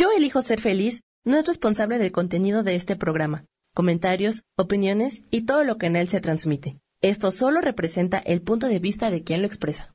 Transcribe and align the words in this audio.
Yo 0.00 0.08
elijo 0.16 0.40
ser 0.40 0.62
feliz 0.62 1.02
no 1.26 1.36
es 1.36 1.46
responsable 1.46 1.98
del 1.98 2.10
contenido 2.10 2.62
de 2.62 2.74
este 2.74 2.96
programa, 2.96 3.44
comentarios, 3.74 4.44
opiniones 4.56 5.24
y 5.30 5.44
todo 5.44 5.62
lo 5.62 5.76
que 5.76 5.88
en 5.88 5.96
él 5.96 6.08
se 6.08 6.22
transmite. 6.22 6.78
Esto 7.02 7.30
solo 7.30 7.60
representa 7.60 8.16
el 8.16 8.40
punto 8.40 8.66
de 8.66 8.78
vista 8.78 9.10
de 9.10 9.22
quien 9.24 9.42
lo 9.42 9.46
expresa. 9.46 9.94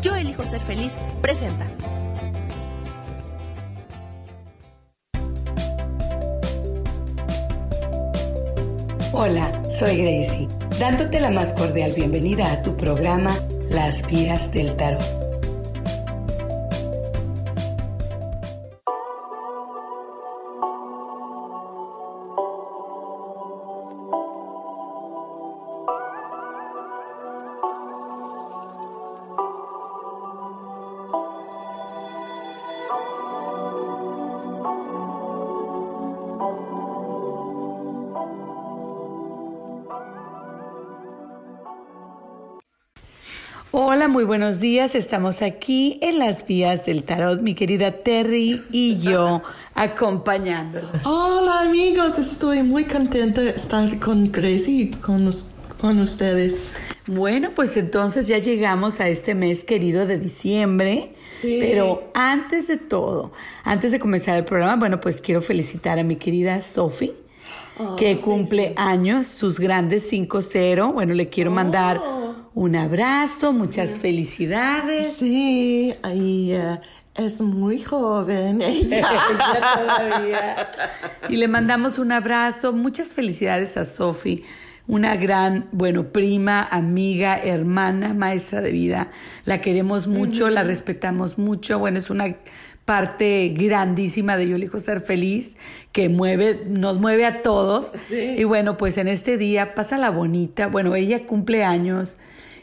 Yo 0.00 0.14
elijo 0.14 0.46
ser 0.46 0.62
feliz 0.62 0.94
presenta. 1.20 1.70
Hola, 9.12 9.62
soy 9.68 9.98
Gracie, 9.98 10.48
dándote 10.80 11.20
la 11.20 11.30
más 11.30 11.52
cordial 11.52 11.92
bienvenida 11.94 12.50
a 12.50 12.62
tu 12.62 12.78
programa 12.78 13.36
Las 13.68 14.06
Vías 14.06 14.50
del 14.52 14.74
Tarot. 14.74 15.23
Muy 44.24 44.38
buenos 44.38 44.58
días. 44.58 44.94
Estamos 44.94 45.42
aquí 45.42 45.98
en 46.00 46.18
las 46.18 46.46
vías 46.46 46.86
del 46.86 47.04
tarot, 47.04 47.42
mi 47.42 47.54
querida 47.54 47.92
Terry 47.92 48.62
y 48.70 48.96
yo 48.96 49.42
acompañándolos. 49.74 51.04
Hola 51.04 51.60
amigos, 51.60 52.18
estoy 52.18 52.62
muy 52.62 52.84
contenta 52.84 53.42
de 53.42 53.50
estar 53.50 53.98
con 53.98 54.32
Gracie 54.32 54.84
y 54.84 54.90
con, 54.92 55.30
con 55.78 56.00
ustedes. 56.00 56.70
Bueno, 57.06 57.50
pues 57.54 57.76
entonces 57.76 58.26
ya 58.26 58.38
llegamos 58.38 58.98
a 59.00 59.10
este 59.10 59.34
mes 59.34 59.62
querido 59.62 60.06
de 60.06 60.18
diciembre. 60.18 61.14
Sí. 61.42 61.58
Pero 61.60 62.10
antes 62.14 62.66
de 62.66 62.78
todo, 62.78 63.30
antes 63.62 63.92
de 63.92 63.98
comenzar 63.98 64.38
el 64.38 64.46
programa, 64.46 64.76
bueno, 64.76 65.00
pues 65.00 65.20
quiero 65.20 65.42
felicitar 65.42 65.98
a 65.98 66.02
mi 66.02 66.16
querida 66.16 66.62
Sophie. 66.62 67.12
Oh, 67.76 67.96
que 67.96 68.14
sí, 68.14 68.20
cumple 68.22 68.68
sí. 68.68 68.74
años, 68.78 69.26
sus 69.26 69.60
grandes 69.60 70.10
5-0. 70.10 70.94
Bueno, 70.94 71.12
le 71.12 71.28
quiero 71.28 71.50
mandar 71.50 72.00
Oh. 72.02 72.13
Un 72.54 72.76
abrazo, 72.76 73.52
muchas 73.52 73.98
felicidades. 73.98 75.14
Sí, 75.14 75.94
y 76.14 76.52
eh, 76.52 76.80
es 77.16 77.40
muy 77.40 77.80
joven 77.80 78.62
ella. 78.62 79.08
Todavía. 79.74 80.68
Y 81.28 81.36
le 81.36 81.48
mandamos 81.48 81.98
un 81.98 82.12
abrazo, 82.12 82.72
muchas 82.72 83.12
felicidades 83.12 83.76
a 83.76 83.84
Sofi, 83.84 84.44
una 84.86 85.16
gran, 85.16 85.68
bueno, 85.72 86.12
prima, 86.12 86.62
amiga, 86.70 87.36
hermana, 87.36 88.14
maestra 88.14 88.60
de 88.60 88.70
vida. 88.70 89.10
La 89.44 89.60
queremos 89.60 90.06
mucho, 90.06 90.48
la 90.48 90.62
respetamos 90.62 91.38
mucho. 91.38 91.80
Bueno, 91.80 91.98
es 91.98 92.08
una 92.08 92.36
parte 92.84 93.54
grandísima 93.56 94.36
de 94.36 94.48
Yo 94.48 94.56
elijo 94.56 94.78
ser 94.78 95.00
feliz 95.00 95.56
que 95.92 96.08
mueve, 96.08 96.62
nos 96.66 96.98
mueve 96.98 97.24
a 97.24 97.42
todos. 97.42 97.92
Sí. 98.08 98.34
Y 98.38 98.44
bueno, 98.44 98.76
pues 98.76 98.98
en 98.98 99.08
este 99.08 99.36
día 99.38 99.74
pasa 99.74 99.98
la 99.98 100.10
bonita. 100.10 100.66
Bueno, 100.66 100.94
ella 100.94 101.26
cumple 101.26 101.64
años 101.64 102.18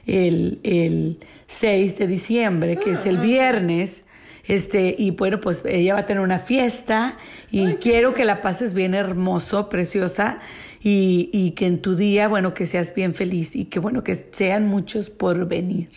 el, 0.06 0.60
el 0.64 1.20
6 1.48 1.98
de 1.98 2.08
diciembre, 2.08 2.78
que 2.78 2.92
es 2.92 3.06
el 3.06 3.18
viernes. 3.18 4.04
Este, 4.44 4.96
y 4.98 5.12
bueno, 5.12 5.40
pues 5.40 5.64
ella 5.66 5.94
va 5.94 6.02
a 6.02 6.06
tener 6.06 6.22
una 6.22 6.40
fiesta 6.40 7.18
y 7.52 7.76
quiero 7.76 8.14
que 8.14 8.26
la 8.26 8.42
pases 8.42 8.74
bien 8.74 8.96
hermoso, 8.96 9.70
preciosa, 9.70 10.38
y, 10.82 11.30
y 11.32 11.52
que 11.52 11.68
en 11.68 11.80
tu 11.80 11.96
día, 11.96 12.28
bueno, 12.28 12.54
que 12.56 12.66
seas 12.66 12.94
bien 12.96 13.14
feliz 13.14 13.56
y 13.56 13.66
que 13.66 13.80
bueno, 13.80 14.04
que 14.04 14.28
sean 14.32 14.68
muchos 14.68 15.10
por 15.12 15.48
venir. 15.48 15.90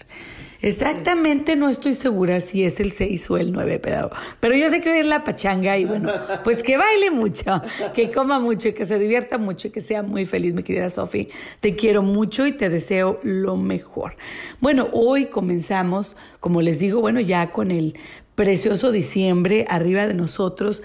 Exactamente 0.64 1.56
no 1.56 1.68
estoy 1.68 1.92
segura 1.92 2.40
si 2.40 2.64
es 2.64 2.80
el 2.80 2.90
6 2.92 3.30
o 3.30 3.36
el 3.36 3.52
9, 3.52 3.80
pero, 3.80 4.10
pero 4.40 4.56
yo 4.56 4.70
sé 4.70 4.80
que 4.80 4.90
hoy 4.90 4.98
es 4.98 5.04
la 5.04 5.22
pachanga 5.22 5.76
y 5.76 5.84
bueno, 5.84 6.10
pues 6.42 6.62
que 6.62 6.78
baile 6.78 7.10
mucho, 7.10 7.60
que 7.92 8.10
coma 8.10 8.38
mucho 8.38 8.68
y 8.68 8.72
que 8.72 8.86
se 8.86 8.98
divierta 8.98 9.36
mucho 9.36 9.68
y 9.68 9.70
que 9.70 9.82
sea 9.82 10.02
muy 10.02 10.24
feliz, 10.24 10.54
mi 10.54 10.62
querida 10.62 10.88
Sofi. 10.88 11.28
Te 11.60 11.76
quiero 11.76 12.02
mucho 12.02 12.46
y 12.46 12.52
te 12.52 12.70
deseo 12.70 13.20
lo 13.22 13.58
mejor. 13.58 14.16
Bueno, 14.62 14.88
hoy 14.92 15.26
comenzamos, 15.26 16.16
como 16.40 16.62
les 16.62 16.78
digo, 16.78 17.02
bueno, 17.02 17.20
ya 17.20 17.50
con 17.50 17.70
el 17.70 17.98
precioso 18.34 18.90
diciembre 18.90 19.66
arriba 19.68 20.06
de 20.06 20.14
nosotros. 20.14 20.82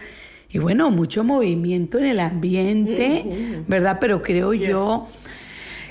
Y 0.50 0.57
bueno, 0.57 0.91
mucho 0.91 1.23
movimiento 1.23 2.00
en 2.00 2.06
el 2.06 2.19
ambiente, 2.19 3.63
¿verdad? 3.67 4.00
Pero 4.01 4.22
creo 4.23 4.53
yo 4.53 5.07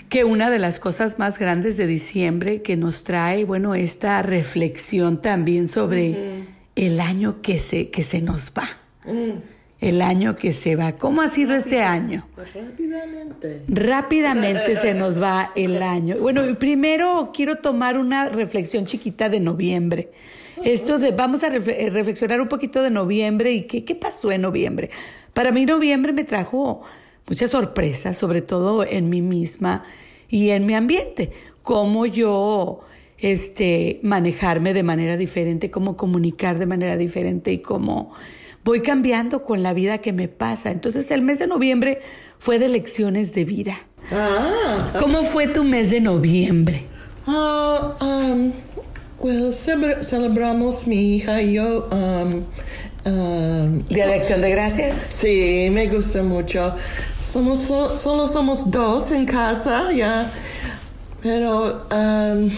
que 0.08 0.24
una 0.24 0.50
de 0.50 0.58
las 0.58 0.80
cosas 0.80 1.18
más 1.18 1.38
grandes 1.38 1.76
de 1.76 1.86
diciembre 1.86 2.62
que 2.62 2.76
nos 2.76 3.04
trae, 3.04 3.44
bueno, 3.44 3.74
esta 3.74 4.22
reflexión 4.22 5.20
también 5.20 5.68
sobre 5.68 6.44
el 6.76 7.00
año 7.00 7.40
que 7.42 7.58
se, 7.58 7.90
que 7.90 8.02
se 8.02 8.20
nos 8.22 8.52
va. 8.56 8.68
El 9.80 10.02
año 10.02 10.34
que 10.34 10.52
se 10.52 10.74
va. 10.74 10.92
¿Cómo 10.96 11.22
ha 11.22 11.30
sido 11.30 11.54
este 11.54 11.82
año? 11.82 12.26
Rápidamente. 12.36 13.62
Rápidamente 13.68 14.74
se 14.76 14.94
nos 14.94 15.22
va 15.22 15.52
el 15.54 15.82
año. 15.82 16.16
Bueno, 16.18 16.42
primero 16.58 17.30
quiero 17.34 17.56
tomar 17.56 17.96
una 17.96 18.28
reflexión 18.28 18.86
chiquita 18.86 19.28
de 19.28 19.40
noviembre. 19.40 20.10
Esto 20.64 20.98
de, 20.98 21.12
vamos 21.12 21.44
a 21.44 21.50
refle- 21.50 21.76
eh, 21.78 21.90
reflexionar 21.90 22.40
un 22.40 22.48
poquito 22.48 22.82
de 22.82 22.90
noviembre 22.90 23.52
y 23.52 23.62
qué, 23.68 23.84
qué 23.84 23.94
pasó 23.94 24.32
en 24.32 24.42
noviembre. 24.42 24.90
Para 25.32 25.52
mí 25.52 25.64
noviembre 25.64 26.12
me 26.12 26.24
trajo 26.24 26.82
muchas 27.28 27.50
sorpresas, 27.50 28.16
sobre 28.16 28.42
todo 28.42 28.84
en 28.84 29.08
mí 29.08 29.22
misma 29.22 29.84
y 30.28 30.50
en 30.50 30.66
mi 30.66 30.74
ambiente. 30.74 31.32
Cómo 31.62 32.06
yo 32.06 32.80
este, 33.18 34.00
manejarme 34.02 34.72
de 34.74 34.82
manera 34.82 35.16
diferente, 35.16 35.70
cómo 35.70 35.96
comunicar 35.96 36.58
de 36.58 36.66
manera 36.66 36.96
diferente 36.96 37.52
y 37.52 37.58
cómo 37.58 38.12
voy 38.64 38.80
cambiando 38.80 39.42
con 39.44 39.62
la 39.62 39.72
vida 39.74 39.98
que 39.98 40.12
me 40.12 40.28
pasa. 40.28 40.70
Entonces 40.70 41.10
el 41.10 41.22
mes 41.22 41.38
de 41.38 41.46
noviembre 41.46 42.00
fue 42.38 42.58
de 42.58 42.68
lecciones 42.68 43.34
de 43.34 43.44
vida. 43.44 43.78
Ah, 44.10 44.92
¿Cómo 45.00 45.22
fue 45.22 45.48
tu 45.48 45.64
mes 45.64 45.90
de 45.90 46.00
noviembre? 46.00 46.86
um, 47.26 48.52
well, 49.20 49.52
celebra- 49.52 50.02
celebramos 50.02 50.86
mi 50.86 51.16
hija 51.16 51.42
y 51.42 51.54
yo. 51.54 51.86
Um, 51.90 52.44
um, 53.04 53.78
Día 53.88 54.06
de 54.06 54.14
Acción 54.14 54.40
de 54.40 54.50
Gracias. 54.50 54.96
Sí, 55.10 55.68
me 55.70 55.86
gusta 55.88 56.22
mucho. 56.22 56.74
Somos 57.20 57.58
so- 57.60 57.96
solo 57.96 58.26
somos 58.28 58.70
dos 58.70 59.10
en 59.12 59.26
casa, 59.26 59.90
ya. 59.92 60.30
Pero 61.22 61.86
um, 61.90 62.50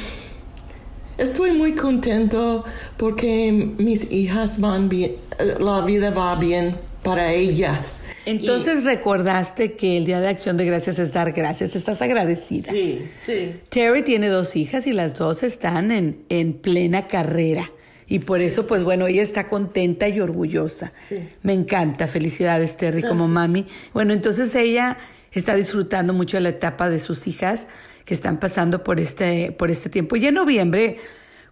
estoy 1.18 1.52
muy 1.52 1.72
contento 1.74 2.64
porque 2.96 3.52
mis 3.78 4.10
hijas 4.12 4.60
van 4.60 4.88
bien, 4.88 5.12
la 5.58 5.80
vida 5.82 6.10
va 6.10 6.34
bien 6.36 6.76
para 7.02 7.32
ellas. 7.32 8.02
Entonces 8.26 8.84
recordaste 8.84 9.72
que 9.72 9.96
el 9.96 10.04
Día 10.04 10.20
de 10.20 10.28
Acción 10.28 10.58
de 10.58 10.66
Gracias 10.66 10.98
es 10.98 11.12
dar 11.14 11.32
gracias, 11.32 11.74
estás 11.74 12.02
agradecida. 12.02 12.70
Sí, 12.70 13.00
sí. 13.24 13.54
Terry 13.70 14.02
tiene 14.04 14.28
dos 14.28 14.54
hijas 14.56 14.86
y 14.86 14.92
las 14.92 15.14
dos 15.14 15.42
están 15.42 15.90
en, 15.90 16.22
en 16.28 16.52
plena 16.52 17.08
carrera. 17.08 17.70
Y 18.10 18.18
por 18.18 18.40
eso, 18.40 18.66
pues 18.66 18.82
bueno, 18.82 19.06
ella 19.06 19.22
está 19.22 19.46
contenta 19.46 20.08
y 20.08 20.20
orgullosa. 20.20 20.92
Sí. 21.08 21.28
Me 21.44 21.52
encanta. 21.52 22.08
Felicidades, 22.08 22.76
Terry, 22.76 23.04
como 23.04 23.28
mami. 23.28 23.68
Bueno, 23.94 24.12
entonces 24.12 24.52
ella 24.56 24.98
está 25.30 25.54
disfrutando 25.54 26.12
mucho 26.12 26.36
de 26.36 26.42
la 26.42 26.48
etapa 26.48 26.90
de 26.90 26.98
sus 26.98 27.28
hijas 27.28 27.68
que 28.04 28.12
están 28.12 28.40
pasando 28.40 28.82
por 28.82 28.98
este, 28.98 29.52
por 29.52 29.70
este 29.70 29.90
tiempo. 29.90 30.16
Y 30.16 30.26
en 30.26 30.34
noviembre, 30.34 30.98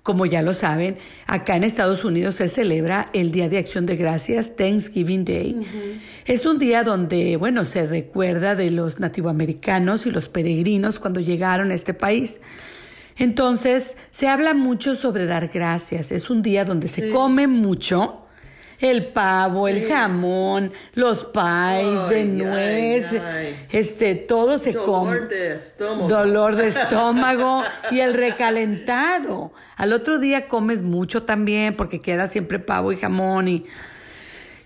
como 0.02 0.26
ya 0.26 0.42
lo 0.42 0.52
saben, 0.52 0.96
acá 1.28 1.54
en 1.54 1.62
Estados 1.62 2.04
Unidos 2.04 2.34
se 2.34 2.48
celebra 2.48 3.08
el 3.12 3.30
Día 3.30 3.48
de 3.48 3.58
Acción 3.58 3.86
de 3.86 3.94
Gracias, 3.94 4.56
Thanksgiving 4.56 5.25
Day. 5.25 5.64
Es 6.25 6.44
un 6.44 6.58
día 6.58 6.82
donde, 6.82 7.37
bueno, 7.37 7.66
se 7.66 7.87
recuerda 7.87 8.56
de 8.56 8.72
los 8.72 8.99
nativoamericanos 8.99 10.06
y 10.06 10.10
los 10.10 10.28
peregrinos 10.28 10.99
cuando 10.99 11.20
llegaron 11.20 11.70
a 11.70 11.75
este 11.75 11.94
país. 11.94 12.40
Entonces, 13.19 13.97
se 14.11 14.29
habla 14.29 14.55
mucho 14.55 14.94
sobre 14.94 15.26
dar 15.26 15.49
gracias. 15.49 16.12
Es 16.12 16.31
un 16.31 16.43
día 16.43 16.65
donde 16.65 16.88
se 16.88 17.11
come 17.11 17.47
mucho. 17.47 18.25
El 18.81 19.09
pavo, 19.09 19.67
el 19.67 19.88
jamón, 19.88 20.73
los 20.94 21.25
pies 21.25 22.09
de 22.11 22.25
nuez, 22.26 23.11
ay, 23.11 23.19
ay. 23.19 23.67
este, 23.73 24.15
todo 24.15 24.59
se 24.59 24.73
come. 24.73 25.11
Dolor 25.11 25.29
de 25.29 25.53
estómago. 25.53 26.09
Dolor 26.09 26.56
de 26.56 26.69
estómago 26.69 27.62
y 27.91 27.99
el 27.99 28.15
recalentado. 28.15 29.53
Al 29.76 29.93
otro 29.93 30.20
día 30.20 30.47
comes 30.47 30.82
mucho 30.82 31.25
también 31.25 31.75
porque 31.76 32.00
queda 32.00 32.29
siempre 32.29 32.61
pavo 32.61 32.93
y 32.93 32.97
jamón 32.97 33.49
y 33.49 33.65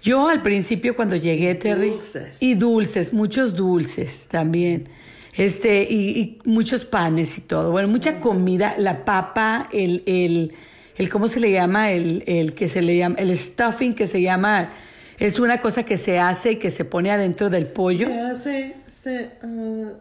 yo 0.03 0.29
al 0.29 0.43
principio 0.43 0.95
cuando 0.97 1.17
llegué 1.17 1.55
Terry 1.55 1.91
dulces. 1.91 2.43
y 2.43 2.55
dulces, 2.55 3.13
muchos 3.13 3.55
dulces 3.55 4.27
también. 4.29 4.89
Este 5.34 5.87
y, 5.88 6.11
y 6.20 6.38
muchos 6.44 6.84
panes 6.84 7.38
y 7.38 7.40
todo. 7.40 7.70
Bueno, 7.70 7.88
mucha 7.88 8.20
comida, 8.20 8.75
la 8.79 9.05
papa, 9.05 9.69
el 9.73 10.02
el 10.06 10.52
el 10.96 11.08
¿cómo 11.08 11.26
se 11.29 11.40
le 11.40 11.50
llama? 11.50 11.90
El, 11.90 12.23
el 12.26 12.55
que 12.55 12.69
se 12.69 12.82
le 12.82 12.96
llama, 12.99 13.17
el 13.19 13.37
stuffing 13.38 13.94
que 13.94 14.06
se 14.06 14.20
llama, 14.20 14.73
es 15.19 15.38
una 15.38 15.61
cosa 15.62 15.84
que 15.84 15.96
se 15.96 16.19
hace 16.19 16.52
y 16.52 16.56
que 16.56 16.70
se 16.70 16.84
pone 16.84 17.11
adentro 17.11 17.49
del 17.49 17.67
pollo. 17.67 18.08
¿Qué 18.08 18.20
hace? 18.20 18.76
Se, 18.87 19.31
uh, 19.43 19.93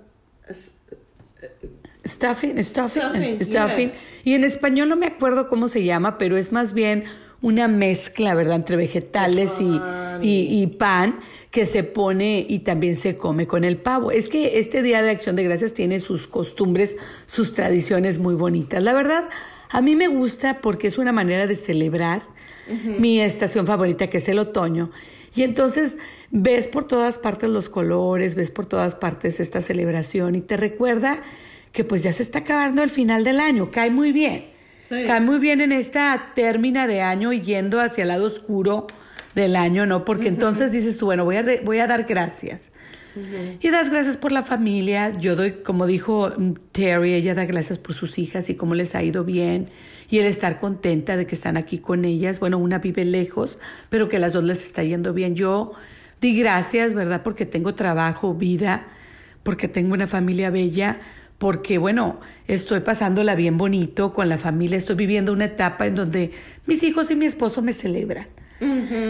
es- 0.49 0.75
Stuffing, 2.05 2.61
stuffing, 2.63 3.01
Stuffing, 3.03 3.43
stuffing. 3.45 3.87
yes. 3.89 4.03
Y 4.23 4.33
en 4.33 4.43
español 4.43 4.89
no 4.89 4.95
me 4.95 5.05
acuerdo 5.05 5.47
cómo 5.47 5.67
se 5.67 5.83
llama, 5.83 6.17
pero 6.17 6.35
es 6.35 6.51
más 6.51 6.73
bien 6.73 7.03
una 7.43 7.67
mezcla, 7.67 8.33
¿verdad? 8.33 8.55
Entre 8.55 8.75
vegetales 8.75 9.51
y, 9.59 9.79
y- 10.21 10.61
y 10.61 10.67
pan 10.67 11.19
que 11.51 11.65
se 11.65 11.83
pone 11.83 12.45
y 12.47 12.59
también 12.59 12.95
se 12.95 13.17
come 13.17 13.45
con 13.45 13.65
el 13.65 13.77
pavo. 13.77 14.11
Es 14.11 14.29
que 14.29 14.57
este 14.57 14.81
Día 14.81 15.03
de 15.03 15.11
Acción 15.11 15.35
de 15.35 15.43
Gracias 15.43 15.73
tiene 15.73 15.99
sus 15.99 16.27
costumbres, 16.27 16.95
sus 17.25 17.53
tradiciones 17.53 18.19
muy 18.19 18.35
bonitas. 18.35 18.81
La 18.81 18.93
verdad, 18.93 19.29
a 19.69 19.81
mí 19.81 19.97
me 19.97 20.07
gusta 20.07 20.61
porque 20.61 20.87
es 20.87 20.97
una 20.97 21.11
manera 21.11 21.47
de 21.47 21.55
celebrar 21.55 22.23
mi 22.99 23.19
estación 23.19 23.67
favorita, 23.67 24.09
que 24.09 24.19
es 24.19 24.29
el 24.29 24.39
otoño. 24.39 24.91
Y 25.35 25.43
entonces 25.43 25.97
ves 26.29 26.69
por 26.69 26.85
todas 26.85 27.19
partes 27.19 27.49
los 27.49 27.67
colores, 27.67 28.35
ves 28.35 28.49
por 28.49 28.65
todas 28.65 28.95
partes 28.95 29.41
esta 29.41 29.59
celebración 29.59 30.35
y 30.35 30.41
te 30.41 30.55
recuerda 30.55 31.21
que 31.73 31.83
pues 31.83 32.01
ya 32.03 32.13
se 32.13 32.23
está 32.23 32.39
acabando 32.39 32.81
el 32.81 32.89
final 32.89 33.25
del 33.25 33.41
año, 33.41 33.71
cae 33.71 33.89
muy 33.89 34.13
bien. 34.13 34.45
Sí. 34.87 35.03
Cae 35.05 35.19
muy 35.19 35.39
bien 35.39 35.59
en 35.59 35.73
esta 35.73 36.31
términa 36.33 36.87
de 36.87 37.01
año 37.01 37.33
y 37.33 37.41
yendo 37.41 37.81
hacia 37.81 38.03
el 38.03 38.09
lado 38.09 38.25
oscuro 38.25 38.87
del 39.35 39.55
año, 39.55 39.85
¿no? 39.85 40.03
Porque 40.05 40.27
entonces 40.27 40.71
dices 40.71 40.97
tú, 40.97 41.05
bueno, 41.05 41.25
voy 41.25 41.37
a, 41.37 41.41
re- 41.41 41.61
voy 41.63 41.79
a 41.79 41.87
dar 41.87 42.03
gracias. 42.03 42.69
Y 43.59 43.69
das 43.71 43.89
gracias 43.89 44.15
por 44.15 44.31
la 44.31 44.41
familia. 44.41 45.11
Yo 45.19 45.35
doy, 45.35 45.63
como 45.63 45.85
dijo 45.85 46.31
mm, 46.37 46.53
Terry, 46.71 47.13
ella 47.13 47.33
da 47.35 47.43
gracias 47.43 47.77
por 47.77 47.93
sus 47.93 48.17
hijas 48.17 48.49
y 48.49 48.55
cómo 48.55 48.73
les 48.73 48.95
ha 48.95 49.03
ido 49.03 49.25
bien. 49.25 49.69
Y 50.09 50.19
el 50.19 50.25
estar 50.25 50.59
contenta 50.61 51.17
de 51.17 51.25
que 51.27 51.35
están 51.35 51.57
aquí 51.57 51.79
con 51.79 52.05
ellas. 52.05 52.39
Bueno, 52.39 52.57
una 52.57 52.79
vive 52.79 53.03
lejos, 53.03 53.59
pero 53.89 54.07
que 54.07 54.17
las 54.17 54.31
dos 54.31 54.45
les 54.45 54.61
está 54.63 54.83
yendo 54.83 55.13
bien. 55.13 55.35
Yo 55.35 55.73
di 56.21 56.37
gracias, 56.37 56.93
¿verdad? 56.93 57.21
Porque 57.21 57.45
tengo 57.45 57.75
trabajo, 57.75 58.33
vida, 58.33 58.87
porque 59.43 59.67
tengo 59.67 59.93
una 59.93 60.07
familia 60.07 60.49
bella, 60.49 61.01
porque, 61.37 61.77
bueno, 61.79 62.19
estoy 62.47 62.79
pasándola 62.79 63.35
bien 63.35 63.57
bonito 63.57 64.13
con 64.13 64.29
la 64.29 64.37
familia. 64.37 64.77
Estoy 64.77 64.95
viviendo 64.95 65.33
una 65.33 65.45
etapa 65.45 65.85
en 65.85 65.95
donde 65.95 66.31
mis 66.65 66.81
hijos 66.83 67.11
y 67.11 67.15
mi 67.17 67.25
esposo 67.25 67.61
me 67.61 67.73
celebran. 67.73 68.27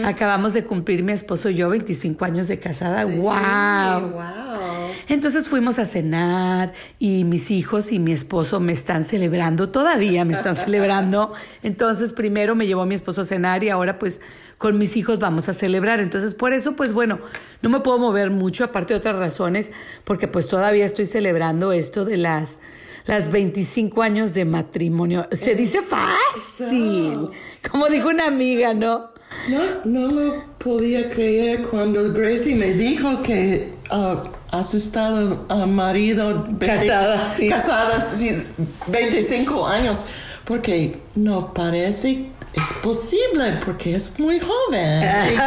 Acabamos 0.04 0.54
de 0.54 0.64
cumplir 0.64 1.02
mi 1.02 1.12
esposo 1.12 1.50
y 1.50 1.56
yo 1.56 1.68
25 1.68 2.24
años 2.24 2.48
de 2.48 2.58
casada. 2.58 3.04
¡Wow! 3.04 4.10
Wow. 4.10 4.72
Entonces 5.08 5.48
fuimos 5.48 5.78
a 5.78 5.84
cenar 5.84 6.72
y 6.98 7.24
mis 7.24 7.50
hijos 7.50 7.92
y 7.92 7.98
mi 7.98 8.12
esposo 8.12 8.60
me 8.60 8.72
están 8.72 9.04
celebrando, 9.04 9.70
todavía 9.70 10.24
me 10.24 10.32
están 10.32 10.56
celebrando. 10.56 11.34
Entonces 11.62 12.12
primero 12.12 12.54
me 12.54 12.66
llevó 12.66 12.86
mi 12.86 12.94
esposo 12.94 13.22
a 13.22 13.24
cenar 13.24 13.62
y 13.64 13.68
ahora 13.68 13.98
pues 13.98 14.20
con 14.58 14.78
mis 14.78 14.96
hijos 14.96 15.18
vamos 15.18 15.48
a 15.48 15.52
celebrar. 15.52 16.00
Entonces 16.00 16.34
por 16.34 16.52
eso 16.52 16.76
pues 16.76 16.92
bueno, 16.92 17.18
no 17.60 17.68
me 17.68 17.80
puedo 17.80 17.98
mover 17.98 18.30
mucho, 18.30 18.64
aparte 18.64 18.94
de 18.94 19.00
otras 19.00 19.16
razones, 19.16 19.70
porque 20.04 20.28
pues 20.28 20.48
todavía 20.48 20.86
estoy 20.86 21.06
celebrando 21.06 21.72
esto 21.72 22.04
de 22.04 22.16
las, 22.16 22.58
las 23.04 23.30
25 23.30 24.02
años 24.02 24.32
de 24.32 24.44
matrimonio. 24.44 25.28
Se 25.32 25.54
dice 25.54 25.80
fácil, 25.82 27.28
como 27.70 27.88
dijo 27.88 28.08
una 28.08 28.26
amiga, 28.26 28.72
¿no? 28.72 29.11
No, 29.48 29.60
no 29.84 30.12
lo 30.12 30.44
podía 30.58 31.10
creer 31.10 31.62
cuando 31.62 32.12
Gracie 32.12 32.54
me 32.54 32.74
dijo 32.74 33.22
que 33.22 33.74
ah, 33.90 34.22
has 34.50 34.74
estado 34.74 35.46
ah, 35.48 35.66
marido... 35.66 36.44
20 36.48 36.66
Casada, 36.66 37.34
sí. 37.36 37.48
Casada, 37.48 38.00
sí, 38.00 38.44
25 38.86 39.66
años. 39.66 40.04
Porque 40.44 41.00
no 41.14 41.52
parece... 41.52 42.26
Es 42.54 42.70
posible 42.82 43.54
porque 43.64 43.94
es 43.94 44.18
muy 44.18 44.38
joven. 44.38 45.02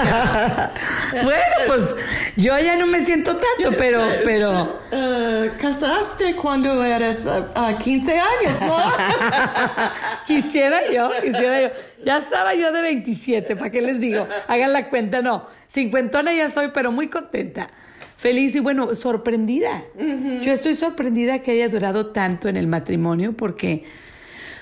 Bueno, 1.24 1.56
pues 1.68 1.82
yo 2.36 2.58
ya 2.58 2.76
no 2.76 2.88
me 2.88 3.06
siento 3.06 3.34
tanto, 3.34 3.78
pero, 3.78 4.02
pero... 4.24 4.80
Eh, 4.92 5.52
casaste 5.60 6.36
cuando 6.36 6.84
eres 6.84 7.28
ah, 7.28 7.78
15 7.78 8.12
años, 8.12 8.62
¿no? 8.62 8.76
Quisiera 10.26 10.92
yo, 10.92 11.12
quisiera 11.24 11.62
yo. 11.62 11.70
Ya 12.06 12.18
estaba 12.18 12.54
yo 12.54 12.72
de 12.72 12.82
27, 12.82 13.56
¿para 13.56 13.72
qué 13.72 13.82
les 13.82 14.00
digo? 14.00 14.28
Hagan 14.48 14.74
la 14.74 14.90
cuenta, 14.90 15.22
no. 15.24 15.48
Cincuentona 15.74 16.34
ya 16.34 16.52
soy, 16.52 16.70
pero 16.74 16.92
muy 16.92 17.08
contenta. 17.08 17.70
Feliz 18.16 18.56
y 18.56 18.60
bueno, 18.60 18.94
sorprendida. 18.94 19.84
Yo 20.44 20.52
estoy 20.52 20.76
sorprendida 20.76 21.40
que 21.40 21.52
haya 21.52 21.68
durado 21.68 22.08
tanto 22.08 22.48
en 22.48 22.58
el 22.58 22.68
matrimonio 22.68 23.34
porque, 23.34 23.84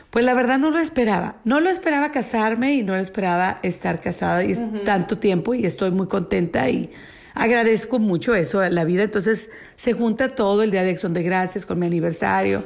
pues 0.09 0.23
la 0.23 0.33
verdad 0.33 0.57
no 0.57 0.71
lo 0.71 0.79
esperaba. 0.79 1.35
No 1.43 1.59
lo 1.59 1.69
esperaba 1.69 2.11
casarme 2.11 2.73
y 2.75 2.83
no 2.83 2.95
lo 2.95 3.01
esperaba 3.01 3.59
estar 3.61 3.99
casada 3.99 4.43
y 4.43 4.55
tanto 4.85 5.17
tiempo 5.17 5.53
y 5.53 5.65
estoy 5.65 5.91
muy 5.91 6.07
contenta 6.07 6.69
y 6.69 6.91
agradezco 7.33 7.99
mucho 7.99 8.33
eso 8.35 8.61
a 8.61 8.69
la 8.69 8.85
vida. 8.85 9.03
Entonces 9.03 9.49
se 9.75 9.93
junta 9.93 10.33
todo 10.33 10.63
el 10.63 10.71
Día 10.71 10.83
de 10.83 10.91
Acción 10.91 11.13
de 11.13 11.23
Gracias 11.23 11.65
con 11.65 11.77
mi 11.77 11.85
aniversario, 11.85 12.63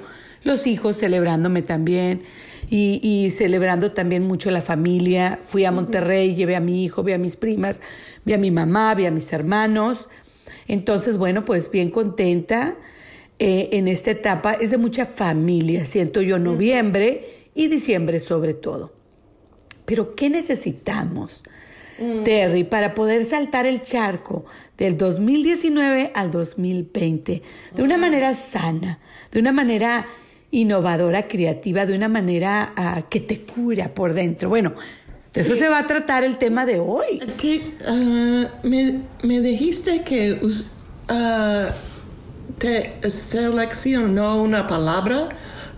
los 0.48 0.66
hijos 0.66 0.98
celebrándome 0.98 1.62
también 1.62 2.24
y, 2.70 3.00
y 3.04 3.30
celebrando 3.30 3.92
también 3.92 4.24
mucho 4.24 4.50
la 4.50 4.62
familia. 4.62 5.40
Fui 5.46 5.66
a 5.66 5.72
Monterrey, 5.72 6.34
llevé 6.34 6.56
a 6.56 6.60
mi 6.60 6.84
hijo, 6.84 7.04
vi 7.04 7.14
a 7.14 7.18
mis 7.20 7.36
primas, 7.36 7.82
vi 8.26 8.34
a 8.34 8.38
mi 8.38 8.50
mamá, 8.50 8.96
vi 8.96 9.06
a 9.06 9.12
mis 9.12 9.32
hermanos. 9.32 10.10
Entonces, 10.68 11.18
bueno, 11.18 11.46
pues 11.46 11.70
bien 11.72 11.92
contenta 11.92 12.76
eh, 13.40 13.70
en 13.74 13.88
esta 13.88 14.12
etapa. 14.12 14.54
Es 14.54 14.72
de 14.72 14.78
mucha 14.78 15.06
familia, 15.06 15.86
siento 15.86 16.22
yo, 16.22 16.40
noviembre 16.40 17.50
y 17.54 17.68
diciembre 17.68 18.20
sobre 18.20 18.54
todo. 18.54 18.94
Pero 19.86 20.16
¿qué 20.16 20.30
necesitamos, 20.30 21.44
Terry, 22.26 22.64
para 22.64 22.94
poder 22.94 23.24
saltar 23.24 23.66
el 23.66 23.82
charco 23.82 24.46
del 24.78 24.98
2019 24.98 26.12
al 26.14 26.30
2020 26.30 27.42
de 27.74 27.84
una 27.84 27.98
manera 27.98 28.34
sana, 28.34 29.00
de 29.32 29.40
una 29.40 29.52
manera 29.52 30.06
innovadora, 30.52 31.28
creativa, 31.28 31.86
de 31.86 31.96
una 31.96 32.08
manera 32.08 32.74
ah, 32.76 33.02
que 33.10 33.20
te 33.20 33.42
cura 33.42 33.90
por 33.94 34.14
dentro? 34.14 34.50
Bueno, 34.50 34.74
de 35.34 35.42
eso 35.42 35.56
se 35.56 35.70
va 35.70 35.80
a 35.80 35.88
tratar 35.88 36.24
el 36.24 36.38
tema 36.38 36.66
de 36.66 36.80
hoy. 36.80 37.20
Te- 37.40 37.62
ah, 37.88 38.48
me, 38.64 39.00
me 39.24 39.42
dijiste 39.42 40.02
que 40.04 40.40
ah, 41.10 41.70
te 42.58 42.94
seleccionó 43.10 44.42
una 44.42 44.68
palabra 44.68 45.30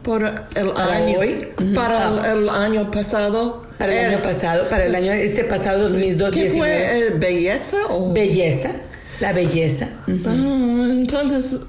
por 0.04 0.24
el 0.24 0.70
¿Para 0.72 0.96
año 0.96 1.20
hoy? 1.20 1.48
Ujú. 1.62 1.74
para 1.74 2.32
el, 2.32 2.44
el 2.44 2.50
año 2.50 2.90
pasado. 2.92 3.68
Para 3.78 3.92
el 3.94 3.98
Eh, 3.98 4.16
año 4.16 4.22
pasado, 4.24 4.70
para 4.70 4.86
el 4.86 4.96
año, 4.96 5.12
este 5.14 5.44
pasado 5.46 5.88
¿Qué 5.90 6.16
2019. 6.18 6.58
fue? 6.58 7.00
eh, 7.00 7.10
¿Belleza 7.18 7.78
o...? 7.90 8.14
Belleza, 8.14 8.72
la 9.20 9.34
belleza. 9.34 9.90
Ah, 10.26 10.88
entonces, 10.92 11.62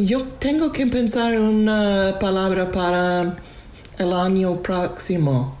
yo 0.00 0.24
tengo 0.38 0.72
que 0.72 0.86
pensar 0.86 1.34
en 1.34 1.42
una 1.42 2.16
palabra 2.20 2.70
para 2.70 3.36
el 3.98 4.12
año 4.12 4.62
próximo. 4.62 5.58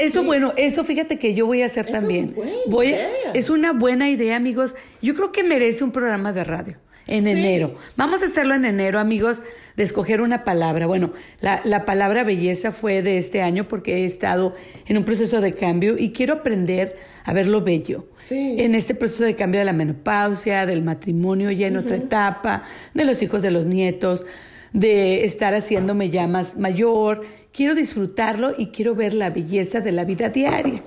Eso 0.00 0.24
bueno, 0.24 0.52
eso 0.56 0.84
fíjate 0.84 1.18
que 1.18 1.32
yo 1.34 1.46
voy 1.46 1.62
a 1.62 1.66
hacer 1.66 1.84
Es 1.86 1.90
una 1.90 1.98
también. 2.00 2.34
buena 2.34 2.52
Voy 2.66 2.86
a- 2.88 2.90
idea. 2.90 3.06
es 3.34 3.48
una 3.50 3.72
buena 3.72 4.10
idea, 4.10 4.36
amigos. 4.36 4.74
Yo 5.00 5.14
creo 5.14 5.32
que 5.32 5.42
merece 5.44 5.84
un 5.84 5.92
programa 5.92 6.32
de 6.32 6.44
radio 6.44 6.76
en 7.06 7.24
Sí. 7.24 7.30
enero. 7.30 7.76
Vamos 7.96 8.22
a 8.22 8.26
hacerlo 8.26 8.54
en 8.54 8.64
enero, 8.64 8.98
amigos, 8.98 9.42
de 9.80 9.84
escoger 9.84 10.20
una 10.20 10.44
palabra. 10.44 10.86
Bueno, 10.86 11.14
la, 11.40 11.62
la 11.64 11.86
palabra 11.86 12.22
belleza 12.22 12.70
fue 12.70 13.00
de 13.00 13.16
este 13.16 13.40
año 13.40 13.66
porque 13.66 13.96
he 13.96 14.04
estado 14.04 14.54
en 14.84 14.98
un 14.98 15.04
proceso 15.04 15.40
de 15.40 15.54
cambio 15.54 15.96
y 15.98 16.10
quiero 16.12 16.34
aprender 16.34 16.98
a 17.24 17.32
ver 17.32 17.48
lo 17.48 17.62
bello. 17.62 18.04
Sí. 18.18 18.56
En 18.58 18.74
este 18.74 18.94
proceso 18.94 19.24
de 19.24 19.36
cambio 19.36 19.58
de 19.58 19.64
la 19.64 19.72
menopausia, 19.72 20.66
del 20.66 20.82
matrimonio 20.82 21.50
ya 21.50 21.68
en 21.68 21.78
otra 21.78 21.96
etapa, 21.96 22.64
de 22.92 23.06
los 23.06 23.22
hijos, 23.22 23.40
de 23.40 23.50
los 23.50 23.64
nietos, 23.64 24.26
de 24.74 25.24
estar 25.24 25.54
haciéndome 25.54 26.10
ya 26.10 26.26
más 26.26 26.58
mayor. 26.58 27.22
Quiero 27.50 27.74
disfrutarlo 27.74 28.52
y 28.58 28.66
quiero 28.66 28.94
ver 28.94 29.14
la 29.14 29.30
belleza 29.30 29.80
de 29.80 29.92
la 29.92 30.04
vida 30.04 30.28
diaria. 30.28 30.84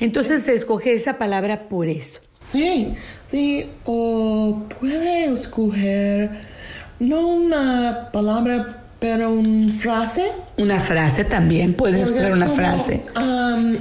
Entonces 0.00 0.48
escogí 0.48 0.90
esa 0.90 1.18
palabra 1.18 1.68
por 1.68 1.86
eso. 1.86 2.20
Sí, 2.42 2.96
sí, 3.26 3.70
o 3.84 4.64
puede 4.80 5.26
escoger 5.26 6.30
no 7.04 7.26
una 7.28 8.08
palabra, 8.12 8.66
pero 8.98 9.32
una 9.32 9.72
frase. 9.72 10.32
Una 10.56 10.80
frase 10.80 11.24
también, 11.24 11.74
puedes 11.74 12.02
Porque 12.02 12.18
escoger 12.18 12.32
una 12.32 12.46
como, 12.46 12.56
frase. 12.56 13.02
Um, 13.56 13.74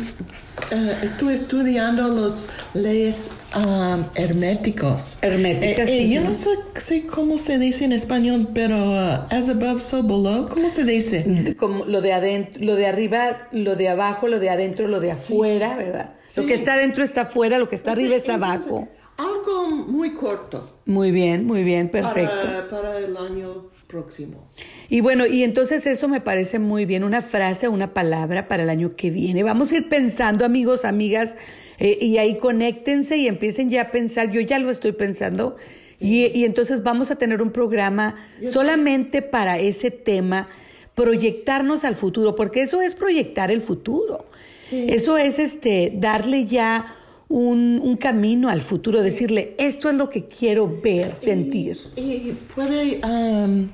eh, 0.72 0.98
estoy 1.04 1.34
estudiando 1.34 2.08
los 2.08 2.48
leyes 2.74 3.32
um, 3.56 4.04
herméticos. 4.16 5.18
Herméticas, 5.22 5.90
Eh, 5.90 6.04
eh, 6.04 6.10
yo 6.10 6.22
no 6.22 6.34
sé, 6.34 6.50
sé 6.78 7.06
cómo 7.08 7.38
se 7.38 7.60
dice 7.60 7.86
en 7.86 7.92
español, 7.92 8.50
pero 8.54 8.76
uh, 8.78 9.26
as 9.30 9.50
above, 9.50 9.80
so 9.82 10.04
below. 10.04 10.48
¿Cómo 10.50 10.70
se 10.70 10.84
dice? 10.84 11.56
Como 11.58 11.86
lo 11.86 12.02
de 12.02 12.14
adentro, 12.14 12.64
lo 12.64 12.76
de 12.76 12.86
arriba, 12.88 13.48
lo 13.52 13.76
de 13.76 13.90
abajo, 13.90 14.28
lo 14.28 14.40
de 14.40 14.50
adentro, 14.50 14.88
lo 14.88 15.00
de 15.00 15.12
afuera, 15.12 15.76
¿verdad? 15.76 16.16
Lo 16.36 16.44
Sí. 16.44 16.48
que 16.48 16.54
está 16.56 16.74
adentro 16.74 17.04
está 17.04 17.22
afuera, 17.24 17.60
lo 17.60 17.70
que 17.70 17.76
está 17.76 17.92
arriba 17.92 18.16
está 18.16 18.34
Entonces, 18.36 18.72
abajo. 18.72 18.88
Algo 19.18 19.70
muy 19.70 20.14
corto 20.16 20.80
Muy 20.86 21.12
bien, 21.12 21.46
muy 21.46 21.64
bien, 21.64 21.90
perfecto. 21.90 22.34
para, 22.44 22.70
para 22.70 22.98
el 22.98 23.16
año 23.16 23.70
próximo. 23.94 24.50
Y 24.90 25.02
bueno, 25.02 25.28
y 25.28 25.44
entonces 25.44 25.86
eso 25.86 26.08
me 26.08 26.20
parece 26.20 26.58
muy 26.58 26.86
bien, 26.86 27.04
una 27.04 27.22
frase, 27.22 27.68
una 27.68 27.94
palabra 27.94 28.48
para 28.48 28.64
el 28.64 28.70
año 28.70 28.96
que 28.96 29.12
viene. 29.12 29.44
Vamos 29.44 29.72
a 29.72 29.76
ir 29.76 29.88
pensando, 29.88 30.46
amigos, 30.46 30.84
amigas, 30.84 31.36
eh, 31.78 32.00
y 32.02 32.18
ahí 32.18 32.38
conéctense 32.38 33.18
y 33.18 33.28
empiecen 33.28 33.70
ya 33.70 33.84
a 33.84 33.92
pensar, 33.92 34.32
yo 34.32 34.42
ya 34.42 34.58
lo 34.58 34.72
estoy 34.72 34.94
pensando, 34.94 35.56
y, 36.00 36.38
y, 36.38 36.44
entonces 36.44 36.82
vamos 36.82 37.12
a 37.12 37.16
tener 37.16 37.42
un 37.42 37.52
programa 37.52 38.16
solamente 38.46 39.22
para 39.22 39.60
ese 39.60 39.90
tema, 39.90 40.50
proyectarnos 40.96 41.86
al 41.86 41.96
futuro, 41.96 42.36
porque 42.36 42.62
eso 42.62 42.82
es 42.82 42.96
proyectar 42.96 43.52
el 43.52 43.62
futuro. 43.62 44.26
Sí. 44.58 44.88
Eso 44.90 45.18
es 45.18 45.40
este 45.40 45.94
darle 45.96 46.46
ya 46.46 46.98
un, 47.30 47.80
un, 47.82 47.96
camino 47.96 48.50
al 48.50 48.62
futuro, 48.62 49.02
decirle, 49.02 49.56
esto 49.58 49.90
es 49.90 49.96
lo 49.96 50.10
que 50.10 50.26
quiero 50.26 50.82
ver, 50.82 51.16
sentir. 51.22 51.78
Y, 51.96 52.02
y 52.02 52.38
puede 52.54 53.00
um, 53.06 53.70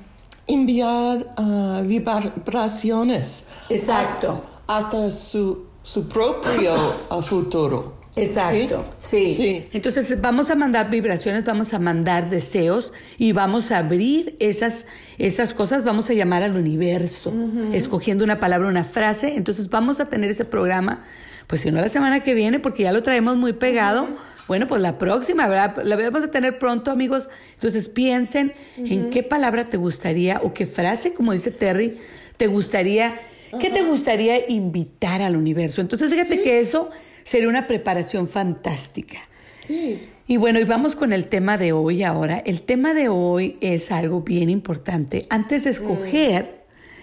enviar 0.46 1.34
uh, 1.38 1.82
vibraciones. 1.86 3.44
Exacto. 3.68 4.42
Hasta, 4.66 5.06
hasta 5.06 5.10
su, 5.10 5.66
su, 5.82 6.08
propio 6.08 6.94
uh, 7.10 7.22
futuro. 7.22 8.00
Exacto, 8.16 8.84
¿Sí? 8.98 9.32
¿Sí? 9.32 9.34
¿Sí? 9.34 9.68
Entonces 9.72 10.20
vamos 10.20 10.50
a 10.50 10.56
mandar 10.56 10.90
vibraciones, 10.90 11.44
vamos 11.44 11.72
a 11.72 11.78
mandar 11.78 12.28
deseos 12.28 12.92
y 13.18 13.32
vamos 13.32 13.70
a 13.70 13.78
abrir 13.78 14.36
esas, 14.40 14.84
esas 15.16 15.54
cosas, 15.54 15.84
vamos 15.84 16.10
a 16.10 16.14
llamar 16.14 16.42
al 16.42 16.56
universo, 16.56 17.30
uh 17.30 17.32
-huh. 17.32 17.74
escogiendo 17.74 18.24
una 18.24 18.40
palabra, 18.40 18.68
una 18.68 18.84
frase. 18.84 19.36
Entonces 19.36 19.70
vamos 19.70 20.00
a 20.00 20.06
tener 20.06 20.28
ese 20.30 20.44
programa 20.44 21.04
pues 21.46 21.62
si 21.62 21.70
no 21.72 21.80
la 21.80 21.88
semana 21.88 22.20
que 22.20 22.34
viene, 22.34 22.60
porque 22.60 22.84
ya 22.84 22.92
lo 22.92 23.02
traemos 23.02 23.36
muy 23.36 23.52
pegado, 23.52 24.02
uh 24.02 24.06
-huh. 24.06 24.16
Bueno, 24.46 24.66
pues 24.66 24.80
la 24.80 24.98
próxima, 24.98 25.46
¿verdad? 25.46 25.82
La 25.84 25.96
vamos 25.96 26.22
a 26.22 26.30
tener 26.30 26.58
pronto, 26.58 26.90
amigos. 26.90 27.28
Entonces 27.54 27.88
piensen 27.88 28.52
uh 28.76 28.82
-huh. 28.82 28.92
en 28.92 29.10
qué 29.10 29.22
palabra 29.22 29.70
te 29.70 29.76
gustaría 29.76 30.40
o 30.42 30.52
qué 30.52 30.66
frase, 30.66 31.12
como 31.12 31.32
dice 31.32 31.50
Terry, 31.50 31.98
te 32.36 32.46
gustaría, 32.46 33.20
uh 33.52 33.56
-huh. 33.56 33.60
¿qué 33.60 33.70
te 33.70 33.82
gustaría 33.82 34.48
invitar 34.48 35.22
al 35.22 35.36
universo? 35.36 35.80
Entonces 35.80 36.10
fíjate 36.10 36.34
¿Sí? 36.36 36.42
que 36.42 36.60
eso 36.60 36.90
sería 37.22 37.48
una 37.48 37.66
preparación 37.66 38.28
fantástica. 38.28 39.18
Sí. 39.66 40.08
Y 40.26 40.36
bueno, 40.36 40.60
y 40.60 40.64
vamos 40.64 40.94
con 40.94 41.12
el 41.12 41.24
tema 41.24 41.58
de 41.58 41.72
hoy 41.72 42.04
ahora. 42.04 42.38
El 42.38 42.62
tema 42.62 42.94
de 42.94 43.08
hoy 43.08 43.56
es 43.60 43.90
algo 43.90 44.20
bien 44.20 44.48
importante. 44.48 45.26
Antes 45.28 45.64
de 45.64 45.70
escoger 45.70 46.60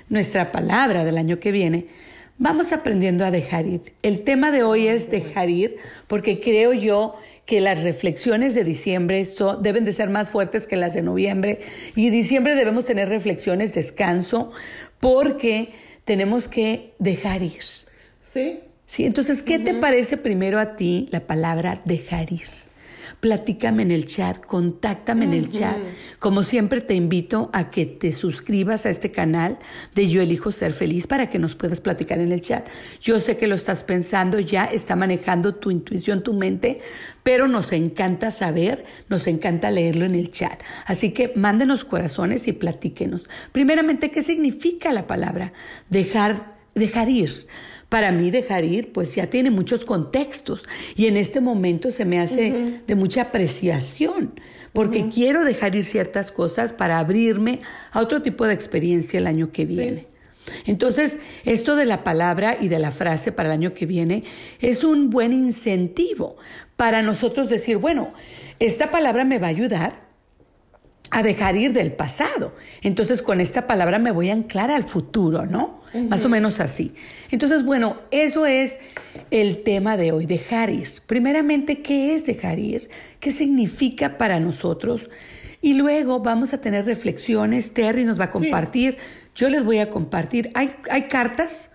nuestra 0.08 0.52
palabra 0.54 1.04
del 1.04 1.18
año 1.18 1.38
que 1.38 1.52
viene, 1.52 1.88
Vamos 2.40 2.72
aprendiendo 2.72 3.26
a 3.26 3.32
dejar 3.32 3.66
ir. 3.66 3.94
El 4.04 4.24
tema 4.24 4.52
de 4.52 4.62
hoy 4.64 4.88
es 4.88 5.10
dejar 5.10 5.50
ir 5.50 5.78
porque 6.08 6.40
creo 6.40 6.72
yo 6.72 7.16
que 7.48 7.62
las 7.62 7.84
reflexiones 7.84 8.54
de 8.54 8.64
diciembre 8.64 9.26
son, 9.26 9.64
deben 9.64 9.86
de 9.86 9.94
ser 9.94 10.10
más 10.10 10.30
fuertes 10.30 10.68
que 10.68 10.76
las 10.76 10.94
de 10.94 11.02
noviembre 11.02 11.62
y 11.96 12.10
diciembre 12.10 12.56
debemos 12.56 12.86
tener 12.86 13.10
reflexiones, 13.10 13.74
descanso, 13.74 14.52
porque 15.00 15.70
tenemos 16.04 16.48
que 16.48 16.94
dejar 17.00 17.42
ir. 17.42 17.64
Sí. 18.22 18.60
Sí, 18.86 19.06
entonces, 19.06 19.44
¿qué 19.44 19.58
uh 19.58 19.60
-huh. 19.60 19.66
te 19.66 19.74
parece 19.74 20.18
primero 20.18 20.60
a 20.60 20.76
ti 20.76 21.08
la 21.12 21.22
palabra 21.22 21.82
dejar 21.86 22.32
ir? 22.32 22.48
Platícame 23.20 23.84
en 23.84 23.92
el 23.92 24.06
chat, 24.06 24.46
contáctame 24.46 25.26
uh 25.26 25.30
-huh. 25.30 25.34
en 25.34 25.40
el 25.40 25.50
chat. 25.50 25.78
Como 26.20 26.44
siempre 26.44 26.82
te 26.82 26.94
invito 26.94 27.50
a 27.54 27.70
que 27.70 27.86
te 27.86 28.14
suscribas 28.14 28.86
a 28.86 28.90
este 28.90 29.12
canal 29.12 29.60
de 29.96 30.10
Yo 30.10 30.22
elijo 30.22 30.52
ser 30.52 30.74
feliz 30.74 31.08
para 31.08 31.30
que 31.30 31.40
nos 31.40 31.56
puedas 31.56 31.82
platicar 31.82 32.20
en 32.20 32.32
el 32.32 32.42
chat. 32.42 32.68
Yo 33.02 33.20
sé 33.20 33.38
que 33.38 33.48
lo 33.48 33.56
estás 33.56 33.84
pensando 33.84 34.40
ya, 34.40 34.66
está 34.66 34.96
manejando 34.96 35.56
tu 35.56 35.72
intuición, 35.72 36.24
tu 36.24 36.34
mente, 36.34 36.82
pero 37.24 37.48
nos 37.48 37.72
encanta 37.72 38.32
saber, 38.32 38.86
nos 39.10 39.28
encanta 39.28 39.72
leerlo 39.72 40.06
en 40.06 40.16
el 40.16 40.32
chat. 40.32 40.62
Así 40.86 41.12
que 41.12 41.34
mándenos 41.36 41.84
corazones 41.84 42.48
y 42.48 42.54
platíquenos. 42.54 43.28
Primeramente, 43.52 44.12
¿qué 44.12 44.24
significa 44.24 44.94
la 44.94 45.08
palabra 45.08 45.54
dejar, 45.90 46.58
dejar 46.74 47.10
ir? 47.10 47.48
Para 47.90 48.12
mí 48.12 48.32
dejar 48.32 48.66
ir, 48.66 48.92
pues 48.92 49.16
ya 49.16 49.30
tiene 49.30 49.50
muchos 49.50 49.86
contextos 49.86 50.68
y 50.96 51.08
en 51.08 51.16
este 51.16 51.40
momento 51.40 51.90
se 51.90 52.06
me 52.06 52.20
hace 52.20 52.52
uh 52.52 52.56
-huh. 52.56 52.86
de 52.86 52.96
mucha 52.96 53.22
apreciación, 53.24 54.34
porque 54.74 55.00
uh 55.00 55.06
-huh. 55.06 55.14
quiero 55.14 55.46
dejar 55.46 55.76
ir 55.76 55.86
ciertas 55.86 56.32
cosas 56.32 56.74
para 56.74 57.00
abrirme 57.00 57.62
a 57.92 58.02
otro 58.02 58.22
tipo 58.22 58.46
de 58.46 58.54
experiencia 58.54 59.20
el 59.20 59.28
año 59.28 59.52
que 59.52 59.66
viene. 59.66 60.00
Sí. 60.00 60.08
Entonces, 60.66 61.18
esto 61.46 61.76
de 61.76 61.86
la 61.86 62.04
palabra 62.04 62.58
y 62.60 62.68
de 62.68 62.80
la 62.80 62.92
frase 62.92 63.32
para 63.32 63.50
el 63.50 63.54
año 63.54 63.74
que 63.74 63.86
viene 63.86 64.24
es 64.60 64.84
un 64.84 65.10
buen 65.10 65.34
incentivo 65.34 66.38
para 66.76 67.02
nosotros 67.02 67.50
decir, 67.50 67.78
bueno, 67.78 68.14
esta 68.60 68.92
palabra 68.92 69.26
me 69.26 69.40
va 69.40 69.48
a 69.48 69.52
ayudar 69.52 70.07
a 71.12 71.24
dejar 71.24 71.56
ir 71.56 71.74
del 71.74 71.92
pasado. 71.94 72.56
Entonces 72.82 73.22
con 73.22 73.40
esta 73.40 73.68
palabra 73.68 74.00
me 74.00 74.12
voy 74.12 74.30
a 74.30 74.34
anclar 74.34 74.72
al 74.72 74.84
futuro, 74.84 75.46
¿no? 75.46 75.82
Uh 75.94 75.98
-huh. 75.98 76.10
Más 76.10 76.26
o 76.26 76.30
menos 76.30 76.60
así. 76.60 76.94
Entonces, 77.32 77.64
bueno, 77.64 77.98
eso 78.12 78.46
es 78.46 78.78
el 79.32 79.64
tema 79.64 79.98
de 79.98 80.12
hoy, 80.12 80.26
dejar 80.26 80.70
ir. 80.70 80.88
Primeramente, 81.06 81.82
¿qué 81.82 82.16
es 82.16 82.26
dejar 82.26 82.60
ir? 82.60 82.90
¿Qué 83.20 83.32
significa 83.32 84.18
para 84.18 84.40
nosotros? 84.40 85.10
Y 85.62 85.74
luego 85.74 86.20
vamos 86.20 86.54
a 86.54 86.62
tener 86.62 86.86
reflexiones, 86.86 87.74
Terry 87.74 88.04
nos 88.04 88.20
va 88.20 88.26
a 88.26 88.32
compartir, 88.32 88.94
sí. 88.94 89.00
yo 89.36 89.50
les 89.50 89.64
voy 89.64 89.80
a 89.80 89.90
compartir. 89.90 90.52
Hay, 90.54 90.76
hay 90.90 91.04
cartas 91.04 91.70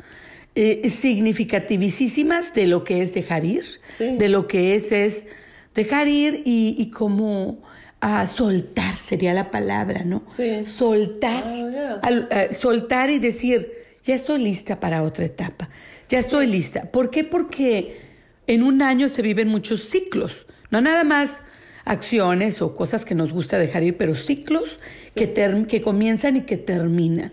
eh, 0.54 0.88
significativísimas 0.90 2.54
de 2.54 2.66
lo 2.66 2.84
que 2.84 3.02
es 3.02 3.12
dejar 3.12 3.44
ir, 3.44 3.64
sí. 3.98 4.16
de 4.16 4.28
lo 4.28 4.46
que 4.46 4.74
es, 4.74 4.92
es 4.92 5.26
dejar 5.74 6.08
ir 6.08 6.42
y, 6.44 6.76
y 6.78 6.90
cómo 6.90 7.62
a 8.02 8.26
soltar 8.26 8.96
sería 8.96 9.32
la 9.32 9.52
palabra, 9.52 10.02
¿no? 10.04 10.24
Sí. 10.36 10.66
Soltar, 10.66 11.44
oh, 11.46 11.70
yeah. 11.70 12.00
al, 12.02 12.28
uh, 12.50 12.52
soltar 12.52 13.10
y 13.10 13.20
decir, 13.20 13.72
ya 14.02 14.16
estoy 14.16 14.42
lista 14.42 14.80
para 14.80 15.04
otra 15.04 15.24
etapa, 15.24 15.70
ya 16.08 16.18
estoy 16.18 16.46
sí. 16.46 16.52
lista. 16.52 16.90
¿Por 16.90 17.10
qué? 17.10 17.22
Porque 17.22 18.00
en 18.48 18.64
un 18.64 18.82
año 18.82 19.08
se 19.08 19.22
viven 19.22 19.46
muchos 19.46 19.84
ciclos, 19.84 20.46
no 20.70 20.80
nada 20.80 21.04
más 21.04 21.44
acciones 21.84 22.60
o 22.60 22.74
cosas 22.74 23.04
que 23.04 23.14
nos 23.14 23.32
gusta 23.32 23.56
dejar 23.56 23.84
ir, 23.84 23.96
pero 23.96 24.16
ciclos 24.16 24.80
sí. 25.06 25.20
que, 25.20 25.64
que, 25.68 25.80
comienzan 25.80 26.36
y 26.36 26.40
que 26.42 26.56
terminan. 26.56 27.30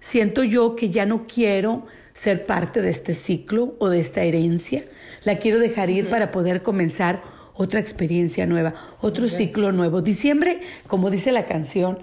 Siento 0.00 0.42
yo 0.42 0.74
que 0.74 0.90
ya 0.90 1.06
no 1.06 1.28
quiero 1.28 1.86
ser 2.12 2.44
parte 2.44 2.82
de 2.82 2.90
este 2.90 3.14
ciclo 3.14 3.76
o 3.78 3.88
de 3.88 4.00
esta 4.00 4.24
herencia, 4.24 4.84
la 5.22 5.38
quiero 5.38 5.60
dejar 5.60 5.90
ir 5.90 6.04
uh 6.04 6.06
-huh. 6.08 6.10
para 6.10 6.30
poder 6.32 6.62
comenzar 6.62 7.22
otra 7.58 7.80
experiencia 7.80 8.46
nueva, 8.46 8.72
otro 9.00 9.26
okay. 9.26 9.36
ciclo 9.36 9.72
nuevo. 9.72 10.00
Diciembre, 10.00 10.60
como 10.86 11.10
dice 11.10 11.32
la 11.32 11.44
canción, 11.44 11.98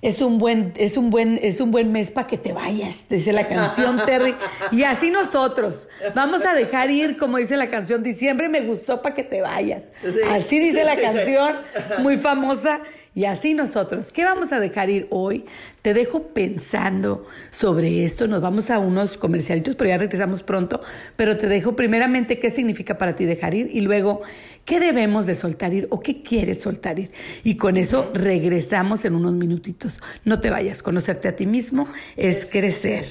es 0.00 0.20
un 0.20 0.38
buen, 0.38 0.72
es 0.76 0.96
un 0.96 1.10
buen, 1.10 1.38
es 1.42 1.60
un 1.60 1.70
buen 1.70 1.92
mes 1.92 2.10
para 2.10 2.26
que 2.26 2.38
te 2.38 2.52
vayas, 2.52 2.96
dice 3.10 3.32
la 3.32 3.46
canción 3.46 4.00
Terry. 4.06 4.34
Y 4.70 4.84
así 4.84 5.10
nosotros 5.10 5.88
vamos 6.14 6.44
a 6.44 6.54
dejar 6.54 6.90
ir, 6.90 7.16
como 7.16 7.38
dice 7.38 7.56
la 7.56 7.68
canción, 7.68 8.02
diciembre 8.02 8.48
me 8.48 8.62
gustó 8.62 9.02
para 9.02 9.14
que 9.14 9.24
te 9.24 9.40
vayas. 9.40 9.82
Sí. 10.02 10.20
Así 10.28 10.58
dice 10.58 10.84
la 10.84 10.96
canción, 11.00 11.56
muy 11.98 12.16
famosa. 12.16 12.80
Y 13.14 13.26
así 13.26 13.52
nosotros, 13.52 14.10
¿qué 14.10 14.24
vamos 14.24 14.52
a 14.52 14.60
dejar 14.60 14.88
ir 14.88 15.06
hoy? 15.10 15.44
Te 15.82 15.92
dejo 15.92 16.28
pensando 16.28 17.26
sobre 17.50 18.06
esto. 18.06 18.26
Nos 18.26 18.40
vamos 18.40 18.70
a 18.70 18.78
unos 18.78 19.18
comercialitos, 19.18 19.74
pero 19.76 19.90
ya 19.90 19.98
regresamos 19.98 20.42
pronto. 20.42 20.80
Pero 21.16 21.36
te 21.36 21.46
dejo 21.46 21.76
primeramente 21.76 22.38
qué 22.38 22.50
significa 22.50 22.96
para 22.96 23.14
ti 23.14 23.26
dejar 23.26 23.52
ir 23.52 23.68
y 23.70 23.82
luego 23.82 24.22
qué 24.64 24.80
debemos 24.80 25.26
de 25.26 25.34
soltar 25.34 25.74
ir 25.74 25.88
o 25.90 26.00
qué 26.00 26.22
quieres 26.22 26.62
soltar 26.62 26.98
ir. 26.98 27.10
Y 27.44 27.56
con 27.56 27.76
eso 27.76 28.10
regresamos 28.14 29.04
en 29.04 29.14
unos 29.14 29.34
minutitos. 29.34 30.00
No 30.24 30.40
te 30.40 30.48
vayas, 30.48 30.82
conocerte 30.82 31.28
a 31.28 31.36
ti 31.36 31.44
mismo 31.44 31.86
es 32.16 32.46
crecer. 32.50 33.04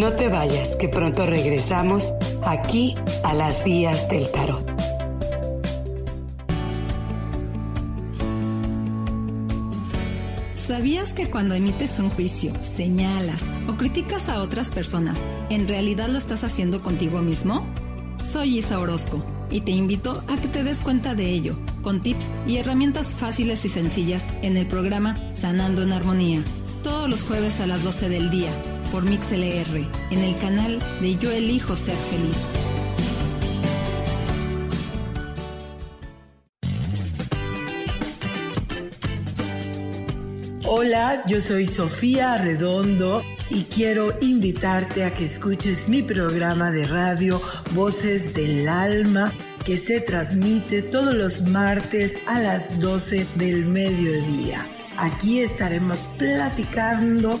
No 0.00 0.14
te 0.14 0.28
vayas, 0.28 0.76
que 0.76 0.88
pronto 0.88 1.26
regresamos 1.26 2.14
aquí 2.42 2.94
a 3.22 3.34
las 3.34 3.62
vías 3.64 4.08
del 4.08 4.30
tarot. 4.30 4.66
¿Sabías 10.54 11.12
que 11.12 11.28
cuando 11.28 11.54
emites 11.54 11.98
un 11.98 12.08
juicio, 12.08 12.54
señalas 12.74 13.42
o 13.68 13.76
criticas 13.76 14.30
a 14.30 14.40
otras 14.40 14.70
personas, 14.70 15.18
en 15.50 15.68
realidad 15.68 16.08
lo 16.08 16.16
estás 16.16 16.44
haciendo 16.44 16.82
contigo 16.82 17.20
mismo? 17.20 17.66
Soy 18.24 18.56
Isa 18.56 18.78
Orozco 18.78 19.22
y 19.50 19.60
te 19.60 19.72
invito 19.72 20.24
a 20.28 20.38
que 20.38 20.48
te 20.48 20.64
des 20.64 20.78
cuenta 20.78 21.14
de 21.14 21.28
ello, 21.28 21.58
con 21.82 22.00
tips 22.00 22.30
y 22.46 22.56
herramientas 22.56 23.14
fáciles 23.14 23.66
y 23.66 23.68
sencillas 23.68 24.24
en 24.40 24.56
el 24.56 24.66
programa 24.66 25.18
Sanando 25.34 25.82
en 25.82 25.92
Armonía, 25.92 26.42
todos 26.82 27.10
los 27.10 27.20
jueves 27.20 27.60
a 27.60 27.66
las 27.66 27.84
12 27.84 28.08
del 28.08 28.30
día 28.30 28.50
por 28.90 29.04
MixLR 29.04 29.86
en 30.10 30.18
el 30.18 30.36
canal 30.36 30.78
de 31.00 31.16
Yo 31.16 31.30
Elijo 31.30 31.76
Ser 31.76 31.96
Feliz. 31.96 32.38
Hola, 40.66 41.24
yo 41.26 41.40
soy 41.40 41.66
Sofía 41.66 42.38
Redondo 42.38 43.22
y 43.50 43.64
quiero 43.64 44.14
invitarte 44.20 45.04
a 45.04 45.12
que 45.12 45.24
escuches 45.24 45.88
mi 45.88 46.02
programa 46.02 46.70
de 46.70 46.86
radio 46.86 47.40
Voces 47.72 48.34
del 48.34 48.68
Alma 48.68 49.32
que 49.64 49.76
se 49.76 50.00
transmite 50.00 50.82
todos 50.82 51.14
los 51.14 51.42
martes 51.42 52.18
a 52.26 52.38
las 52.38 52.78
12 52.80 53.26
del 53.36 53.66
mediodía. 53.66 54.66
Aquí 54.96 55.40
estaremos 55.40 56.08
platicando 56.18 57.40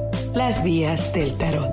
Las 0.35 0.63
Vías 0.63 1.13
del 1.13 1.37
Tarot. 1.37 1.69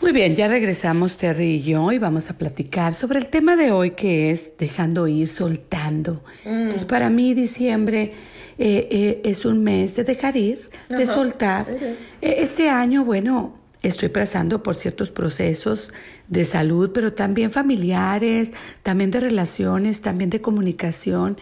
Muy 0.00 0.12
bien, 0.12 0.34
ya 0.34 0.48
regresamos 0.48 1.18
Terry 1.18 1.56
y 1.56 1.62
yo 1.62 1.92
y 1.92 1.98
vamos 1.98 2.30
a 2.30 2.38
platicar 2.38 2.94
sobre 2.94 3.18
el 3.18 3.26
tema 3.26 3.56
de 3.56 3.70
hoy 3.70 3.90
que 3.90 4.30
es 4.30 4.56
dejando 4.56 5.06
ir, 5.06 5.28
soltando. 5.28 6.22
Entonces 6.46 6.86
para 6.86 7.10
mí 7.10 7.34
diciembre 7.34 8.14
eh, 8.56 8.88
eh, 8.90 9.20
es 9.24 9.44
un 9.44 9.62
mes 9.62 9.94
de 9.94 10.04
dejar 10.04 10.38
ir, 10.38 10.70
de 10.88 11.04
soltar. 11.04 11.68
Eh, 11.68 11.96
este 12.38 12.70
año, 12.70 13.04
bueno, 13.04 13.57
estoy 13.82 14.08
pasando 14.08 14.62
por 14.62 14.74
ciertos 14.74 15.10
procesos 15.10 15.92
de 16.28 16.44
salud, 16.44 16.90
pero 16.92 17.12
también 17.12 17.50
familiares, 17.50 18.52
también 18.82 19.10
de 19.10 19.20
relaciones, 19.20 20.00
también 20.00 20.30
de 20.30 20.40
comunicación. 20.40 21.36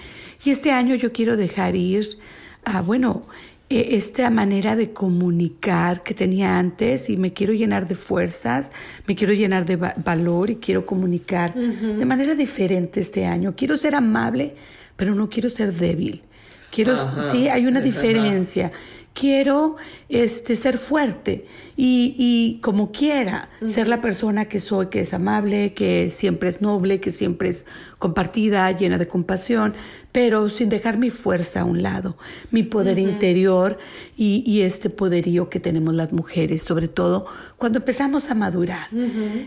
Y 0.44 0.50
este 0.50 0.72
año 0.72 0.94
yo 0.94 1.12
quiero 1.12 1.36
dejar 1.36 1.76
ir 1.76 2.18
a, 2.64 2.82
bueno, 2.82 3.26
e, 3.68 3.96
esta 3.96 4.30
manera 4.30 4.76
de 4.76 4.92
comunicar 4.92 6.02
que 6.02 6.14
tenía 6.14 6.58
antes 6.58 7.08
y 7.08 7.16
me 7.16 7.32
quiero 7.32 7.52
llenar 7.52 7.88
de 7.88 7.94
fuerzas, 7.94 8.70
me 9.06 9.14
quiero 9.16 9.32
llenar 9.32 9.64
de 9.64 9.76
valor 9.76 10.50
y 10.50 10.56
quiero 10.56 10.86
comunicar 10.86 11.54
de 11.54 12.04
manera 12.04 12.34
diferente 12.34 13.00
este 13.00 13.26
año. 13.26 13.54
Quiero 13.56 13.76
ser 13.76 13.94
amable, 13.94 14.54
pero 14.96 15.14
no 15.14 15.28
quiero 15.28 15.50
ser 15.50 15.72
débil. 15.72 16.22
Quiero, 16.70 16.94
sí, 17.32 17.48
hay 17.48 17.66
una 17.66 17.80
diferencia. 17.80 18.70
Quiero 19.18 19.76
este, 20.10 20.56
ser 20.56 20.76
fuerte 20.76 21.46
y, 21.74 22.14
y 22.18 22.60
como 22.60 22.92
quiera, 22.92 23.48
ser 23.66 23.88
la 23.88 24.02
persona 24.02 24.44
que 24.44 24.60
soy, 24.60 24.88
que 24.88 25.00
es 25.00 25.14
amable, 25.14 25.72
que 25.72 26.10
siempre 26.10 26.50
es 26.50 26.60
noble, 26.60 27.00
que 27.00 27.12
siempre 27.12 27.48
es 27.48 27.64
compartida, 27.98 28.70
llena 28.72 28.98
de 28.98 29.08
compasión, 29.08 29.74
pero 30.16 30.48
sin 30.48 30.70
dejar 30.70 30.96
mi 30.96 31.10
fuerza 31.10 31.60
a 31.60 31.64
un 31.66 31.82
lado, 31.82 32.16
mi 32.50 32.62
poder 32.62 32.98
interior 32.98 33.76
y, 34.16 34.42
y, 34.46 34.62
este 34.62 34.88
poderío 34.88 35.50
que 35.50 35.60
tenemos 35.60 35.92
las 35.92 36.10
mujeres, 36.10 36.62
sobre 36.62 36.88
todo 36.88 37.26
cuando 37.58 37.80
empezamos 37.80 38.30
a 38.30 38.34
madurar. 38.34 38.88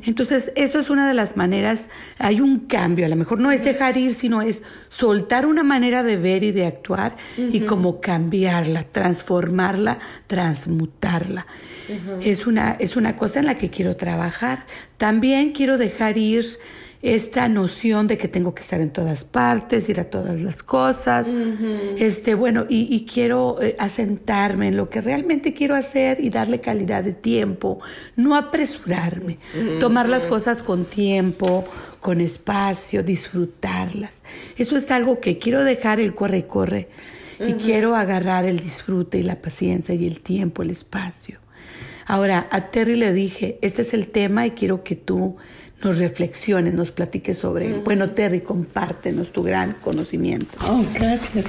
Entonces, 0.05 0.51
eso 0.55 0.77
es 0.77 0.91
una 0.91 1.08
de 1.08 1.15
las 1.15 1.36
maneras, 1.36 1.89
hay 2.19 2.39
un 2.39 2.67
cambio, 2.67 3.08
a 3.08 3.10
lo 3.10 3.15
mejor 3.15 3.39
no 3.39 3.51
es 3.51 3.63
dejar 3.63 3.97
ir, 3.97 4.13
sino 4.13 4.43
es 4.43 4.62
soltar 4.89 5.47
una 5.47 5.63
manera 5.63 6.03
de 6.03 6.17
ver 6.17 6.43
y 6.43 6.51
de 6.51 6.67
actuar 6.67 7.17
y 7.36 7.62
como 7.62 7.99
cambiarla, 7.99 8.84
transformarla, 8.84 9.97
transmutarla. 10.27 11.47
es, 12.21 12.45
una, 12.45 12.73
es 12.73 12.95
una 12.95 13.15
cosa 13.15 13.39
en 13.39 13.47
la 13.47 13.58
que 13.58 13.71
quiero 13.71 13.95
trabajar. 13.95 14.67
También 14.99 15.51
quiero 15.51 15.79
dejar 15.79 16.19
ir 16.19 16.45
esta 17.01 17.47
noción 17.47 18.07
de 18.07 18.17
que 18.17 18.27
tengo 18.27 18.53
que 18.53 18.62
estar 18.62 18.81
en 18.81 18.91
todas 18.91 19.23
partes, 19.23 19.88
ir 19.88 20.01
a 20.01 20.05
todas 20.05 20.41
las 20.41 20.63
cosas, 20.63 21.31
este, 21.97 22.35
bueno, 22.35 22.65
y, 22.67 23.05
quiero 23.05 23.62
eh, 23.62 23.75
asentarme 23.79 24.67
en 24.67 24.77
lo 24.77 24.89
que 24.89 24.99
realmente 24.99 25.53
quiero 25.53 25.75
hacer 25.75 26.19
y 26.19 26.29
darle 26.29 26.59
calidad 26.59 27.03
de 27.03 27.13
tiempo, 27.13 27.79
no 28.17 28.35
apresurarme, 28.35 29.39
tomar 29.79 30.09
las 30.09 30.25
cosas 30.25 30.62
con 30.62 30.83
tiempo, 30.83 31.65
con 32.01 32.19
espacio, 32.19 33.01
disfrutarlas. 33.01 34.21
Eso 34.57 34.75
es 34.75 34.91
algo 34.91 35.21
que 35.21 35.38
quiero 35.38 35.63
dejar 35.63 36.01
el 36.01 36.13
corre 36.13 36.39
y 36.39 36.43
corre 36.43 36.89
y 37.39 37.53
quiero 37.53 37.95
agarrar 37.95 38.43
el 38.43 38.59
disfrute 38.59 39.17
y 39.17 39.23
la 39.23 39.41
paciencia 39.41 39.95
y 39.95 40.05
el 40.05 40.19
tiempo, 40.19 40.63
el 40.63 40.71
espacio. 40.71 41.39
Ahora, 42.05 42.47
a 42.51 42.71
Terry 42.71 42.95
le 42.95 43.13
dije, 43.13 43.59
este 43.62 43.83
es 43.83 43.93
el 43.93 44.07
tema 44.07 44.45
y 44.45 44.51
quiero 44.51 44.83
que 44.83 44.95
tú 44.95 45.38
nos 45.83 45.97
reflexiones, 45.97 46.73
nos 46.73 46.91
platiques 46.91 47.37
sobre 47.37 47.67
él. 47.67 47.81
Bueno, 47.83 48.11
Terry, 48.11 48.41
compártenos 48.41 49.31
tu 49.31 49.43
gran 49.43 49.73
conocimiento. 49.73 50.57
Oh, 50.69 50.83
gracias. 50.93 51.47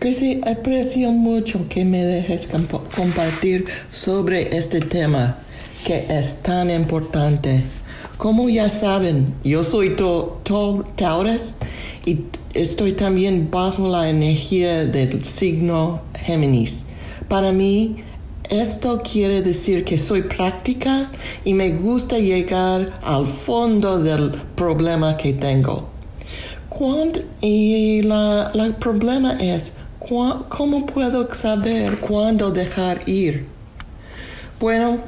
Gracie, 0.00 0.40
aprecio 0.46 1.12
mucho 1.12 1.68
que 1.68 1.84
me 1.84 2.04
dejes 2.04 2.48
compartir 2.94 3.66
sobre 3.90 4.56
este 4.56 4.80
tema 4.80 5.38
que 5.84 6.04
es 6.10 6.42
tan 6.42 6.68
importante. 6.68 7.62
Como 8.16 8.48
ya 8.48 8.70
saben, 8.70 9.34
yo 9.44 9.64
soy 9.64 9.96
Taurus 10.96 11.54
y 12.04 12.24
estoy 12.54 12.92
también 12.92 13.50
bajo 13.50 13.88
la 13.88 14.08
energía 14.08 14.84
del 14.84 15.24
signo 15.24 16.02
Géminis. 16.24 16.86
Para 17.28 17.52
mí, 17.52 18.04
esto 18.60 19.02
quiere 19.02 19.42
decir 19.42 19.84
que 19.84 19.98
soy 19.98 20.22
práctica 20.22 21.10
y 21.44 21.54
me 21.54 21.70
gusta 21.70 22.18
llegar 22.18 23.00
al 23.02 23.26
fondo 23.26 23.98
del 23.98 24.30
problema 24.54 25.16
que 25.16 25.32
tengo. 25.34 25.88
y 27.40 28.00
el 28.00 28.74
problema 28.78 29.32
es, 29.40 29.74
¿cómo 29.98 30.86
puedo 30.86 31.32
saber 31.34 31.98
cuándo 31.98 32.50
dejar 32.50 33.08
ir? 33.08 33.46
Bueno, 34.60 34.98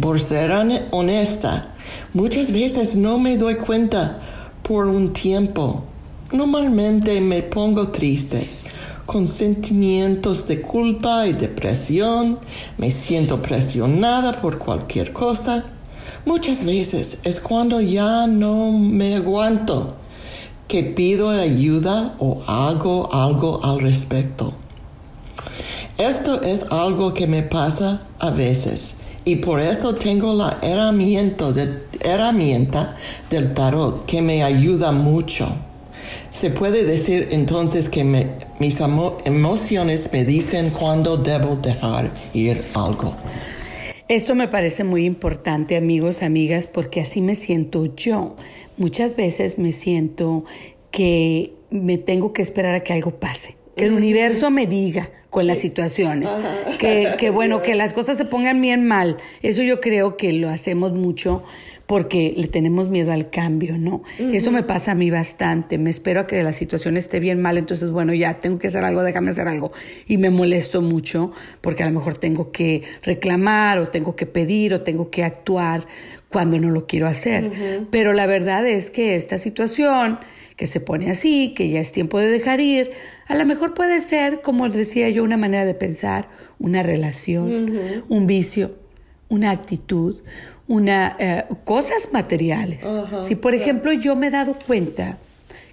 por 0.00 0.20
ser 0.20 0.52
honesta, 0.90 1.74
Muchas 2.14 2.52
veces 2.52 2.96
no 2.96 3.18
me 3.18 3.36
doy 3.36 3.56
cuenta 3.56 4.18
por 4.62 4.86
un 4.86 5.12
tiempo. 5.12 5.84
Normalmente 6.32 7.20
me 7.20 7.42
pongo 7.42 7.88
triste, 7.88 8.48
con 9.08 9.26
sentimientos 9.26 10.46
de 10.48 10.60
culpa 10.60 11.26
y 11.26 11.32
depresión, 11.32 12.40
me 12.76 12.90
siento 12.90 13.40
presionada 13.40 14.42
por 14.42 14.58
cualquier 14.58 15.14
cosa. 15.14 15.64
Muchas 16.26 16.66
veces 16.66 17.20
es 17.24 17.40
cuando 17.40 17.80
ya 17.80 18.26
no 18.26 18.70
me 18.70 19.14
aguanto 19.14 19.96
que 20.68 20.82
pido 20.82 21.30
ayuda 21.30 22.16
o 22.18 22.42
hago 22.46 23.08
algo 23.14 23.64
al 23.64 23.80
respecto. 23.80 24.52
Esto 25.96 26.42
es 26.42 26.66
algo 26.70 27.14
que 27.14 27.26
me 27.26 27.40
pasa 27.40 28.02
a 28.18 28.28
veces 28.28 28.96
y 29.24 29.36
por 29.36 29.60
eso 29.60 29.94
tengo 29.94 30.34
la 30.34 30.58
herramienta, 30.60 31.46
herramienta 32.00 32.94
del 33.30 33.54
tarot 33.54 34.04
que 34.04 34.20
me 34.20 34.42
ayuda 34.42 34.92
mucho. 34.92 35.48
Se 36.30 36.50
puede 36.50 36.84
decir 36.84 37.28
entonces 37.30 37.88
que 37.88 38.04
mis 38.04 38.80
emociones 39.24 40.10
me 40.12 40.24
dicen 40.24 40.70
cuándo 40.70 41.16
debo 41.16 41.56
dejar 41.56 42.12
ir 42.34 42.62
algo. 42.74 43.14
Esto 44.08 44.34
me 44.34 44.48
parece 44.48 44.84
muy 44.84 45.04
importante, 45.04 45.76
amigos, 45.76 46.22
amigas, 46.22 46.66
porque 46.66 47.00
así 47.00 47.20
me 47.20 47.34
siento 47.34 47.94
yo. 47.94 48.36
Muchas 48.76 49.16
veces 49.16 49.58
me 49.58 49.72
siento 49.72 50.44
que 50.90 51.52
me 51.70 51.98
tengo 51.98 52.32
que 52.32 52.42
esperar 52.42 52.74
a 52.74 52.80
que 52.80 52.92
algo 52.92 53.10
pase, 53.12 53.56
que 53.76 53.84
el 53.84 53.92
universo 53.92 54.50
me 54.50 54.66
diga 54.66 55.10
con 55.30 55.46
las 55.46 55.58
situaciones, 55.58 56.30
que, 56.78 57.12
que 57.18 57.28
bueno, 57.30 57.60
que 57.60 57.74
las 57.74 57.92
cosas 57.92 58.16
se 58.16 58.24
pongan 58.24 58.60
bien 58.62 58.86
mal. 58.86 59.18
Eso 59.42 59.62
yo 59.62 59.80
creo 59.80 60.16
que 60.16 60.32
lo 60.32 60.48
hacemos 60.48 60.92
mucho 60.92 61.42
porque 61.88 62.34
le 62.36 62.48
tenemos 62.48 62.90
miedo 62.90 63.12
al 63.12 63.30
cambio, 63.30 63.78
¿no? 63.78 64.02
Eso 64.18 64.50
me 64.50 64.62
pasa 64.62 64.92
a 64.92 64.94
mí 64.94 65.10
bastante. 65.10 65.78
Me 65.78 65.88
espero 65.88 66.20
a 66.20 66.26
que 66.26 66.42
la 66.42 66.52
situación 66.52 66.98
esté 66.98 67.18
bien 67.18 67.40
mal, 67.40 67.56
entonces, 67.56 67.90
bueno, 67.90 68.12
ya 68.12 68.40
tengo 68.40 68.58
que 68.58 68.68
hacer 68.68 68.84
algo, 68.84 69.02
déjame 69.02 69.30
hacer 69.30 69.48
algo. 69.48 69.72
Y 70.06 70.18
me 70.18 70.28
molesto 70.28 70.82
mucho 70.82 71.32
porque 71.62 71.84
a 71.84 71.86
lo 71.86 71.92
mejor 71.92 72.18
tengo 72.18 72.52
que 72.52 72.82
reclamar 73.02 73.78
o 73.78 73.88
tengo 73.88 74.16
que 74.16 74.26
pedir 74.26 74.74
o 74.74 74.82
tengo 74.82 75.08
que 75.08 75.24
actuar 75.24 75.86
cuando 76.28 76.58
no 76.58 76.68
lo 76.68 76.86
quiero 76.86 77.06
hacer. 77.06 77.86
Pero 77.90 78.12
la 78.12 78.26
verdad 78.26 78.66
es 78.66 78.90
que 78.90 79.14
esta 79.14 79.38
situación 79.38 80.18
que 80.56 80.66
se 80.66 80.80
pone 80.80 81.10
así, 81.10 81.54
que 81.56 81.70
ya 81.70 81.80
es 81.80 81.90
tiempo 81.92 82.18
de 82.18 82.26
dejar 82.26 82.60
ir, 82.60 82.90
a 83.28 83.34
lo 83.34 83.46
mejor 83.46 83.72
puede 83.72 84.00
ser, 84.00 84.42
como 84.42 84.68
decía 84.68 85.08
yo, 85.08 85.24
una 85.24 85.38
manera 85.38 85.64
de 85.64 85.72
pensar, 85.72 86.28
una 86.58 86.82
relación, 86.82 88.04
un 88.10 88.26
vicio, 88.26 88.76
una 89.30 89.52
actitud, 89.52 90.22
una, 90.68 91.16
eh, 91.18 91.44
cosas 91.64 92.10
materiales. 92.12 92.84
si, 93.24 93.34
por 93.34 93.54
ejemplo, 93.54 93.92
yo 93.92 94.14
me 94.14 94.28
he 94.28 94.30
dado 94.30 94.54
cuenta 94.54 95.18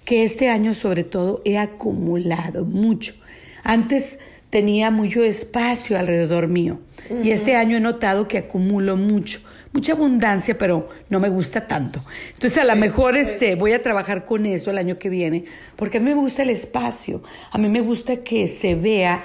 que 0.04 0.24
este 0.24 0.48
año 0.48 0.74
sobre 0.74 1.04
todo 1.04 1.42
he 1.44 1.58
acumulado 1.58 2.64
mucho. 2.64 3.14
Antes 3.62 4.18
tenía 4.50 4.90
mucho 4.90 5.22
espacio 5.22 5.98
alrededor 5.98 6.48
mío 6.48 6.78
y 7.22 7.30
este 7.30 7.56
año 7.56 7.76
he 7.76 7.80
notado 7.80 8.26
que 8.26 8.38
acumulo 8.38 8.96
mucho, 8.96 9.40
mucha 9.72 9.92
abundancia, 9.92 10.56
pero 10.56 10.88
no 11.10 11.20
me 11.20 11.28
gusta 11.28 11.66
tanto. 11.66 12.00
Entonces 12.32 12.58
a 12.58 12.64
lo 12.64 12.76
mejor 12.76 13.16
este, 13.16 13.56
voy 13.56 13.72
a 13.72 13.82
trabajar 13.82 14.24
con 14.24 14.46
eso 14.46 14.70
el 14.70 14.78
año 14.78 14.98
que 14.98 15.10
viene, 15.10 15.44
porque 15.74 15.98
a 15.98 16.00
mí 16.00 16.06
me 16.06 16.14
gusta 16.14 16.42
el 16.42 16.50
espacio, 16.50 17.22
a 17.50 17.58
mí 17.58 17.68
me 17.68 17.80
gusta 17.80 18.16
que 18.18 18.48
se 18.48 18.76
vea 18.76 19.24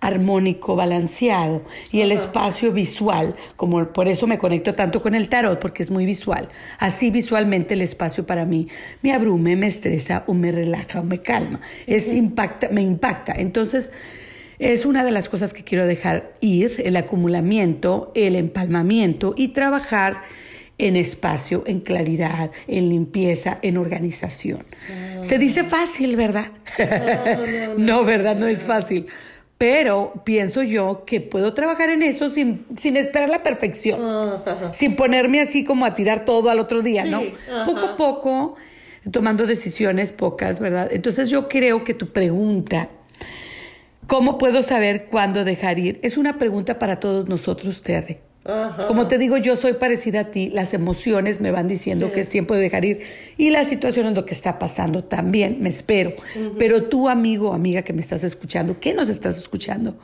armónico, 0.00 0.76
balanceado 0.76 1.62
y 1.92 2.00
el 2.00 2.12
espacio 2.12 2.72
visual, 2.72 3.36
como 3.56 3.92
por 3.92 4.08
eso 4.08 4.26
me 4.26 4.38
conecto 4.38 4.74
tanto 4.74 5.02
con 5.02 5.14
el 5.14 5.28
tarot, 5.28 5.60
porque 5.60 5.82
es 5.82 5.90
muy 5.90 6.06
visual. 6.06 6.48
Así 6.78 7.10
visualmente 7.10 7.74
el 7.74 7.82
espacio 7.82 8.26
para 8.26 8.44
mí 8.44 8.68
me 9.02 9.12
abrume, 9.12 9.56
me 9.56 9.66
estresa 9.66 10.24
o 10.26 10.34
me 10.34 10.52
relaja 10.52 11.00
o 11.00 11.04
me 11.04 11.18
calma. 11.18 11.60
Es 11.86 12.12
impacta, 12.12 12.68
me 12.70 12.82
impacta. 12.82 13.34
Entonces, 13.36 13.92
es 14.58 14.84
una 14.84 15.04
de 15.04 15.10
las 15.10 15.28
cosas 15.28 15.52
que 15.52 15.64
quiero 15.64 15.86
dejar 15.86 16.32
ir, 16.40 16.82
el 16.84 16.96
acumulamiento, 16.96 18.10
el 18.14 18.36
empalmamiento 18.36 19.34
y 19.36 19.48
trabajar 19.48 20.22
en 20.76 20.96
espacio, 20.96 21.62
en 21.66 21.80
claridad, 21.80 22.50
en 22.66 22.88
limpieza, 22.88 23.58
en 23.60 23.76
organización. 23.76 24.64
Se 25.20 25.38
dice 25.38 25.64
fácil, 25.64 26.16
¿verdad? 26.16 26.52
no, 27.76 28.04
¿verdad? 28.06 28.36
No 28.36 28.48
es 28.48 28.62
fácil 28.62 29.06
pero 29.60 30.14
pienso 30.24 30.62
yo 30.62 31.04
que 31.04 31.20
puedo 31.20 31.52
trabajar 31.52 31.90
en 31.90 32.02
eso 32.02 32.30
sin, 32.30 32.64
sin 32.78 32.96
esperar 32.96 33.28
la 33.28 33.42
perfección, 33.42 34.00
sin 34.72 34.96
ponerme 34.96 35.38
así 35.42 35.64
como 35.64 35.84
a 35.84 35.94
tirar 35.94 36.24
todo 36.24 36.48
al 36.48 36.58
otro 36.58 36.80
día, 36.80 37.04
¿no? 37.04 37.20
Poco 37.66 37.80
a 37.84 37.96
poco, 37.98 38.54
tomando 39.10 39.46
decisiones 39.46 40.12
pocas, 40.12 40.60
¿verdad? 40.60 40.88
Entonces 40.90 41.28
yo 41.28 41.46
creo 41.50 41.84
que 41.84 41.92
tu 41.92 42.10
pregunta, 42.10 42.88
¿cómo 44.06 44.38
puedo 44.38 44.62
saber 44.62 45.08
cuándo 45.10 45.44
dejar 45.44 45.78
ir? 45.78 46.00
Es 46.02 46.16
una 46.16 46.38
pregunta 46.38 46.78
para 46.78 46.98
todos 46.98 47.28
nosotros, 47.28 47.82
Terry. 47.82 48.16
Como 48.88 49.06
te 49.06 49.18
digo, 49.18 49.36
yo 49.36 49.54
soy 49.54 49.74
parecida 49.74 50.20
a 50.20 50.30
ti, 50.30 50.48
las 50.48 50.72
emociones 50.72 51.40
me 51.40 51.50
van 51.50 51.68
diciendo 51.68 52.10
que 52.10 52.20
es 52.20 52.30
tiempo 52.30 52.54
de 52.54 52.62
dejar 52.62 52.86
ir 52.86 53.02
y 53.36 53.50
la 53.50 53.64
situación 53.64 54.06
es 54.06 54.14
lo 54.14 54.24
que 54.24 54.32
está 54.32 54.58
pasando 54.58 55.04
también, 55.04 55.58
me 55.60 55.68
espero. 55.68 56.14
Pero 56.58 56.84
tú, 56.84 57.08
amigo, 57.08 57.52
amiga 57.52 57.82
que 57.82 57.92
me 57.92 58.00
estás 58.00 58.24
escuchando, 58.24 58.80
¿qué 58.80 58.94
nos 58.94 59.10
estás 59.10 59.36
escuchando? 59.36 59.98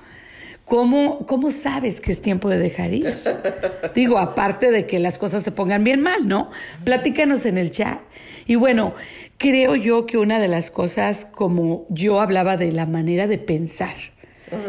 ¿Cómo, 0.67 1.27
¿Cómo 1.27 1.51
sabes 1.51 2.01
que 2.01 2.13
es 2.13 2.21
tiempo 2.21 2.51
de 2.51 2.59
dejar 2.59 2.93
ir? 2.93 3.15
Digo, 3.95 4.19
aparte 4.19 4.71
de 4.71 4.87
que 4.87 4.99
las 4.99 5.17
cosas 5.17 5.43
se 5.43 5.53
pongan 5.53 5.85
bien 5.85 6.03
mal, 6.03 6.29
¿no? 6.29 6.51
Platícanos 6.85 7.47
en 7.47 7.57
el 7.57 7.71
chat. 7.71 8.01
Y 8.47 8.57
bueno, 8.57 8.95
creo 9.39 9.77
yo 9.77 10.07
que 10.07 10.19
una 10.19 10.41
de 10.41 10.49
las 10.49 10.71
cosas, 10.71 11.27
como 11.31 11.87
yo 11.89 12.21
hablaba 12.21 12.57
de 12.57 12.73
la 12.73 12.85
manera 12.85 13.29
de 13.29 13.39
pensar, 13.39 13.95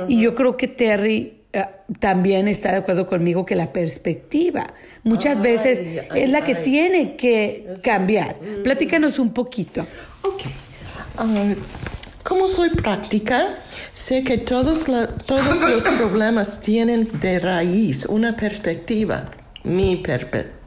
y 0.07 0.21
yo 0.21 0.35
creo 0.35 0.57
que 0.57 0.67
Terry 0.67 1.36
también 1.99 2.47
está 2.47 2.71
de 2.71 2.77
acuerdo 2.77 3.07
conmigo 3.07 3.45
que 3.45 3.55
la 3.55 3.73
perspectiva 3.73 4.67
muchas 5.03 5.41
veces 5.41 6.03
es 6.13 6.29
la 6.29 6.43
que 6.43 6.55
tiene 6.55 7.15
que 7.15 7.75
cambiar. 7.83 8.35
Platícanos 8.63 9.19
un 9.19 9.33
poquito. 9.33 9.81
Ok. 10.23 10.41
Ah, 11.17 11.53
como 12.23 12.47
soy 12.49 12.69
práctica, 12.71 13.59
sé 13.93 14.23
que 14.23 14.37
todos, 14.37 14.85
todos 15.25 15.61
los 15.61 15.83
problemas 15.97 16.59
tienen 16.59 17.07
de 17.21 17.39
raíz 17.39 18.05
una 18.05 18.35
perspectiva. 18.35 19.31
Mi 19.63 19.95
perspectiva. 19.97 20.57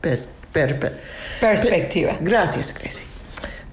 Gracias, 2.20 2.74
Gracie. 2.74 3.06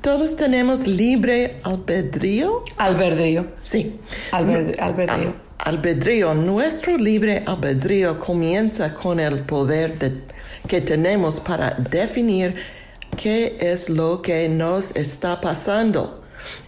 Todos 0.01 0.35
tenemos 0.35 0.87
libre 0.87 1.55
albedrío. 1.63 2.63
Albedrío. 2.77 3.47
Sí. 3.59 3.99
albedrío 4.31 4.83
albedrío, 4.83 5.35
nuestro 6.35 6.97
libre 6.97 7.43
albedrío 7.45 8.19
comienza 8.19 8.93
con 8.93 9.19
el 9.19 9.43
poder 9.43 9.93
que 10.67 10.81
tenemos 10.81 11.39
para 11.39 11.71
definir 11.71 12.55
qué 13.15 13.57
es 13.59 13.89
lo 13.89 14.21
que 14.21 14.47
nos 14.47 14.95
está 14.95 15.41
pasando, 15.41 16.23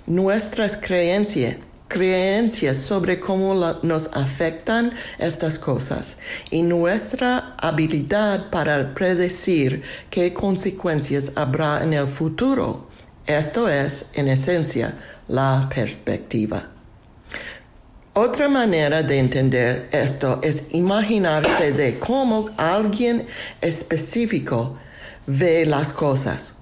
nuestras 0.06 0.76
creencias, 0.76 1.58
creencias 1.88 2.78
sobre 2.78 3.20
cómo 3.20 3.56
nos 3.84 4.08
afectan 4.14 4.94
estas 5.18 5.58
cosas 5.58 6.18
y 6.50 6.62
nuestra 6.62 7.56
habilidad 7.58 8.50
para 8.50 8.94
predecir 8.94 9.82
qué 10.10 10.34
consecuencias 10.34 11.34
habrá 11.36 11.84
en 11.84 11.94
el 11.94 12.08
futuro. 12.08 12.88
Esto 13.26 13.70
es, 13.70 14.08
en 14.14 14.28
esencia, 14.28 14.98
la 15.28 15.70
perspectiva. 15.74 16.79
Otra 18.22 18.50
manera 18.50 19.02
de 19.02 19.18
entender 19.18 19.88
esto 19.94 20.42
es 20.44 20.66
imaginarse 20.72 21.72
de 21.72 22.00
cómo 22.00 22.50
alguien 22.58 23.26
específico 23.62 24.78
ve 25.26 25.66
las 25.66 25.94
cosas, 25.94 26.56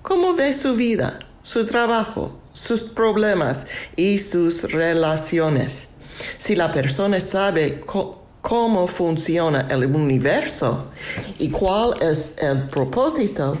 cómo 0.00 0.32
ve 0.32 0.54
su 0.54 0.74
vida, 0.74 1.18
su 1.42 1.66
trabajo, 1.66 2.40
sus 2.54 2.82
problemas 2.84 3.66
y 3.94 4.20
sus 4.20 4.72
relaciones. 4.72 5.88
Si 6.38 6.56
la 6.56 6.72
persona 6.72 7.20
sabe 7.20 7.84
cómo 8.40 8.86
funciona 8.86 9.66
el 9.68 9.84
universo 9.94 10.88
y 11.38 11.50
cuál 11.50 11.92
es 12.00 12.36
el 12.38 12.70
propósito 12.70 13.58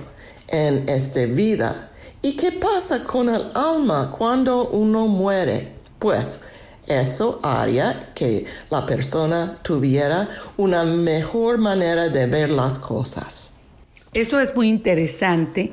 en 0.48 0.88
esta 0.88 1.26
vida 1.26 1.90
y 2.22 2.34
qué 2.34 2.52
pasa 2.52 3.04
con 3.04 3.28
el 3.28 3.46
alma 3.54 4.10
cuando 4.10 4.68
uno 4.68 5.06
muere, 5.06 5.74
pues 5.98 6.40
eso 6.86 7.40
haría 7.42 8.12
que 8.14 8.44
la 8.70 8.84
persona 8.86 9.58
tuviera 9.62 10.28
una 10.56 10.84
mejor 10.84 11.58
manera 11.58 12.08
de 12.08 12.26
ver 12.26 12.50
las 12.50 12.78
cosas. 12.78 13.52
Eso 14.12 14.40
es 14.40 14.54
muy 14.54 14.68
interesante. 14.68 15.72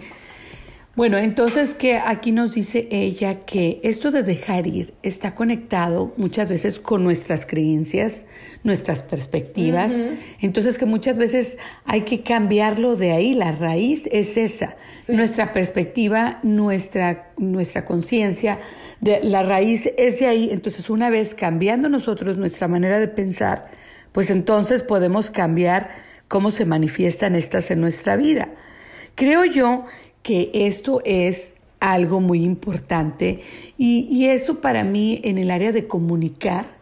Bueno, 1.00 1.18
entonces 1.18 1.76
que 1.76 1.96
aquí 1.96 2.34
nos 2.34 2.56
dice 2.56 2.90
ella 2.92 3.40
que 3.40 3.80
esto 3.84 4.12
de 4.12 4.22
dejar 4.22 4.68
ir 4.68 4.96
está 5.02 5.34
conectado 5.34 6.14
muchas 6.18 6.50
veces 6.50 6.78
con 6.78 7.06
nuestras 7.06 7.46
creencias, 7.46 8.26
nuestras 8.66 9.02
perspectivas. 9.02 9.94
Entonces 10.42 10.78
que 10.78 10.86
muchas 10.86 11.16
veces 11.16 11.56
hay 11.86 12.02
que 12.02 12.22
cambiarlo 12.22 12.98
de 12.98 13.14
ahí. 13.14 13.34
La 13.34 13.54
raíz 13.54 14.10
es 14.12 14.36
esa. 14.36 14.76
Nuestra 15.08 15.54
perspectiva, 15.54 16.42
nuestra, 16.44 17.32
nuestra 17.38 17.86
conciencia, 17.86 18.60
la 19.00 19.44
raíz 19.44 19.90
es 19.98 20.20
de 20.20 20.28
ahí. 20.28 20.50
Entonces 20.52 20.90
una 20.90 21.10
vez 21.10 21.34
cambiando 21.34 21.88
nosotros 21.88 22.36
nuestra 22.36 22.68
manera 22.68 23.00
de 23.00 23.08
pensar, 23.08 23.72
pues 24.12 24.30
entonces 24.30 24.84
podemos 24.84 25.30
cambiar 25.30 25.92
cómo 26.28 26.52
se 26.52 26.66
manifiestan 26.66 27.36
estas 27.36 27.72
en 27.72 27.80
nuestra 27.80 28.18
vida. 28.18 28.50
Creo 29.16 29.46
yo 29.46 29.86
que 30.24 30.52
esto 30.54 31.02
es 31.06 31.54
algo 31.80 32.20
muy 32.20 32.44
importante. 32.44 33.42
Y, 33.78 34.26
eso 34.26 34.60
para 34.62 34.84
mí 34.84 35.22
en 35.24 35.38
el 35.38 35.52
área 35.52 35.72
de 35.72 35.88
comunicar, 35.88 36.78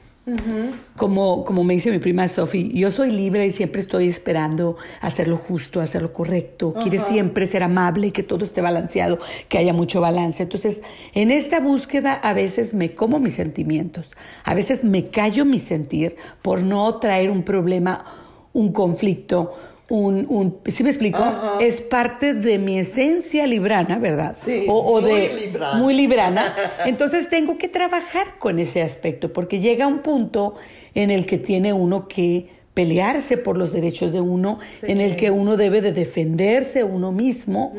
como, 0.98 1.46
como 1.46 1.64
me 1.64 1.74
dice 1.76 1.90
mi 1.90 2.00
prima 2.00 2.28
Sophie, 2.28 2.70
yo 2.74 2.92
soy 2.92 3.12
libre 3.12 3.48
y 3.48 3.52
siempre 3.54 3.80
estoy 3.80 4.10
esperando 4.10 4.76
hacer 5.00 5.30
lo 5.30 5.38
justo, 5.38 5.80
hacer 5.80 6.02
lo 6.02 6.12
correcto, 6.12 6.74
quiere 6.74 7.00
siempre 7.00 7.48
ser 7.48 7.64
amable, 7.64 8.12
que 8.12 8.24
todo 8.24 8.44
esté 8.44 8.60
balanceado, 8.60 9.20
que 9.48 9.58
haya 9.58 9.72
mucho 9.72 10.02
balance. 10.02 10.44
Entonces, 10.44 10.82
en 11.14 11.32
esta 11.32 11.62
búsqueda 11.62 12.14
a 12.14 12.34
veces 12.34 12.74
me 12.74 12.94
como 12.94 13.20
mis 13.20 13.36
sentimientos, 13.36 14.18
a 14.44 14.54
veces 14.54 14.84
me 14.84 15.08
callo 15.08 15.46
mi 15.46 15.60
sentir 15.60 16.18
por 16.42 16.62
no 16.62 16.98
traer 16.98 17.32
un 17.32 17.44
problema, 17.44 18.04
un 18.52 18.74
conflicto, 18.74 19.54
un, 19.90 20.26
un 20.30 20.58
¿sí 20.66 20.84
me 20.84 20.90
explico? 20.90 21.24
Es 21.60 21.82
parte 21.82 22.34
de 22.34 22.58
mi 22.58 22.80
esencia 22.80 23.48
librana, 23.48 23.98
¿verdad? 24.00 24.38
Sí, 24.42 24.66
o, 24.68 25.02
muy 25.02 25.12
de, 25.12 25.34
librana. 25.34 25.78
Muy 25.78 25.94
librana. 25.94 26.56
Entonces 26.86 27.30
tengo 27.30 27.58
que 27.58 27.68
trabajar 27.68 28.38
con 28.38 28.60
ese 28.60 28.82
aspecto, 28.82 29.32
porque 29.32 29.60
llega 29.60 29.88
un 29.88 30.00
punto 30.00 30.56
en 30.94 31.12
el 31.12 31.26
que 31.26 31.38
tiene 31.38 31.74
uno 31.74 32.08
que 32.08 32.58
pelearse 32.74 33.38
por 33.38 33.58
los 33.58 33.74
derechos 33.74 34.14
de 34.14 34.22
uno, 34.22 34.60
en 34.84 35.02
el 35.02 35.16
que 35.16 35.32
uno 35.32 35.58
debe 35.58 35.82
de 35.82 35.94
defenderse 35.94 36.84
uno 36.84 37.12
mismo 37.12 37.74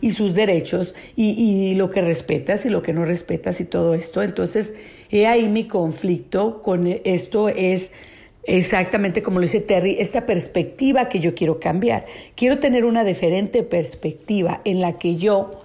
y 0.00 0.12
sus 0.12 0.34
derechos 0.34 0.94
y, 1.16 1.30
y 1.30 1.74
lo 1.74 1.90
que 1.90 2.02
respetas 2.02 2.64
y 2.64 2.68
lo 2.68 2.80
que 2.80 2.92
no 2.92 3.04
respetas 3.04 3.60
y 3.60 3.64
todo 3.64 3.94
esto. 3.94 4.22
Entonces, 4.22 4.74
he 5.10 5.26
ahí 5.26 5.48
mi 5.48 5.64
conflicto 5.64 6.62
con 6.62 6.86
esto 6.86 7.48
es 7.48 7.90
Exactamente 8.46 9.22
como 9.22 9.38
lo 9.38 9.42
dice 9.42 9.60
Terry, 9.60 9.96
esta 9.98 10.26
perspectiva 10.26 11.08
que 11.08 11.20
yo 11.20 11.34
quiero 11.34 11.60
cambiar. 11.60 12.06
Quiero 12.34 12.58
tener 12.58 12.84
una 12.84 13.04
diferente 13.04 13.62
perspectiva 13.62 14.60
en 14.64 14.80
la 14.80 14.94
que 14.94 15.16
yo 15.16 15.62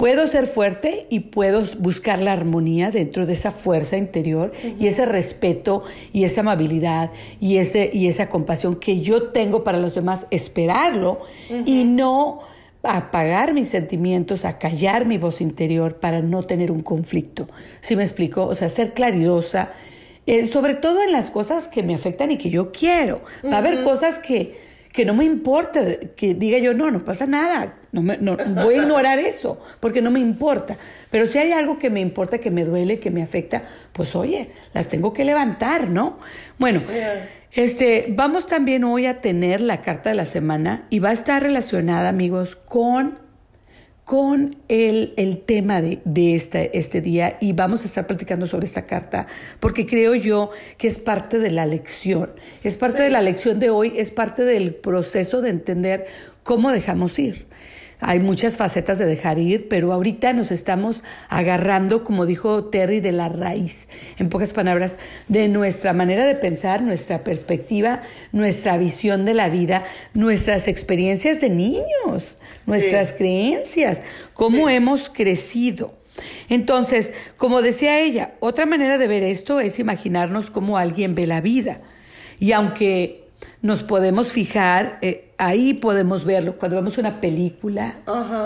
puedo 0.00 0.26
ser 0.26 0.46
fuerte 0.46 1.06
y 1.10 1.20
puedo 1.20 1.62
buscar 1.78 2.22
la 2.22 2.32
armonía 2.32 2.90
dentro 2.90 3.26
de 3.26 3.34
esa 3.34 3.50
fuerza 3.50 3.98
interior 3.98 4.50
y 4.78 4.86
ese 4.86 5.04
respeto 5.04 5.82
y 6.14 6.24
esa 6.24 6.40
amabilidad 6.40 7.10
y, 7.38 7.58
ese, 7.58 7.90
y 7.92 8.08
esa 8.08 8.30
compasión 8.30 8.76
que 8.76 9.02
yo 9.02 9.24
tengo 9.24 9.62
para 9.62 9.76
los 9.76 9.94
demás, 9.94 10.26
esperarlo 10.30 11.20
y 11.66 11.84
no 11.84 12.40
apagar 12.82 13.52
mis 13.52 13.68
sentimientos, 13.68 14.46
a 14.46 14.58
callar 14.58 15.04
mi 15.04 15.18
voz 15.18 15.42
interior 15.42 15.96
para 15.96 16.22
no 16.22 16.44
tener 16.44 16.70
un 16.70 16.80
conflicto. 16.80 17.46
¿Sí 17.82 17.94
me 17.94 18.02
explico? 18.02 18.46
O 18.46 18.54
sea, 18.54 18.70
ser 18.70 18.94
claridosa 18.94 19.72
eh, 20.26 20.46
sobre 20.46 20.74
todo 20.74 21.02
en 21.02 21.12
las 21.12 21.30
cosas 21.30 21.68
que 21.68 21.82
me 21.82 21.94
afectan 21.94 22.30
y 22.30 22.38
que 22.38 22.50
yo 22.50 22.72
quiero. 22.72 23.22
Va 23.44 23.56
a 23.56 23.58
haber 23.58 23.82
cosas 23.82 24.18
que, 24.18 24.58
que 24.92 25.04
no 25.04 25.14
me 25.14 25.24
importa, 25.24 25.82
que 26.16 26.34
diga 26.34 26.58
yo, 26.58 26.74
no, 26.74 26.90
no 26.90 27.04
pasa 27.04 27.26
nada, 27.26 27.78
no, 27.92 28.02
me, 28.02 28.16
no 28.18 28.36
voy 28.62 28.74
a 28.74 28.82
ignorar 28.82 29.18
eso, 29.18 29.60
porque 29.80 30.02
no 30.02 30.10
me 30.10 30.20
importa. 30.20 30.76
Pero 31.10 31.26
si 31.26 31.38
hay 31.38 31.52
algo 31.52 31.78
que 31.78 31.90
me 31.90 32.00
importa, 32.00 32.38
que 32.38 32.50
me 32.50 32.64
duele, 32.64 32.98
que 32.98 33.10
me 33.10 33.22
afecta, 33.22 33.64
pues 33.92 34.14
oye, 34.14 34.50
las 34.74 34.88
tengo 34.88 35.12
que 35.12 35.24
levantar, 35.24 35.88
¿no? 35.88 36.18
Bueno, 36.58 36.82
este, 37.52 38.06
vamos 38.10 38.46
también 38.46 38.84
hoy 38.84 39.06
a 39.06 39.20
tener 39.20 39.60
la 39.60 39.80
carta 39.82 40.10
de 40.10 40.16
la 40.16 40.26
semana 40.26 40.86
y 40.90 40.98
va 40.98 41.10
a 41.10 41.12
estar 41.12 41.42
relacionada, 41.42 42.08
amigos, 42.08 42.56
con 42.56 43.18
con 44.10 44.56
el, 44.66 45.14
el 45.16 45.38
tema 45.38 45.80
de, 45.80 46.00
de 46.04 46.34
este, 46.34 46.76
este 46.76 47.00
día 47.00 47.38
y 47.40 47.52
vamos 47.52 47.84
a 47.84 47.84
estar 47.84 48.08
platicando 48.08 48.48
sobre 48.48 48.66
esta 48.66 48.84
carta 48.84 49.28
porque 49.60 49.86
creo 49.86 50.16
yo 50.16 50.50
que 50.78 50.88
es 50.88 50.98
parte 50.98 51.38
de 51.38 51.52
la 51.52 51.64
lección, 51.64 52.32
es 52.64 52.76
parte 52.76 53.04
de 53.04 53.10
la 53.10 53.22
lección 53.22 53.60
de 53.60 53.70
hoy, 53.70 53.92
es 53.94 54.10
parte 54.10 54.42
del 54.42 54.74
proceso 54.74 55.40
de 55.42 55.50
entender 55.50 56.06
cómo 56.42 56.72
dejamos 56.72 57.20
ir. 57.20 57.46
Hay 58.00 58.18
muchas 58.18 58.56
facetas 58.56 58.98
de 58.98 59.04
dejar 59.04 59.38
ir, 59.38 59.68
pero 59.68 59.92
ahorita 59.92 60.32
nos 60.32 60.50
estamos 60.50 61.04
agarrando, 61.28 62.02
como 62.02 62.26
dijo 62.26 62.64
Terry, 62.64 63.00
de 63.00 63.12
la 63.12 63.28
raíz, 63.28 63.88
en 64.18 64.28
pocas 64.28 64.52
palabras, 64.52 64.96
de 65.28 65.48
nuestra 65.48 65.92
manera 65.92 66.24
de 66.24 66.34
pensar, 66.34 66.82
nuestra 66.82 67.22
perspectiva, 67.24 68.02
nuestra 68.32 68.78
visión 68.78 69.24
de 69.24 69.34
la 69.34 69.48
vida, 69.48 69.84
nuestras 70.14 70.66
experiencias 70.66 71.40
de 71.40 71.50
niños, 71.50 72.38
nuestras 72.66 73.12
creencias, 73.12 74.00
cómo 74.32 74.68
hemos 74.68 75.10
crecido. 75.10 75.94
Entonces, 76.48 77.12
como 77.36 77.62
decía 77.62 78.00
ella, 78.00 78.34
otra 78.40 78.66
manera 78.66 78.98
de 78.98 79.06
ver 79.06 79.22
esto 79.22 79.60
es 79.60 79.78
imaginarnos 79.78 80.50
cómo 80.50 80.78
alguien 80.78 81.14
ve 81.14 81.26
la 81.26 81.40
vida. 81.40 81.80
Y 82.38 82.52
aunque 82.52 83.29
nos 83.62 83.82
podemos 83.82 84.32
fijar, 84.32 84.98
eh, 85.02 85.32
ahí 85.38 85.74
podemos 85.74 86.24
verlo, 86.24 86.56
cuando 86.58 86.76
vemos 86.76 86.96
una 86.98 87.20
película, 87.20 88.00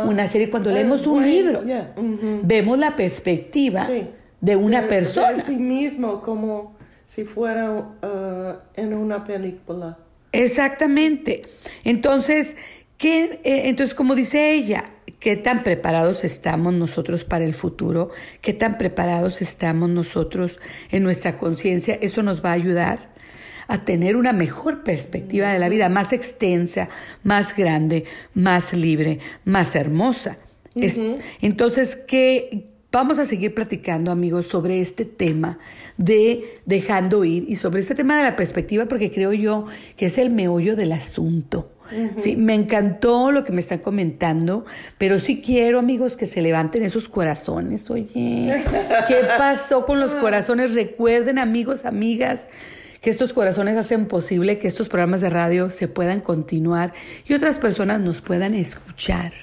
una 0.06 0.28
serie, 0.28 0.50
cuando 0.50 0.70
Eh, 0.70 0.74
leemos 0.74 1.06
un 1.06 1.22
libro, 1.24 1.62
yeah, 1.64 1.94
vemos 2.42 2.78
la 2.78 2.96
perspectiva 2.96 3.86
Sí. 3.86 4.08
de 4.40 4.56
una 4.56 4.88
persona. 4.88 5.36
sí 5.38 5.56
mismo 5.56 6.20
como 6.20 6.74
si 7.04 7.24
fuera 7.24 7.70
uh, 7.72 8.54
en 8.74 8.94
una 8.94 9.24
película. 9.24 9.98
Exactamente. 10.32 11.42
Entonces, 11.84 12.56
¿qué, 12.98 13.40
eh, 13.44 13.68
entonces, 13.68 13.94
como 13.94 14.14
dice 14.14 14.52
ella, 14.52 14.84
¿qué 15.20 15.36
tan 15.36 15.62
preparados 15.62 16.24
estamos 16.24 16.74
nosotros 16.74 17.24
para 17.24 17.44
el 17.44 17.54
futuro? 17.54 18.10
¿Qué 18.40 18.52
tan 18.52 18.76
preparados 18.78 19.40
estamos 19.42 19.90
nosotros 19.90 20.58
en 20.90 21.02
nuestra 21.04 21.36
conciencia? 21.36 21.96
Eso 22.00 22.22
nos 22.22 22.44
va 22.44 22.50
a 22.50 22.54
ayudar 22.54 23.13
a 23.68 23.84
tener 23.84 24.16
una 24.16 24.32
mejor 24.32 24.82
perspectiva 24.84 25.52
de 25.52 25.58
la 25.58 25.68
vida, 25.68 25.88
más 25.88 26.12
extensa, 26.12 26.88
más 27.22 27.56
grande, 27.56 28.04
más 28.34 28.72
libre, 28.72 29.18
más 29.44 29.74
hermosa. 29.74 30.36
Es- 30.74 31.00
entonces, 31.40 31.96
¿qué, 31.96 32.68
Vamos 32.92 33.18
a 33.18 33.24
seguir 33.24 33.54
platicando, 33.56 34.12
amigos, 34.12 34.46
sobre 34.46 34.80
este 34.80 35.04
tema 35.04 35.58
de 35.96 36.60
dejando 36.64 37.24
ir 37.24 37.44
y 37.48 37.56
sobre 37.56 37.80
este 37.80 37.96
tema 37.96 38.16
de 38.16 38.22
la 38.22 38.36
perspectiva, 38.36 38.86
porque 38.86 39.10
creo 39.10 39.32
yo 39.32 39.66
que 39.96 40.06
es 40.06 40.16
el 40.16 40.30
meollo 40.30 40.76
del 40.76 40.92
asunto. 40.92 41.72
Sí, 42.14 42.36
me 42.36 42.54
encantó 42.54 43.32
lo 43.32 43.42
que 43.42 43.50
me 43.50 43.58
están 43.60 43.80
comentando, 43.80 44.64
pero 44.96 45.18
sí 45.18 45.42
quiero, 45.44 45.80
amigos, 45.80 46.16
que 46.16 46.26
se 46.26 46.40
levanten 46.40 46.84
esos 46.84 47.08
corazones. 47.08 47.90
Oye, 47.90 48.62
¿qué 49.08 49.16
pasó 49.38 49.84
con 49.86 49.98
los 49.98 50.14
corazones? 50.14 50.72
Recuerden, 50.76 51.40
amigos, 51.40 51.84
amigas, 51.86 52.42
que 53.04 53.10
estos 53.10 53.34
corazones 53.34 53.76
hacen 53.76 54.06
posible 54.06 54.58
que 54.58 54.66
estos 54.66 54.88
programas 54.88 55.20
de 55.20 55.28
radio 55.28 55.68
se 55.68 55.88
puedan 55.88 56.22
continuar 56.22 56.94
y 57.28 57.34
otras 57.34 57.58
personas 57.58 58.00
nos 58.00 58.22
puedan 58.22 58.54
escuchar. 58.54 59.34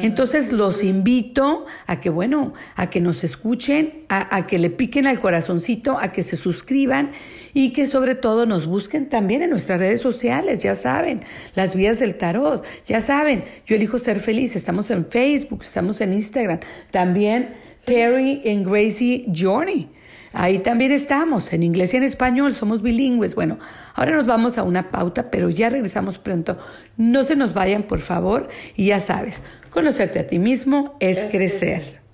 Entonces 0.00 0.52
los 0.52 0.82
invito 0.82 1.66
a 1.86 2.00
que, 2.00 2.08
bueno, 2.08 2.54
a 2.76 2.88
que 2.88 3.02
nos 3.02 3.24
escuchen, 3.24 4.04
a, 4.08 4.34
a, 4.34 4.46
que 4.46 4.58
le 4.58 4.70
piquen 4.70 5.06
al 5.06 5.20
corazoncito, 5.20 5.98
a 5.98 6.12
que 6.12 6.22
se 6.22 6.36
suscriban 6.36 7.10
y 7.52 7.74
que 7.74 7.84
sobre 7.84 8.14
todo 8.14 8.46
nos 8.46 8.66
busquen 8.66 9.10
también 9.10 9.42
en 9.42 9.50
nuestras 9.50 9.78
redes 9.78 10.00
sociales, 10.00 10.62
ya 10.62 10.74
saben, 10.74 11.20
las 11.54 11.76
vías 11.76 11.98
del 11.98 12.16
tarot, 12.16 12.64
ya 12.86 13.02
saben, 13.02 13.44
yo 13.66 13.76
elijo 13.76 13.98
ser 13.98 14.18
feliz, 14.18 14.56
estamos 14.56 14.90
en 14.90 15.04
Facebook, 15.04 15.60
estamos 15.60 16.00
en 16.00 16.14
Instagram, 16.14 16.60
también 16.90 17.50
sí. 17.76 17.92
Terry 17.92 18.40
and 18.46 18.66
Gracie 18.66 19.26
Journey. 19.30 19.97
Ahí 20.38 20.60
también 20.60 20.92
estamos, 20.92 21.52
en 21.52 21.64
inglés 21.64 21.92
y 21.94 21.96
en 21.96 22.04
español, 22.04 22.54
somos 22.54 22.80
bilingües. 22.80 23.34
Bueno, 23.34 23.58
ahora 23.94 24.12
nos 24.12 24.28
vamos 24.28 24.56
a 24.56 24.62
una 24.62 24.88
pauta, 24.88 25.32
pero 25.32 25.50
ya 25.50 25.68
regresamos 25.68 26.18
pronto. 26.18 26.56
No 26.96 27.24
se 27.24 27.34
nos 27.34 27.54
vayan, 27.54 27.82
por 27.82 27.98
favor, 27.98 28.48
y 28.76 28.86
ya 28.86 29.00
sabes, 29.00 29.42
conocerte 29.70 30.20
a 30.20 30.28
ti 30.28 30.38
mismo 30.38 30.96
es, 31.00 31.18
es 31.18 31.32
crecer. 31.32 31.80
crecer. 31.80 32.07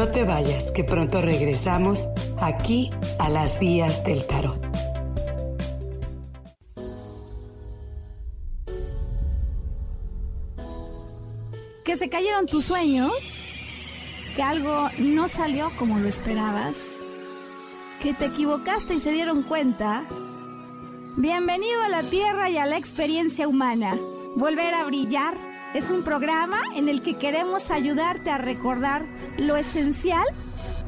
No 0.00 0.08
te 0.08 0.24
vayas, 0.24 0.70
que 0.70 0.82
pronto 0.82 1.20
regresamos 1.20 2.08
aquí 2.40 2.90
a 3.18 3.28
las 3.28 3.60
vías 3.60 4.02
del 4.02 4.26
tarot. 4.26 4.58
Que 11.84 11.98
se 11.98 12.08
cayeron 12.08 12.46
tus 12.46 12.64
sueños, 12.64 13.12
que 14.34 14.42
algo 14.42 14.88
no 15.00 15.28
salió 15.28 15.70
como 15.78 15.98
lo 15.98 16.08
esperabas, 16.08 16.76
que 18.02 18.14
te 18.14 18.24
equivocaste 18.24 18.94
y 18.94 19.00
se 19.00 19.12
dieron 19.12 19.42
cuenta. 19.42 20.06
Bienvenido 21.18 21.82
a 21.82 21.90
la 21.90 22.02
Tierra 22.04 22.48
y 22.48 22.56
a 22.56 22.64
la 22.64 22.78
experiencia 22.78 23.46
humana. 23.46 23.94
Volver 24.34 24.72
a 24.72 24.84
brillar 24.84 25.34
es 25.74 25.90
un 25.90 26.02
programa 26.04 26.62
en 26.74 26.88
el 26.88 27.02
que 27.02 27.18
queremos 27.18 27.70
ayudarte 27.70 28.30
a 28.30 28.38
recordar 28.38 29.04
lo 29.38 29.56
esencial 29.56 30.24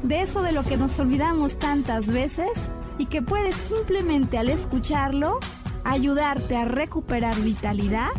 de 0.03 0.21
eso 0.21 0.41
de 0.41 0.51
lo 0.51 0.63
que 0.63 0.77
nos 0.77 0.99
olvidamos 0.99 1.57
tantas 1.57 2.07
veces 2.07 2.71
y 2.97 3.05
que 3.05 3.21
puedes 3.21 3.55
simplemente 3.55 4.37
al 4.37 4.49
escucharlo 4.49 5.39
ayudarte 5.83 6.55
a 6.55 6.65
recuperar 6.65 7.35
vitalidad, 7.41 8.09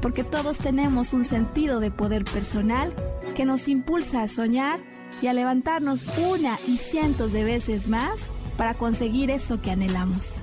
porque 0.00 0.24
todos 0.24 0.58
tenemos 0.58 1.12
un 1.12 1.24
sentido 1.24 1.80
de 1.80 1.90
poder 1.90 2.24
personal 2.24 2.94
que 3.34 3.44
nos 3.44 3.68
impulsa 3.68 4.22
a 4.22 4.28
soñar 4.28 4.80
y 5.20 5.26
a 5.26 5.32
levantarnos 5.32 6.06
una 6.18 6.58
y 6.66 6.78
cientos 6.78 7.32
de 7.32 7.44
veces 7.44 7.88
más 7.88 8.30
para 8.56 8.74
conseguir 8.74 9.30
eso 9.30 9.60
que 9.60 9.70
anhelamos. 9.70 10.36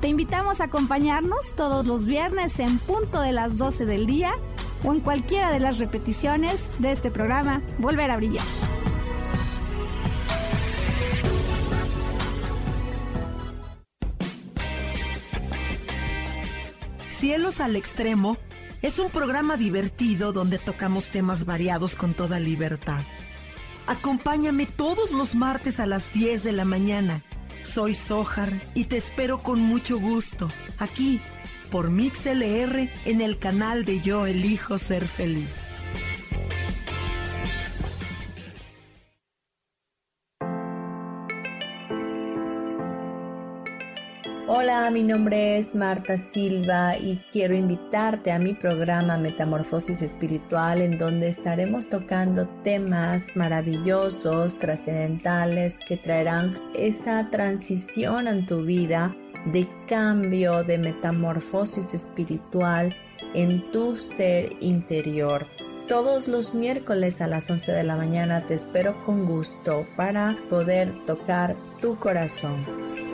Te 0.00 0.08
invitamos 0.08 0.60
a 0.60 0.64
acompañarnos 0.64 1.54
todos 1.56 1.86
los 1.86 2.06
viernes 2.06 2.58
en 2.58 2.78
punto 2.78 3.20
de 3.20 3.32
las 3.32 3.56
12 3.56 3.86
del 3.86 4.06
día 4.06 4.34
o 4.84 4.92
en 4.92 5.00
cualquiera 5.00 5.50
de 5.50 5.60
las 5.60 5.78
repeticiones 5.78 6.70
de 6.78 6.92
este 6.92 7.10
programa 7.10 7.62
Volver 7.78 8.10
a 8.10 8.16
Brillar. 8.16 8.44
Cielos 17.10 17.60
al 17.60 17.74
Extremo 17.74 18.36
es 18.82 18.98
un 18.98 19.10
programa 19.10 19.56
divertido 19.56 20.34
donde 20.34 20.58
tocamos 20.58 21.08
temas 21.08 21.46
variados 21.46 21.96
con 21.96 22.12
toda 22.12 22.38
libertad. 22.38 23.00
Acompáñame 23.86 24.66
todos 24.66 25.10
los 25.10 25.34
martes 25.34 25.80
a 25.80 25.86
las 25.86 26.12
10 26.12 26.42
de 26.42 26.52
la 26.52 26.66
mañana. 26.66 27.22
Soy 27.62 27.94
Sojar 27.94 28.62
y 28.74 28.84
te 28.84 28.98
espero 28.98 29.38
con 29.38 29.58
mucho 29.58 29.98
gusto 29.98 30.50
aquí 30.78 31.22
por 31.74 31.90
MixLR 31.90 32.88
en 33.04 33.20
el 33.20 33.36
canal 33.40 33.84
de 33.84 34.00
Yo 34.00 34.26
Elijo 34.26 34.78
Ser 34.78 35.08
Feliz. 35.08 35.58
Hola, 44.46 44.88
mi 44.92 45.02
nombre 45.02 45.58
es 45.58 45.74
Marta 45.74 46.16
Silva 46.16 46.96
y 46.96 47.16
quiero 47.32 47.56
invitarte 47.56 48.30
a 48.30 48.38
mi 48.38 48.54
programa 48.54 49.18
Metamorfosis 49.18 50.00
Espiritual 50.00 50.80
en 50.80 50.96
donde 50.96 51.26
estaremos 51.26 51.90
tocando 51.90 52.46
temas 52.62 53.34
maravillosos, 53.34 54.60
trascendentales 54.60 55.74
que 55.88 55.96
traerán 55.96 56.56
esa 56.76 57.30
transición 57.30 58.28
en 58.28 58.46
tu 58.46 58.62
vida 58.62 59.16
de 59.46 59.68
cambio, 59.86 60.64
de 60.64 60.78
metamorfosis 60.78 61.94
espiritual 61.94 62.96
en 63.34 63.70
tu 63.70 63.94
ser 63.94 64.56
interior. 64.60 65.46
Todos 65.88 66.28
los 66.28 66.54
miércoles 66.54 67.20
a 67.20 67.26
las 67.26 67.50
11 67.50 67.72
de 67.72 67.82
la 67.82 67.96
mañana 67.96 68.46
te 68.46 68.54
espero 68.54 69.04
con 69.04 69.26
gusto 69.26 69.86
para 69.96 70.36
poder 70.48 70.90
tocar 71.04 71.56
tu 71.80 71.98
corazón. 71.98 73.13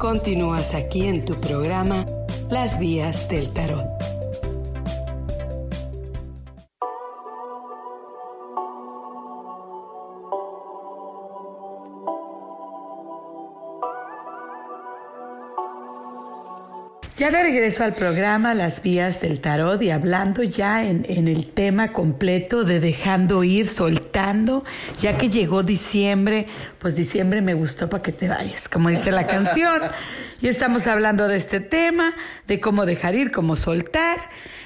Continúas 0.00 0.74
aquí 0.74 1.04
en 1.08 1.26
tu 1.26 1.38
programa 1.38 2.06
Las 2.48 2.80
Vías 2.80 3.28
del 3.28 3.52
Tarot. 3.52 3.84
Ya 17.18 17.30
de 17.30 17.42
regreso 17.42 17.84
al 17.84 17.92
programa 17.92 18.54
Las 18.54 18.80
Vías 18.80 19.20
del 19.20 19.42
Tarot 19.42 19.82
y 19.82 19.90
hablando 19.90 20.42
ya 20.42 20.82
en, 20.82 21.04
en, 21.10 21.28
el 21.28 21.52
tema 21.52 21.92
completo 21.92 22.64
de 22.64 22.80
dejando 22.80 23.44
ir, 23.44 23.66
ya 25.00 25.16
que 25.18 25.28
llegó 25.28 25.62
diciembre, 25.62 26.46
pues 26.78 26.94
diciembre 26.94 27.40
me 27.42 27.54
gustó 27.54 27.88
para 27.88 28.02
que 28.02 28.12
te 28.12 28.28
vayas, 28.28 28.68
como 28.68 28.88
dice 28.88 29.10
la 29.10 29.26
canción. 29.26 29.80
Y 30.40 30.48
estamos 30.48 30.86
hablando 30.86 31.28
de 31.28 31.36
este 31.36 31.60
tema, 31.60 32.14
de 32.46 32.60
cómo 32.60 32.86
dejar 32.86 33.14
ir, 33.14 33.30
cómo 33.30 33.56
soltar. 33.56 34.18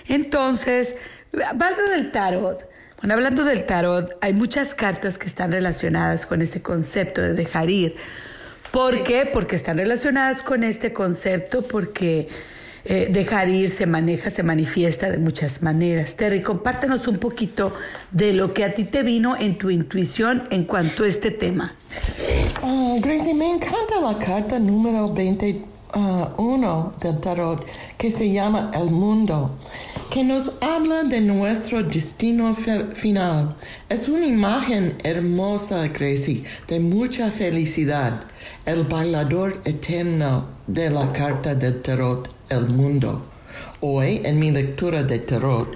Entonces, 0.06 0.94
hablando 1.32 1.84
del 1.90 2.12
tarot, 2.12 2.68
bueno, 3.00 3.14
hablando 3.14 3.44
del 3.44 3.66
tarot, 3.66 4.16
hay 4.20 4.32
muchas 4.32 4.74
cartas 4.74 5.18
que 5.18 5.26
están 5.26 5.52
relacionadas 5.52 6.26
con 6.26 6.42
este 6.42 6.62
concepto 6.62 7.20
de 7.20 7.34
dejar 7.34 7.68
ir. 7.70 7.96
¿Por 8.70 9.04
qué? 9.04 9.28
Porque 9.30 9.56
están 9.56 9.76
relacionadas 9.76 10.42
con 10.42 10.64
este 10.64 10.92
concepto, 10.92 11.62
porque 11.62 12.28
eh, 12.86 13.08
dejar 13.10 13.48
ir 13.48 13.70
se 13.70 13.86
maneja, 13.86 14.28
se 14.28 14.42
manifiesta 14.42 15.10
de 15.10 15.16
muchas 15.16 15.62
maneras. 15.62 16.16
Terry, 16.16 16.42
compártenos 16.42 17.08
un 17.08 17.16
poquito 17.16 17.72
de 18.10 18.34
lo 18.34 18.52
que 18.52 18.62
a 18.64 18.74
ti 18.74 18.84
te 18.84 19.02
vino 19.02 19.36
en 19.36 19.56
tu 19.56 19.70
intuición 19.70 20.44
en 20.50 20.64
cuanto 20.64 21.04
a 21.04 21.08
este 21.08 21.30
tema. 21.30 21.72
Oh, 22.62 22.98
Gracie, 23.00 23.32
me 23.34 23.50
encanta 23.50 24.00
la 24.02 24.18
carta 24.18 24.58
número 24.58 25.12
21 25.14 26.92
del 27.00 27.20
tarot 27.20 27.64
que 27.96 28.10
se 28.10 28.30
llama 28.30 28.70
El 28.74 28.90
Mundo, 28.90 29.56
que 30.10 30.22
nos 30.22 30.52
habla 30.60 31.04
de 31.04 31.22
nuestro 31.22 31.82
destino 31.82 32.54
final. 32.54 33.56
Es 33.88 34.08
una 34.08 34.26
imagen 34.26 34.98
hermosa, 35.04 35.88
Gracie, 35.88 36.44
de 36.68 36.80
mucha 36.80 37.30
felicidad 37.30 38.24
el 38.66 38.84
bailador 38.84 39.58
eterno 39.64 40.48
de 40.66 40.90
la 40.90 41.12
carta 41.12 41.54
del 41.54 41.80
tarot 41.80 42.33
El 42.48 42.68
Mundo. 42.68 43.22
Hoy, 43.80 44.20
en 44.24 44.38
mi 44.38 44.50
lectura 44.50 45.02
de 45.02 45.18
tarot, 45.18 45.68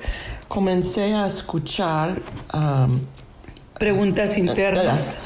comencé 0.49 1.15
a 1.15 1.27
escuchar 1.27 2.21
um, 2.53 3.01
preguntas 3.79 4.37
internas 4.37 5.17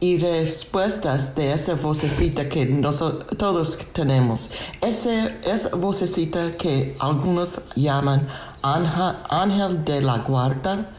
y 0.00 0.18
respuestas 0.18 1.34
de 1.34 1.52
esa 1.52 1.74
vocecita 1.74 2.48
que 2.48 2.66
nosotros, 2.66 3.36
todos 3.36 3.78
tenemos. 3.92 4.50
Esa, 4.80 5.28
esa 5.44 5.76
vocecita 5.76 6.56
que 6.56 6.96
algunos 7.00 7.62
llaman 7.74 8.26
ángel, 8.62 9.16
ángel 9.28 9.84
de 9.84 10.00
la 10.00 10.18
guarda, 10.18 10.90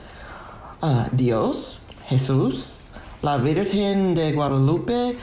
uh, 0.82 1.04
Dios, 1.12 1.80
Jesús, 2.08 2.78
la 3.22 3.38
Virgen 3.38 4.16
de 4.16 4.34
Guadalupe, 4.34 5.18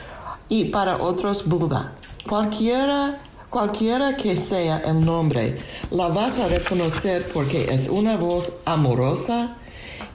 y 0.48 0.66
para 0.66 0.98
otros 0.98 1.46
Buda. 1.46 1.92
Cualquiera, 2.28 3.20
cualquiera 3.50 4.16
que 4.16 4.36
sea 4.36 4.78
el 4.78 5.04
nombre, 5.04 5.58
la 5.90 6.08
vas 6.08 6.38
a 6.38 6.48
reconocer 6.48 7.26
porque 7.32 7.72
es 7.72 7.88
una 7.88 8.16
voz 8.16 8.52
amorosa 8.64 9.56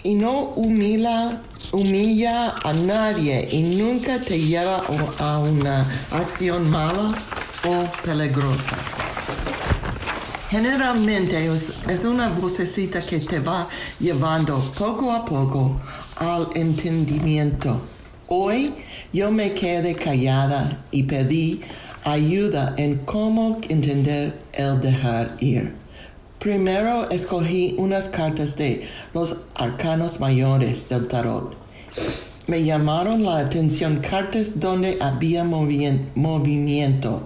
y 0.04 0.16
no 0.16 0.32
humilla, 0.56 1.42
humilla 1.72 2.56
a 2.64 2.74
nadie 2.74 3.48
y 3.52 3.62
nunca 3.62 4.20
te 4.20 4.40
lleva 4.40 4.82
a 5.20 5.40
una 5.40 5.86
acción 6.12 6.70
mala 6.70 7.14
o 7.68 8.04
peligrosa. 8.04 8.76
Generalmente 10.50 11.50
es 11.88 12.04
una 12.04 12.28
vocecita 12.28 13.02
que 13.02 13.20
te 13.20 13.40
va 13.40 13.68
llevando 14.00 14.60
poco 14.78 15.14
a 15.14 15.24
poco 15.24 15.80
al 16.18 16.50
entendimiento. 16.56 17.82
Hoy 18.28 18.74
yo 19.14 19.32
me 19.32 19.54
quedé 19.54 19.96
callada 19.96 20.80
y 20.92 21.04
pedí 21.04 21.62
ayuda 22.04 22.74
en 22.78 22.99
cómo 22.99 23.60
entender 23.70 24.39
el 24.54 24.82
dejar 24.82 25.36
ir. 25.39 25.74
Primero 26.39 27.10
escogí 27.12 27.76
unas 27.78 28.10
cartas 28.10 28.56
de 28.56 28.88
los 29.14 29.36
arcanos 29.56 30.20
mayores 30.20 30.89
del 30.89 31.08
tarot. 31.08 31.56
Me 32.47 32.64
llamaron 32.64 33.24
la 33.24 33.38
atención 33.38 33.97
cartas 33.97 34.60
donde 34.60 34.97
había 34.99 35.43
movimiento. 35.43 37.24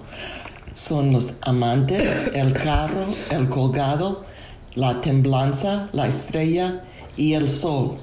Son 0.74 1.12
los 1.12 1.36
amantes, 1.40 2.06
el 2.34 2.52
carro, 2.52 3.06
el 3.30 3.48
colgado, 3.48 4.26
la 4.74 5.00
temblanza, 5.00 5.88
la 5.92 6.06
estrella 6.06 6.84
y 7.16 7.32
el 7.32 7.48
sol. 7.48 7.96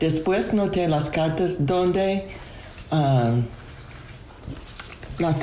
Después 0.00 0.54
noté 0.54 0.88
las 0.88 1.10
cartas 1.10 1.66
donde 1.66 2.26
ah, 2.90 3.32
las 5.18 5.40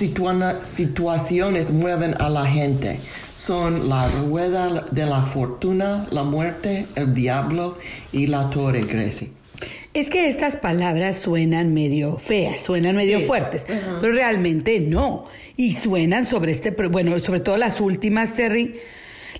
situaciones 0.63 1.71
mueven 1.71 2.15
a 2.19 2.29
la 2.29 2.45
gente. 2.45 2.99
Son 3.35 3.89
la 3.89 4.07
rueda 4.07 4.85
de 4.91 5.05
la 5.05 5.23
fortuna, 5.23 6.07
la 6.11 6.23
muerte, 6.23 6.85
el 6.95 7.13
diablo 7.13 7.77
y 8.11 8.27
la 8.27 8.49
torre 8.49 8.83
Grecia. 8.83 9.27
Es 9.93 10.09
que 10.09 10.27
estas 10.27 10.55
palabras 10.55 11.17
suenan 11.17 11.73
medio 11.73 12.17
feas, 12.17 12.61
suenan 12.63 12.95
medio 12.95 13.19
fuertes, 13.21 13.65
pero 14.01 14.13
realmente 14.13 14.79
no. 14.79 15.25
Y 15.55 15.73
suenan 15.73 16.25
sobre 16.25 16.51
este, 16.51 16.71
bueno, 16.71 17.19
sobre 17.19 17.41
todo 17.41 17.57
las 17.57 17.79
últimas, 17.79 18.33
Terry. 18.33 18.79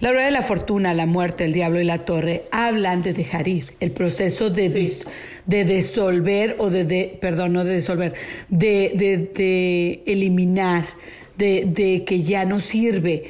La 0.04 0.12
rueda 0.12 0.26
de 0.26 0.32
la 0.32 0.42
fortuna, 0.42 0.94
la 0.94 1.06
muerte, 1.06 1.46
el 1.46 1.54
diablo 1.54 1.80
y 1.80 1.86
la 1.86 2.00
torre 2.00 2.42
hablan 2.52 3.04
de 3.04 3.14
dejar 3.14 3.48
ir, 3.48 3.68
el 3.80 3.92
proceso 3.92 4.50
de 4.50 4.98
de 5.46 5.64
disolver 5.64 6.58
o 6.60 6.70
de, 6.70 7.18
perdón, 7.22 7.54
no 7.54 7.64
de 7.64 7.76
disolver, 7.76 8.14
de, 8.50 9.30
de, 9.34 10.04
eliminar, 10.06 10.84
de, 11.38 12.04
que 12.06 12.22
ya 12.22 12.44
no 12.44 12.60
sirve, 12.60 13.24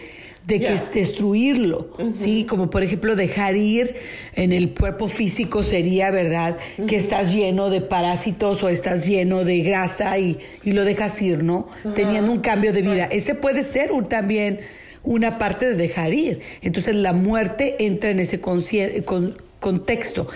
de 0.48 0.60
que 0.60 0.74
es 0.74 0.92
destruirlo, 0.92 1.94
¿sí? 2.16 2.48
Como 2.50 2.72
por 2.72 2.82
ejemplo 2.82 3.16
dejar 3.16 3.56
ir 3.56 3.96
en 4.34 4.52
el 4.52 4.74
cuerpo 4.74 5.08
físico 5.10 5.62
sería, 5.62 6.10
¿verdad? 6.10 6.58
Que 6.88 6.96
estás 6.96 7.36
lleno 7.36 7.70
de 7.70 7.82
parásitos 7.82 8.64
o 8.64 8.70
estás 8.70 9.06
lleno 9.06 9.46
de 9.46 9.60
grasa 9.60 10.18
y, 10.18 10.40
lo 10.64 10.84
dejas 10.86 11.22
ir, 11.22 11.44
¿no? 11.44 11.68
Teniendo 11.94 12.32
un 12.32 12.40
cambio 12.40 12.74
de 12.74 12.82
vida. 12.82 13.06
Ese 13.06 13.36
puede 13.36 13.62
ser 13.62 13.92
un, 13.92 14.10
también 14.10 14.60
una 15.04 15.38
parte 15.38 15.68
de 15.68 15.76
dejar 15.76 16.14
ir. 16.14 16.42
Entonces 16.62 16.96
la 16.96 17.14
muerte 17.14 17.76
entra 17.80 18.10
en 18.10 18.20
ese 18.20 18.40
contexto. 18.40 20.28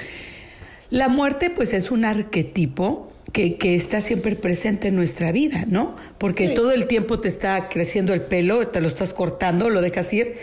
La 0.89 1.09
muerte 1.09 1.49
pues 1.49 1.73
es 1.73 1.91
un 1.91 2.05
arquetipo 2.05 3.11
que, 3.33 3.75
está 3.75 4.01
siempre 4.01 4.35
presente 4.35 4.87
en 4.87 4.95
nuestra 4.95 5.31
vida, 5.31 5.65
¿no? 5.67 5.95
Porque 6.17 6.49
todo 6.49 6.71
el 6.71 6.87
tiempo 6.87 7.19
te 7.19 7.27
está 7.27 7.69
creciendo 7.69 8.13
el 8.13 8.21
pelo, 8.21 8.67
te 8.69 8.81
lo 8.81 8.87
estás 8.87 9.13
cortando, 9.13 9.69
lo 9.69 9.81
dejas 9.81 10.11
ir, 10.13 10.37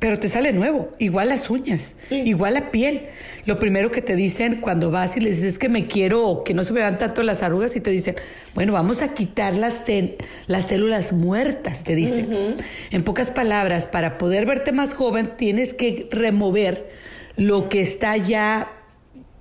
pero 0.00 0.18
te 0.18 0.28
sale 0.28 0.52
nuevo, 0.54 0.90
igual 0.98 1.28
las 1.28 1.50
uñas, 1.50 1.94
igual 2.10 2.54
la 2.54 2.70
piel. 2.70 3.08
Lo 3.44 3.58
primero 3.58 3.90
que 3.90 4.00
te 4.00 4.16
dicen 4.16 4.62
cuando 4.62 4.90
vas 4.90 5.16
y 5.18 5.20
les 5.20 5.36
dices 5.36 5.52
es 5.52 5.58
que 5.58 5.68
me 5.68 5.86
quiero, 5.86 6.42
que 6.42 6.54
no 6.54 6.64
se 6.64 6.72
me 6.72 6.80
vean 6.80 6.96
tanto 6.96 7.22
las 7.22 7.42
arrugas 7.42 7.76
y 7.76 7.80
te 7.80 7.90
dicen, 7.90 8.16
bueno, 8.54 8.72
vamos 8.72 9.02
a 9.02 9.12
quitar 9.12 9.54
las, 9.54 9.82
las 10.46 10.66
células 10.66 11.12
muertas, 11.12 11.84
te 11.84 11.94
dicen. 11.94 12.56
En 12.90 13.04
pocas 13.04 13.30
palabras, 13.30 13.86
para 13.86 14.16
poder 14.16 14.46
verte 14.46 14.72
más 14.72 14.94
joven 14.94 15.36
tienes 15.36 15.74
que 15.74 16.08
remover 16.10 16.90
lo 17.36 17.68
que 17.68 17.82
está 17.82 18.16
ya 18.16 18.72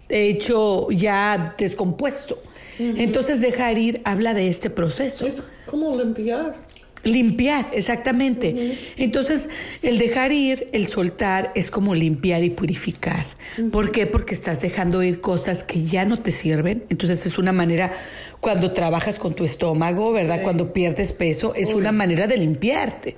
hecho 0.10 0.92
ya 0.92 1.56
descompuesto. 1.58 2.38
Entonces 2.80 3.40
dejar 3.40 3.78
ir 3.78 4.02
habla 4.04 4.34
de 4.34 4.50
este 4.50 4.70
proceso. 4.70 5.26
Es 5.26 5.44
como 5.66 5.96
limpiar. 5.96 6.69
Limpiar, 7.04 7.70
exactamente. 7.74 8.78
Entonces, 8.98 9.48
el 9.82 9.98
dejar 9.98 10.32
ir, 10.32 10.68
el 10.74 10.88
soltar, 10.88 11.52
es 11.56 11.72
como 11.72 11.96
limpiar 11.96 12.44
y 12.44 12.50
purificar. 12.50 13.26
¿Por 13.72 13.92
qué? 13.92 14.06
Porque 14.06 14.34
estás 14.34 14.62
dejando 14.62 15.02
ir 15.02 15.22
cosas 15.22 15.64
que 15.64 15.84
ya 15.84 16.06
no 16.06 16.20
te 16.20 16.32
sirven. 16.32 16.84
Entonces, 16.90 17.26
es 17.26 17.38
una 17.38 17.52
manera 17.52 17.94
cuando 18.40 18.72
trabajas 18.72 19.20
con 19.20 19.34
tu 19.34 19.44
estómago, 19.44 20.12
¿verdad? 20.12 20.42
Cuando 20.44 20.72
pierdes 20.72 21.14
peso, 21.14 21.54
es 21.56 21.74
una 21.74 21.92
manera 21.92 22.28
de 22.28 22.38
limpiarte. 22.38 23.16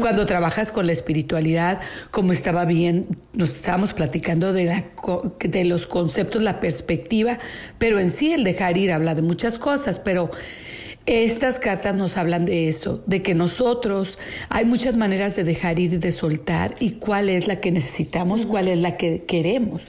Cuando 0.00 0.24
trabajas 0.26 0.72
con 0.72 0.86
la 0.86 0.92
espiritualidad, 0.92 1.80
como 2.10 2.32
estaba 2.32 2.64
bien, 2.64 3.06
nos 3.34 3.54
estábamos 3.56 3.92
platicando 3.92 4.52
de, 4.52 4.64
la, 4.64 4.84
de 5.38 5.64
los 5.64 5.86
conceptos, 5.86 6.42
la 6.42 6.60
perspectiva, 6.60 7.38
pero 7.78 7.98
en 7.98 8.10
sí 8.10 8.32
el 8.32 8.44
dejar 8.44 8.78
ir 8.78 8.92
habla 8.92 9.14
de 9.14 9.22
muchas 9.22 9.58
cosas, 9.58 9.98
pero... 9.98 10.30
Estas 11.06 11.58
cartas 11.58 11.96
nos 11.96 12.16
hablan 12.16 12.44
de 12.44 12.68
eso, 12.68 13.02
de 13.06 13.22
que 13.22 13.34
nosotros 13.34 14.18
hay 14.48 14.64
muchas 14.64 14.96
maneras 14.96 15.34
de 15.34 15.42
dejar 15.42 15.80
ir 15.80 15.94
y 15.94 15.96
de 15.96 16.12
soltar 16.12 16.76
y 16.78 16.92
cuál 16.92 17.28
es 17.28 17.48
la 17.48 17.60
que 17.60 17.72
necesitamos, 17.72 18.46
cuál 18.46 18.68
es 18.68 18.78
la 18.78 18.96
que 18.96 19.24
queremos. 19.26 19.82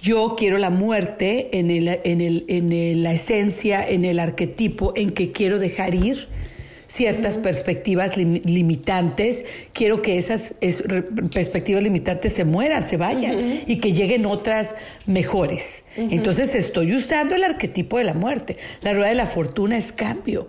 Yo 0.00 0.36
quiero 0.38 0.56
la 0.56 0.70
muerte 0.70 1.58
en, 1.58 1.70
el, 1.70 2.00
en, 2.04 2.20
el, 2.22 2.46
en 2.48 3.02
la 3.02 3.12
esencia, 3.12 3.86
en 3.86 4.06
el 4.06 4.18
arquetipo, 4.18 4.92
en 4.96 5.10
que 5.10 5.32
quiero 5.32 5.58
dejar 5.58 5.94
ir 5.94 6.28
ciertas 6.88 7.36
perspectivas 7.36 8.16
limitantes, 8.16 9.44
quiero 9.72 10.00
que 10.02 10.18
esas 10.18 10.54
perspectivas 11.32 11.82
limitantes 11.82 12.32
se 12.32 12.44
mueran, 12.44 12.88
se 12.88 12.96
vayan 12.96 13.60
y 13.66 13.76
que 13.78 13.92
lleguen 13.92 14.26
otras 14.26 14.74
mejores. 15.06 15.84
Entonces 15.96 16.54
estoy 16.54 16.96
usando 16.96 17.34
el 17.34 17.44
arquetipo 17.44 17.98
de 17.98 18.04
la 18.04 18.14
muerte. 18.14 18.56
La 18.80 18.94
rueda 18.94 19.08
de 19.10 19.14
la 19.14 19.26
fortuna 19.26 19.76
es 19.76 19.92
cambio. 19.92 20.48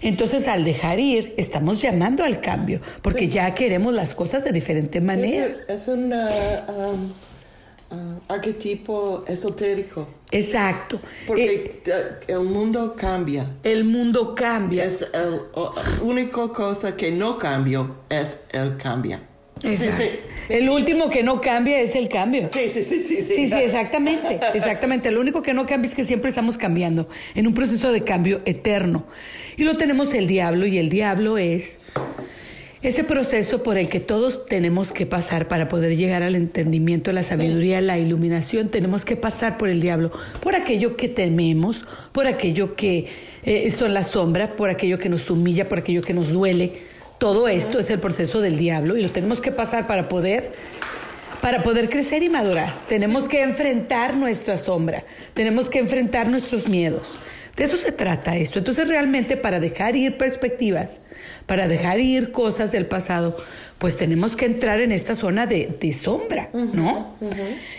Entonces 0.00 0.46
al 0.48 0.64
dejar 0.64 1.00
ir, 1.00 1.34
estamos 1.36 1.82
llamando 1.82 2.24
al 2.24 2.40
cambio, 2.40 2.80
porque 3.02 3.28
ya 3.28 3.52
queremos 3.54 3.92
las 3.92 4.14
cosas 4.14 4.44
de 4.44 4.52
diferente 4.52 5.00
manera. 5.00 5.46
Es, 5.68 5.88
una... 5.88 6.28
Um, 6.68 7.12
Ah, 7.92 8.20
arquetipo 8.28 9.24
esotérico. 9.26 10.06
Exacto. 10.30 11.00
Porque 11.26 11.80
eh, 11.84 12.20
el 12.28 12.40
mundo 12.40 12.94
cambia. 12.96 13.50
El 13.62 13.84
mundo 13.84 14.34
cambia. 14.34 14.84
Es 14.84 15.02
el 15.12 15.40
única 16.02 16.48
cosa 16.48 16.96
que 16.96 17.10
no 17.10 17.38
cambia 17.38 17.86
es 18.08 18.38
el 18.52 18.76
cambia. 18.76 19.22
El 20.48 20.68
último 20.68 21.10
que 21.10 21.22
no 21.22 21.40
cambia 21.40 21.80
es 21.80 21.94
el 21.94 22.08
cambio. 22.08 22.48
Sí, 22.52 22.68
sí, 22.68 22.82
sí, 22.82 22.98
sí. 22.98 23.22
Sí, 23.22 23.48
sí, 23.50 23.54
exactamente. 23.54 24.40
Exactamente. 24.54 25.10
Lo 25.10 25.20
único 25.20 25.42
que 25.42 25.52
no 25.52 25.66
cambia 25.66 25.88
es 25.88 25.94
que 25.94 26.04
siempre 26.04 26.30
estamos 26.30 26.56
cambiando 26.56 27.08
en 27.34 27.46
un 27.46 27.54
proceso 27.54 27.92
de 27.92 28.02
cambio 28.02 28.40
eterno. 28.46 29.06
Y 29.56 29.64
lo 29.64 29.76
tenemos 29.76 30.14
el 30.14 30.26
diablo 30.26 30.66
y 30.66 30.78
el 30.78 30.88
diablo 30.88 31.38
es 31.38 31.78
ese 32.82 33.04
proceso 33.04 33.62
por 33.62 33.76
el 33.76 33.90
que 33.90 34.00
todos 34.00 34.46
tenemos 34.46 34.92
que 34.92 35.04
pasar 35.04 35.48
para 35.48 35.68
poder 35.68 35.96
llegar 35.96 36.22
al 36.22 36.34
entendimiento, 36.34 37.12
la 37.12 37.22
sabiduría, 37.22 37.82
la 37.82 37.98
iluminación, 37.98 38.70
tenemos 38.70 39.04
que 39.04 39.16
pasar 39.16 39.58
por 39.58 39.68
el 39.68 39.82
diablo, 39.82 40.10
por 40.42 40.54
aquello 40.54 40.96
que 40.96 41.08
tememos, 41.08 41.84
por 42.12 42.26
aquello 42.26 42.76
que 42.76 43.08
eh, 43.42 43.70
son 43.70 43.92
la 43.92 44.02
sombra, 44.02 44.56
por 44.56 44.70
aquello 44.70 44.98
que 44.98 45.10
nos 45.10 45.28
humilla, 45.28 45.68
por 45.68 45.78
aquello 45.78 46.00
que 46.00 46.14
nos 46.14 46.30
duele. 46.30 46.72
Todo 47.18 47.48
esto 47.48 47.78
es 47.78 47.90
el 47.90 47.98
proceso 47.98 48.40
del 48.40 48.56
diablo 48.56 48.96
y 48.96 49.02
lo 49.02 49.10
tenemos 49.10 49.42
que 49.42 49.52
pasar 49.52 49.86
para 49.86 50.08
poder 50.08 50.52
para 51.42 51.62
poder 51.62 51.88
crecer 51.88 52.22
y 52.22 52.28
madurar. 52.28 52.74
Tenemos 52.86 53.26
que 53.26 53.42
enfrentar 53.42 54.14
nuestra 54.14 54.58
sombra, 54.58 55.04
tenemos 55.32 55.70
que 55.70 55.78
enfrentar 55.78 56.28
nuestros 56.28 56.68
miedos. 56.68 57.12
De 57.56 57.64
eso 57.64 57.76
se 57.76 57.92
trata 57.92 58.36
esto. 58.36 58.58
Entonces 58.58 58.88
realmente 58.88 59.36
para 59.36 59.60
dejar 59.60 59.96
ir 59.96 60.16
perspectivas, 60.16 61.00
para 61.50 61.66
dejar 61.66 61.98
ir 61.98 62.30
cosas 62.30 62.70
del 62.70 62.86
pasado, 62.86 63.36
pues 63.78 63.96
tenemos 63.96 64.36
que 64.36 64.44
entrar 64.46 64.80
en 64.80 64.92
esta 64.92 65.16
zona 65.16 65.48
de, 65.48 65.92
sombra, 65.92 66.48
¿no? 66.52 67.16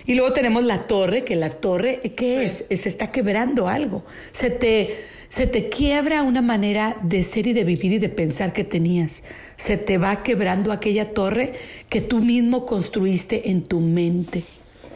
Y 0.05 0.15
luego 0.15 0.34
tenemos 0.34 0.65
la 0.65 0.88
torre, 0.88 1.24
que 1.24 1.38
la 1.38 1.51
torre, 1.51 2.01
¿qué 2.17 2.43
es? 2.43 2.65
Se 2.82 2.89
está 2.89 3.13
quebrando 3.13 3.69
algo. 3.69 4.03
Se 4.34 4.49
te, 4.49 5.05
se 5.30 5.47
te 5.47 5.69
quiebra 5.69 6.24
una 6.24 6.41
manera 6.41 6.97
de 7.01 7.24
ser 7.24 7.47
y 7.47 7.53
de 7.53 7.63
vivir 7.63 7.93
y 7.93 7.99
de 7.99 8.09
pensar 8.09 8.51
que 8.51 8.65
tenías. 8.65 9.24
Se 9.55 9.78
te 9.78 9.97
va 9.97 10.22
quebrando 10.22 10.74
aquella 10.74 11.13
torre 11.13 11.53
que 11.88 12.01
tú 12.01 12.19
mismo 12.19 12.65
construiste 12.65 13.51
en 13.51 13.63
tu 13.63 13.80
mente. 13.80 14.43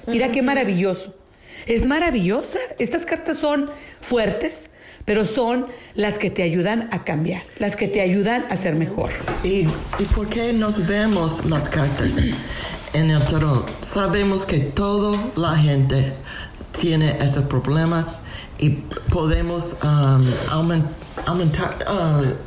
Mira 0.06 0.34
qué 0.34 0.42
maravilloso. 0.42 1.16
Es 1.66 1.86
maravillosa. 1.86 2.60
Estas 2.78 3.06
cartas 3.06 3.38
son 3.38 3.70
fuertes, 4.02 4.70
pero 5.06 5.24
son 5.24 5.68
las 5.94 6.18
que 6.18 6.30
te 6.30 6.44
ayudan 6.44 6.90
a 6.92 7.04
cambiar, 7.04 7.44
las 7.60 7.76
que 7.76 7.88
te 7.88 8.02
ayudan 8.02 8.46
a 8.50 8.58
ser 8.58 8.76
mejor. 8.76 9.12
¿Y, 9.44 9.66
por 10.16 10.28
qué 10.28 10.52
nos 10.52 10.88
vemos 10.88 11.46
las 11.46 11.70
cartas 11.70 12.18
en 12.94 13.12
el 13.12 13.24
tarot? 13.26 13.72
Sabemos 13.84 14.46
que 14.46 14.60
toda 14.60 15.32
la 15.36 15.56
gente 15.56 16.14
tiene 16.80 17.18
esos 17.22 17.46
problemas 17.46 18.22
y 18.58 18.70
podemos 19.12 19.78
um, 19.84 20.26
aumentar... 21.26 21.78
Uh, 21.88 22.46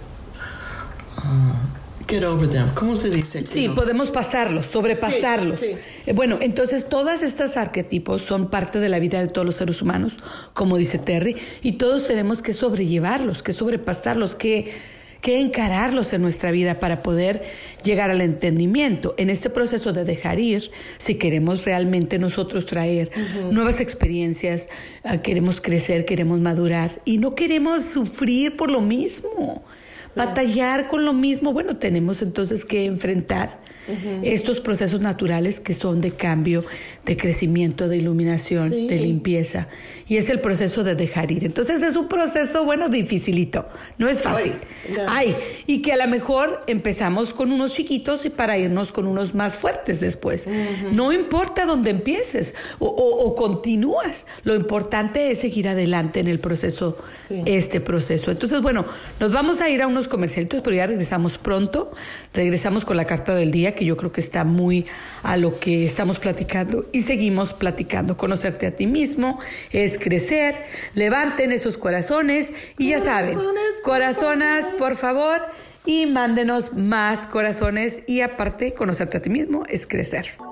get 2.08 2.24
over 2.24 2.48
them. 2.48 2.68
¿Cómo 2.74 2.96
se 2.96 3.10
dice? 3.10 3.46
Sí, 3.46 3.68
podemos 3.68 4.10
pasarlos, 4.10 4.66
sobrepasarlos. 4.66 5.62
Eh, 5.62 5.76
bueno, 6.14 6.38
entonces 6.40 6.88
todas 6.88 7.22
estas 7.22 7.56
arquetipos 7.56 8.22
son 8.22 8.50
parte 8.50 8.78
de 8.78 8.88
la 8.88 8.98
vida 8.98 9.20
de 9.20 9.28
todos 9.28 9.46
los 9.46 9.56
seres 9.56 9.82
humanos, 9.82 10.16
como 10.54 10.76
dice 10.76 10.98
Terry, 10.98 11.36
y 11.62 11.72
todos 11.72 12.06
tenemos 12.06 12.42
que 12.42 12.52
sobrellevarlos, 12.52 13.42
que 13.42 13.52
sobrepasarlos, 13.52 14.34
que 14.34 14.72
que 15.20 15.40
encararlos 15.40 16.12
en 16.12 16.22
nuestra 16.22 16.50
vida 16.50 16.78
para 16.78 17.02
poder 17.02 17.42
llegar 17.82 18.10
al 18.10 18.20
entendimiento. 18.20 19.14
En 19.18 19.30
este 19.30 19.50
proceso 19.50 19.92
de 19.92 20.04
dejar 20.04 20.38
ir, 20.38 20.70
si 20.98 21.16
queremos 21.16 21.64
realmente 21.64 22.18
nosotros 22.18 22.66
traer 22.66 23.10
nuevas 23.50 23.80
experiencias, 23.80 24.68
ah, 25.02 25.18
queremos 25.18 25.60
crecer, 25.60 26.04
queremos 26.04 26.38
madurar 26.40 27.02
y 27.04 27.18
no 27.18 27.34
queremos 27.34 27.82
sufrir 27.84 28.56
por 28.56 28.70
lo 28.70 28.80
mismo, 28.80 29.64
batallar 30.18 30.88
con 30.88 31.04
lo 31.04 31.12
mismo, 31.12 31.52
bueno, 31.52 31.76
tenemos 31.76 32.20
entonces 32.20 32.64
que 32.64 32.84
enfrentar 32.84 33.60
estos 34.22 34.60
procesos 34.60 35.00
naturales 35.00 35.60
que 35.60 35.72
son 35.72 36.02
de 36.02 36.10
cambio, 36.10 36.62
de 37.08 37.16
crecimiento, 37.16 37.88
de 37.88 37.96
iluminación, 37.96 38.68
de 38.68 38.96
limpieza. 38.96 39.68
Y 40.06 40.18
es 40.18 40.28
el 40.28 40.40
proceso 40.40 40.84
de 40.84 40.94
dejar 40.94 41.32
ir. 41.32 41.42
Entonces 41.42 41.82
es 41.82 41.96
un 41.96 42.06
proceso, 42.06 42.66
bueno, 42.66 42.90
dificilito. 42.90 43.66
No 43.96 44.08
es 44.08 44.20
fácil. 44.20 44.52
Ay, 45.08 45.34
y 45.66 45.80
que 45.80 45.94
a 45.94 45.96
lo 45.96 46.06
mejor 46.06 46.60
empezamos 46.66 47.32
con 47.32 47.50
unos 47.50 47.72
chiquitos 47.72 48.26
y 48.26 48.30
para 48.30 48.58
irnos 48.58 48.92
con 48.92 49.06
unos 49.06 49.34
más 49.34 49.56
fuertes 49.56 50.00
después. 50.00 50.46
No 50.92 51.10
importa 51.10 51.64
dónde 51.64 51.92
empieces 51.92 52.54
o, 52.78 53.34
continúas. 53.34 54.26
Lo 54.44 54.54
importante 54.54 55.30
es 55.30 55.38
seguir 55.38 55.66
adelante 55.66 56.20
en 56.20 56.28
el 56.28 56.40
proceso, 56.40 56.98
este 57.46 57.80
proceso. 57.80 58.30
Entonces, 58.30 58.60
bueno, 58.60 58.84
nos 59.18 59.32
vamos 59.32 59.62
a 59.62 59.70
ir 59.70 59.80
a 59.80 59.86
unos 59.86 60.08
comercialitos, 60.08 60.60
pero 60.60 60.76
ya 60.76 60.86
regresamos 60.86 61.38
pronto. 61.38 61.90
Regresamos 62.34 62.84
con 62.84 62.98
la 62.98 63.06
carta 63.06 63.34
del 63.34 63.50
día 63.50 63.74
que 63.74 63.86
yo 63.86 63.96
creo 63.96 64.12
que 64.12 64.20
está 64.20 64.44
muy 64.44 64.84
a 65.22 65.38
lo 65.38 65.58
que 65.58 65.86
estamos 65.86 66.18
platicando 66.18 66.84
y 66.98 67.02
seguimos 67.02 67.54
platicando. 67.54 68.16
Conocerte 68.16 68.66
a 68.66 68.72
ti 68.72 68.88
mismo 68.88 69.38
es 69.70 69.98
crecer, 69.98 70.56
levanten 70.94 71.52
esos 71.52 71.78
corazones 71.78 72.52
y 72.76 72.90
ya 72.90 72.98
saben, 72.98 73.38
corazones, 73.84 74.66
por 74.78 74.96
favor, 74.96 75.40
y 75.86 76.06
mándenos 76.06 76.72
más 76.72 77.26
corazones 77.26 78.02
y 78.08 78.20
aparte, 78.22 78.74
conocerte 78.74 79.18
a 79.18 79.22
ti 79.22 79.30
mismo 79.30 79.62
es 79.68 79.86
crecer. 79.86 80.47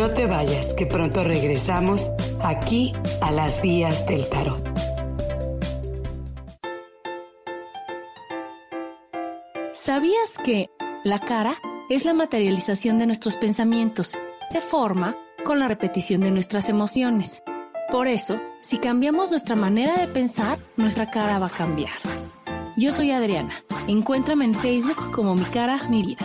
No 0.00 0.08
te 0.12 0.24
vayas, 0.24 0.72
que 0.72 0.86
pronto 0.86 1.24
regresamos 1.24 2.10
aquí 2.42 2.94
a 3.20 3.30
las 3.30 3.60
vías 3.60 4.06
del 4.06 4.26
tarot. 4.30 4.58
¿Sabías 9.74 10.38
que 10.42 10.70
la 11.04 11.18
cara 11.18 11.54
es 11.90 12.06
la 12.06 12.14
materialización 12.14 12.98
de 12.98 13.04
nuestros 13.04 13.36
pensamientos? 13.36 14.16
Se 14.48 14.62
forma 14.62 15.18
con 15.44 15.58
la 15.58 15.68
repetición 15.68 16.22
de 16.22 16.30
nuestras 16.30 16.70
emociones. 16.70 17.42
Por 17.90 18.08
eso, 18.08 18.40
si 18.62 18.78
cambiamos 18.78 19.30
nuestra 19.30 19.54
manera 19.54 19.94
de 19.96 20.06
pensar, 20.06 20.56
nuestra 20.78 21.10
cara 21.10 21.38
va 21.38 21.48
a 21.48 21.50
cambiar. 21.50 21.92
Yo 22.74 22.90
soy 22.92 23.10
Adriana. 23.10 23.62
Encuéntrame 23.86 24.46
en 24.46 24.54
Facebook 24.54 25.10
como 25.10 25.34
mi 25.34 25.44
cara, 25.44 25.82
mi 25.90 26.02
vida. 26.02 26.24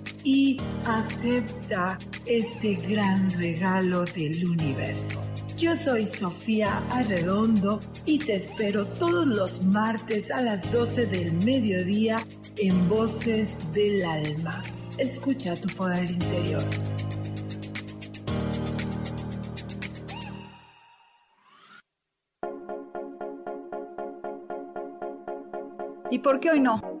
y 0.23 0.57
acepta 0.85 1.97
este 2.25 2.75
gran 2.75 3.31
regalo 3.31 4.05
del 4.05 4.45
universo. 4.45 5.21
Yo 5.57 5.75
soy 5.75 6.05
Sofía 6.05 6.75
Arredondo 6.89 7.79
y 8.05 8.19
te 8.19 8.35
espero 8.35 8.87
todos 8.87 9.27
los 9.27 9.63
martes 9.63 10.31
a 10.31 10.41
las 10.41 10.71
12 10.71 11.05
del 11.05 11.33
mediodía 11.33 12.25
en 12.57 12.89
Voces 12.89 13.49
del 13.71 14.03
Alma. 14.03 14.63
Escucha 14.97 15.55
tu 15.55 15.69
poder 15.69 16.09
interior. 16.09 16.63
¿Y 26.09 26.19
por 26.19 26.39
qué 26.39 26.51
hoy 26.51 26.59
no? 26.59 27.00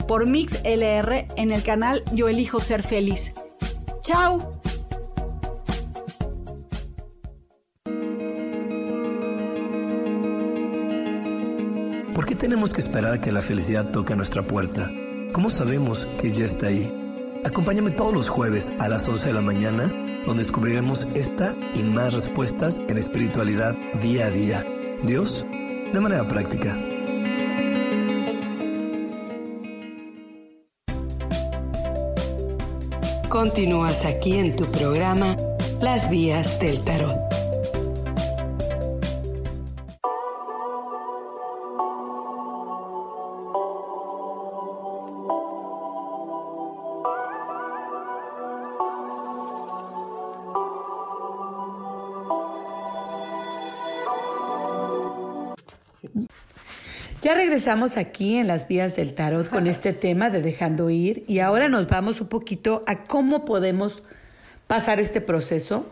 por 0.11 0.27
Mix 0.27 0.59
LR 0.65 1.25
en 1.37 1.53
el 1.53 1.63
canal 1.63 2.03
Yo 2.11 2.27
Elijo 2.27 2.59
Ser 2.59 2.83
Feliz. 2.83 3.31
¡Chao! 4.01 4.59
¿Por 12.13 12.25
qué 12.25 12.35
tenemos 12.35 12.73
que 12.73 12.81
esperar 12.81 13.13
a 13.13 13.21
que 13.21 13.31
la 13.31 13.41
felicidad 13.41 13.89
toque 13.91 14.11
a 14.11 14.17
nuestra 14.17 14.43
puerta? 14.43 14.91
¿Cómo 15.31 15.49
sabemos 15.49 16.05
que 16.19 16.33
ya 16.33 16.43
está 16.43 16.67
ahí? 16.67 16.91
Acompáñame 17.45 17.91
todos 17.91 18.13
los 18.13 18.27
jueves 18.27 18.73
a 18.79 18.89
las 18.89 19.07
11 19.07 19.27
de 19.27 19.33
la 19.33 19.41
mañana, 19.41 19.87
donde 20.25 20.43
descubriremos 20.43 21.07
esta 21.15 21.55
y 21.73 21.83
más 21.83 22.13
respuestas 22.13 22.81
en 22.89 22.97
espiritualidad 22.97 23.77
día 24.01 24.25
a 24.25 24.29
día. 24.29 24.65
Dios, 25.03 25.45
de 25.93 25.99
manera 26.01 26.27
práctica. 26.27 26.90
Continúas 33.41 34.05
aquí 34.05 34.37
en 34.37 34.55
tu 34.55 34.69
programa 34.69 35.35
Las 35.81 36.11
Vías 36.11 36.59
del 36.59 36.79
Tarot. 36.83 37.40
Ya 57.31 57.37
regresamos 57.37 57.95
aquí 57.95 58.35
en 58.35 58.47
las 58.47 58.67
vías 58.67 58.97
del 58.97 59.13
tarot 59.13 59.47
con 59.47 59.65
este 59.65 59.93
tema 59.93 60.29
de 60.29 60.41
dejando 60.41 60.89
ir 60.89 61.23
y 61.29 61.39
ahora 61.39 61.69
nos 61.69 61.87
vamos 61.87 62.19
un 62.19 62.27
poquito 62.27 62.83
a 62.87 63.05
cómo 63.05 63.45
podemos 63.45 64.03
pasar 64.67 64.99
este 64.99 65.21
proceso. 65.21 65.89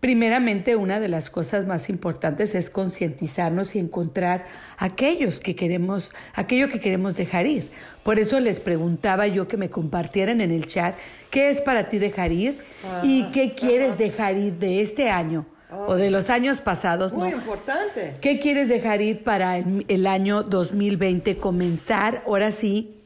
Primeramente, 0.00 0.76
una 0.76 0.98
de 0.98 1.08
las 1.08 1.28
cosas 1.28 1.66
más 1.66 1.90
importantes 1.90 2.54
es 2.54 2.70
concientizarnos 2.70 3.76
y 3.76 3.78
encontrar 3.78 4.46
aquellos 4.78 5.38
que 5.38 5.54
queremos, 5.54 6.14
aquello 6.32 6.70
que 6.70 6.80
queremos 6.80 7.14
dejar 7.14 7.46
ir. 7.46 7.70
Por 8.02 8.18
eso 8.18 8.40
les 8.40 8.58
preguntaba 8.58 9.26
yo 9.26 9.48
que 9.48 9.58
me 9.58 9.68
compartieran 9.68 10.40
en 10.40 10.50
el 10.50 10.64
chat 10.64 10.96
qué 11.30 11.50
es 11.50 11.60
para 11.60 11.90
ti 11.90 11.98
dejar 11.98 12.32
ir 12.32 12.58
y 13.02 13.24
qué 13.32 13.54
quieres 13.54 13.98
dejar 13.98 14.38
ir 14.38 14.54
de 14.54 14.80
este 14.80 15.10
año 15.10 15.44
o 15.72 15.96
de 15.96 16.10
los 16.10 16.30
años 16.30 16.60
pasados. 16.60 17.12
Muy 17.12 17.30
¿no? 17.30 17.36
importante. 17.36 18.14
¿Qué 18.20 18.38
quieres 18.38 18.68
dejar 18.68 19.02
ir 19.02 19.22
para 19.24 19.58
el, 19.58 19.84
el 19.88 20.06
año 20.06 20.42
2020? 20.42 21.36
Comenzar, 21.36 22.22
ahora 22.26 22.50
sí, 22.50 23.00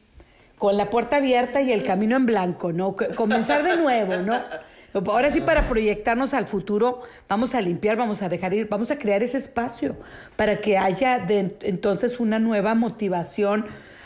con 0.57 0.77
la 0.77 0.89
puerta 0.89 1.17
abierta 1.17 1.61
y 1.61 1.71
el 1.71 1.83
camino 1.83 2.15
en 2.15 2.25
blanco, 2.25 2.71
¿no? 2.71 2.95
Comenzar 3.15 3.63
de 3.63 3.77
nuevo, 3.77 4.17
¿no? 4.17 4.39
Ahora 5.07 5.29
sí, 5.29 5.41
para 5.41 5.67
proyectarnos 5.67 6.33
al 6.33 6.47
futuro, 6.47 6.99
vamos 7.27 7.53
a 7.53 7.59
limpiar, 7.59 7.97
vamos 7.97 8.21
a 8.21 8.29
dejar 8.29 8.53
ir, 8.53 8.69
vamos 8.69 8.91
a 8.91 8.97
crear 8.97 9.21
ese 9.23 9.37
espacio 9.37 9.97
para 10.37 10.61
que 10.61 10.77
haya 10.77 11.19
de, 11.19 11.57
entonces 11.61 12.21
una 12.21 12.39
nueva 12.39 12.75
motivación, 12.75 13.65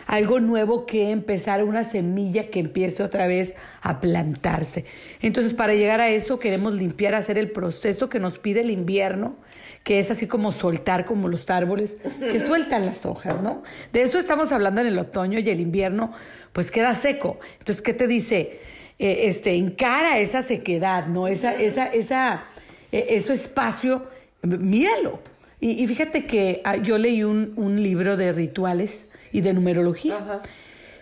algo 0.10 0.40
nuevo 0.40 0.88
que 0.88 1.12
empezar, 1.12 1.64
una 1.64 1.84
semilla 1.84 2.50
que 2.50 2.60
empiece 2.60 3.04
otra 3.04 3.28
vez 3.28 3.54
a 3.84 4.02
plantarse. 4.02 4.86
Entonces, 5.22 5.54
para 5.54 5.76
llegar 5.76 6.02
a 6.02 6.10
eso, 6.10 6.40
queremos 6.40 6.74
limpiar, 6.74 7.14
hacer 7.14 7.38
el 7.38 7.52
proceso 7.52 8.10
que 8.10 8.20
nos 8.20 8.40
pide 8.40 8.62
el 8.62 8.72
invierno, 8.72 9.36
que 9.84 10.00
es 10.00 10.10
así 10.10 10.26
como 10.26 10.52
soltar 10.52 11.06
como 11.06 11.28
los 11.28 11.52
árboles, 11.52 12.00
que 12.20 12.40
sueltan 12.44 12.88
las 12.88 13.06
hojas, 13.06 13.40
¿no? 13.44 13.62
De 13.94 14.02
eso 14.02 14.18
estamos 14.18 14.52
hablando 14.52 14.82
en 14.82 14.88
el 14.88 14.98
otoño 14.98 15.38
y 15.38 15.48
el 15.48 15.60
invierno, 15.60 16.12
pues 16.54 16.72
queda 16.72 16.96
seco. 16.96 17.40
Entonces, 17.60 17.84
¿qué 17.84 17.94
te 17.94 18.08
dice? 18.08 18.62
Eh, 18.98 19.28
este, 19.28 19.54
encara 19.54 20.18
esa 20.18 20.42
sequedad, 20.42 21.06
¿no? 21.06 21.28
Esa, 21.28 21.54
esa, 21.54 21.86
esa, 21.86 22.46
eh, 22.92 23.06
ese 23.12 23.34
espacio, 23.34 24.08
míralo. 24.42 25.20
Y, 25.60 25.84
y 25.84 25.88
fíjate 25.88 26.26
que 26.26 26.62
ah, 26.64 26.78
yo 26.78 26.98
leí 26.98 27.24
un, 27.24 27.54
un 27.58 27.82
libro 27.82 28.16
de 28.18 28.32
rituales 28.32 29.08
y 29.32 29.42
de 29.42 29.54
numerología. 29.54 30.42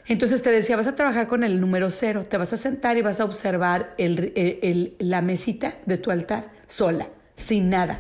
Entonces 0.08 0.42
te 0.42 0.50
decía, 0.52 0.76
vas 0.78 0.88
a 0.88 0.96
trabajar 0.96 1.28
con 1.28 1.44
el 1.44 1.60
número 1.60 1.90
cero, 1.92 2.24
te 2.28 2.38
vas 2.38 2.54
a 2.54 2.58
sentar 2.58 2.98
y 2.98 3.02
vas 3.02 3.20
a 3.20 3.26
observar 3.26 3.94
el- 3.98 4.32
el- 4.36 4.60
el- 4.62 4.96
la 5.00 5.22
mesita 5.22 5.76
de 5.86 5.98
tu 5.98 6.12
altar 6.12 6.50
sola, 6.68 7.10
sin 7.36 7.70
nada. 7.70 8.00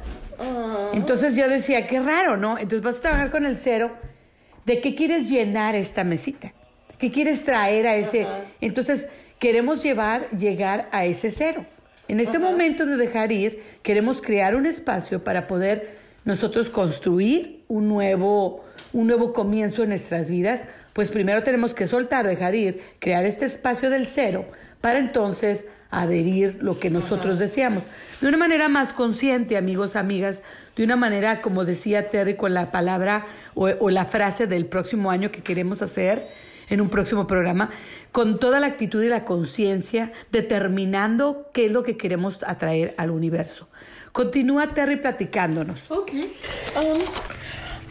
Entonces 0.93 1.35
yo 1.35 1.47
decía, 1.49 1.85
qué 1.87 1.99
raro, 1.99 2.37
¿no? 2.37 2.57
Entonces 2.57 2.81
vas 2.81 2.97
a 2.97 3.01
trabajar 3.01 3.29
con 3.31 3.45
el 3.45 3.57
cero. 3.57 3.91
¿De 4.65 4.79
qué 4.81 4.95
quieres 4.95 5.29
llenar 5.29 5.75
esta 5.75 6.03
mesita? 6.03 6.53
¿Qué 6.97 7.11
quieres 7.11 7.43
traer 7.45 7.87
a 7.87 7.95
ese? 7.95 8.25
Entonces 8.61 9.07
queremos 9.39 9.83
llevar, 9.83 10.29
llegar 10.31 10.87
a 10.91 11.05
ese 11.05 11.29
cero. 11.29 11.65
En 12.07 12.19
este 12.21 12.39
momento 12.39 12.85
de 12.85 12.95
dejar 12.95 13.31
ir, 13.31 13.61
queremos 13.83 14.21
crear 14.21 14.55
un 14.55 14.65
espacio 14.65 15.23
para 15.23 15.45
poder 15.45 15.97
nosotros 16.27 16.69
construir 16.69 17.63
un 17.69 17.87
nuevo, 17.87 18.65
un 18.91 19.07
nuevo 19.07 19.31
comienzo 19.31 19.83
en 19.83 19.89
nuestras 19.89 20.29
vidas. 20.29 20.59
Pues 20.91 21.09
primero 21.09 21.41
tenemos 21.41 21.73
que 21.73 21.87
soltar, 21.87 22.27
dejar 22.27 22.53
ir, 22.53 22.81
crear 22.99 23.25
este 23.25 23.45
espacio 23.45 23.89
del 23.89 24.07
cero 24.07 24.45
para 24.81 24.99
entonces 24.99 25.63
adherir 25.89 26.57
lo 26.59 26.79
que 26.79 26.89
nosotros 26.89 27.39
deseamos. 27.39 27.83
De 28.19 28.27
una 28.27 28.35
manera 28.35 28.67
más 28.67 28.91
consciente, 28.91 29.55
amigos, 29.55 29.95
amigas, 29.95 30.41
de 30.75 30.83
una 30.83 30.97
manera, 30.97 31.39
como 31.39 31.63
decía 31.63 32.09
Terry, 32.09 32.35
con 32.35 32.53
la 32.53 32.71
palabra 32.71 33.25
o, 33.55 33.69
o 33.79 33.89
la 33.89 34.03
frase 34.03 34.47
del 34.47 34.65
próximo 34.65 35.11
año 35.11 35.31
que 35.31 35.41
queremos 35.41 35.81
hacer 35.81 36.27
en 36.67 36.81
un 36.81 36.89
próximo 36.89 37.25
programa, 37.25 37.69
con 38.11 38.37
toda 38.37 38.59
la 38.59 38.67
actitud 38.67 39.01
y 39.01 39.07
la 39.07 39.23
conciencia, 39.23 40.11
determinando 40.33 41.49
qué 41.53 41.67
es 41.67 41.71
lo 41.71 41.83
que 41.83 41.95
queremos 41.95 42.43
atraer 42.43 42.93
al 42.97 43.11
universo. 43.11 43.69
Continúa 44.17 44.67
Terry 44.67 44.95
platicándonos. 44.95 45.91
Ok. 45.91 46.11
Um, 46.75 47.01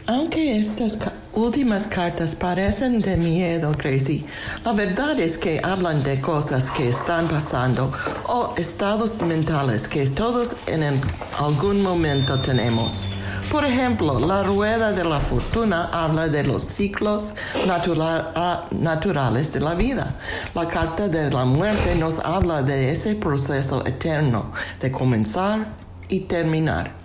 aunque 0.07 0.57
estas 0.57 0.97
últimas 1.33 1.87
cartas 1.87 2.35
parecen 2.35 2.99
de 2.99 3.15
miedo, 3.15 3.73
Gracie, 3.77 4.25
la 4.65 4.73
verdad 4.73 5.17
es 5.21 5.37
que 5.37 5.61
hablan 5.63 6.03
de 6.03 6.19
cosas 6.19 6.69
que 6.71 6.89
están 6.89 7.29
pasando 7.29 7.89
o 8.27 8.53
estados 8.57 9.21
mentales 9.21 9.87
que 9.87 10.05
todos 10.07 10.57
en 10.65 10.99
algún 11.39 11.81
momento 11.81 12.37
tenemos. 12.41 13.05
Por 13.49 13.63
ejemplo, 13.63 14.19
la 14.19 14.43
rueda 14.43 14.91
de 14.91 15.05
la 15.05 15.21
fortuna 15.21 15.85
habla 15.93 16.27
de 16.27 16.43
los 16.43 16.61
ciclos 16.61 17.35
ah, 17.69 18.65
naturales 18.71 19.53
de 19.53 19.61
la 19.61 19.75
vida. 19.75 20.13
La 20.53 20.67
carta 20.67 21.07
de 21.07 21.31
la 21.31 21.45
muerte 21.45 21.95
nos 21.95 22.19
habla 22.19 22.63
de 22.63 22.91
ese 22.91 23.15
proceso 23.15 23.85
eterno 23.85 24.51
de 24.81 24.91
comenzar 24.91 25.86
y 26.09 26.21
terminar. 26.21 26.95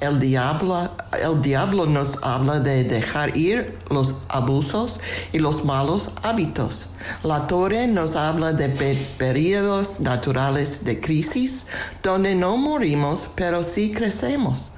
El 0.00 0.20
diablo, 0.20 0.90
el 1.22 1.42
diablo 1.42 1.86
nos 1.86 2.18
habla 2.22 2.60
de 2.60 2.84
dejar 2.84 3.36
ir 3.36 3.78
los 3.90 4.14
abusos 4.28 5.00
y 5.32 5.38
los 5.38 5.64
malos 5.64 6.12
hábitos. 6.22 6.88
La 7.22 7.46
torre 7.46 7.86
nos 7.86 8.14
habla 8.14 8.52
de 8.52 8.68
pe- 8.68 9.08
periodos 9.18 10.00
naturales 10.00 10.84
de 10.84 11.00
crisis 11.00 11.66
donde 12.02 12.34
no 12.34 12.56
morimos 12.56 13.30
pero 13.34 13.64
sí 13.64 13.90
crecemos. 13.92 14.72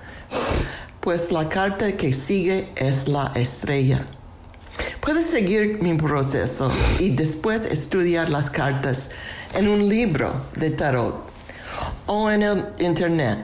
Pues 1.01 1.33
la 1.33 1.49
carta 1.49 1.93
que 1.97 2.13
sigue 2.13 2.73
es 2.77 3.09
la 3.09 3.33
estrella. 3.35 4.05
Puedes 5.01 5.27
seguir 5.27 5.79
mi 5.83 5.95
proceso 5.95 6.71
y 6.99 7.11
después 7.11 7.67
estudiar 7.67 8.29
las 8.31 8.51
cartas 8.51 9.11
en 9.55 9.69
un 9.69 9.89
libro 9.89 10.33
de 10.57 10.71
tarot 10.71 11.25
o 12.07 12.31
en 12.31 12.43
el 12.43 12.67
internet. 12.79 13.39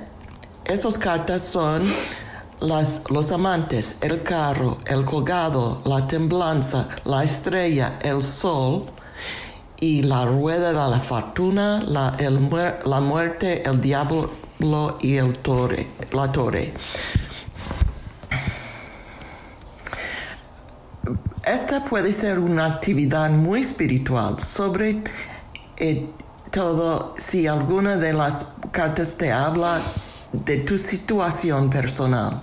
Esas 0.66 0.96
cartas 0.96 1.42
son 1.42 1.92
las, 2.60 3.02
los 3.10 3.30
amantes, 3.32 3.98
el 4.00 4.22
carro, 4.22 4.78
el 4.86 5.04
colgado, 5.04 5.82
la 5.84 6.06
temblanza, 6.06 6.88
la 7.04 7.22
estrella, 7.22 7.98
el 8.00 8.22
sol 8.22 8.86
y 9.78 10.04
la 10.04 10.24
rueda 10.24 10.68
de 10.68 10.90
la 10.90 11.00
fortuna, 11.00 11.82
la, 11.86 12.16
el 12.18 12.40
muerte, 12.40 13.62
el 13.68 13.78
diablo 13.82 14.30
y 15.02 15.16
el 15.16 15.38
torre, 15.40 15.86
la 16.14 16.32
torre. 16.32 16.72
Esta 21.44 21.84
puede 21.84 22.10
ser 22.10 22.38
una 22.38 22.64
actividad 22.64 23.28
muy 23.28 23.60
espiritual, 23.60 24.40
sobre 24.40 25.04
eh, 25.76 26.08
todo 26.50 27.14
si 27.18 27.46
alguna 27.46 27.98
de 27.98 28.14
las 28.14 28.54
cartas 28.72 29.18
te 29.18 29.30
habla 29.30 29.78
de 30.44 30.58
tu 30.58 30.78
situación 30.78 31.70
personal. 31.70 32.40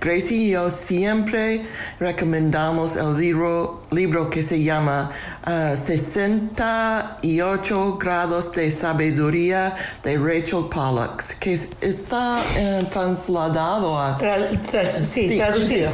Gracie 0.00 0.36
y 0.36 0.50
yo 0.50 0.70
siempre 0.70 1.62
recomendamos 2.00 2.96
el 2.96 3.16
libro, 3.18 3.82
libro 3.90 4.30
que 4.30 4.42
se 4.42 4.62
llama 4.62 5.10
ah, 5.44 5.74
68 5.76 7.98
grados 7.98 8.52
de 8.52 8.70
sabiduría 8.70 9.74
de 10.02 10.16
Rachel 10.18 10.64
Pollack, 10.70 11.38
que 11.38 11.54
es- 11.54 11.70
está 11.80 12.42
eh, 12.56 12.86
trasladado 12.90 13.98
a... 13.98 14.14
Tra- 14.14 14.60
tra- 14.70 15.04
sí, 15.04 15.36
traducido. 15.36 15.90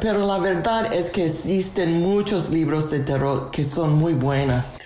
Pero 0.00 0.26
la 0.26 0.38
verdad 0.38 0.92
es 0.92 1.10
que 1.10 1.26
existen 1.26 2.02
muchos 2.02 2.50
libros 2.50 2.90
de 2.90 3.00
terror 3.00 3.50
que 3.50 3.64
son 3.64 3.94
muy 3.94 4.14
buenas. 4.14 4.78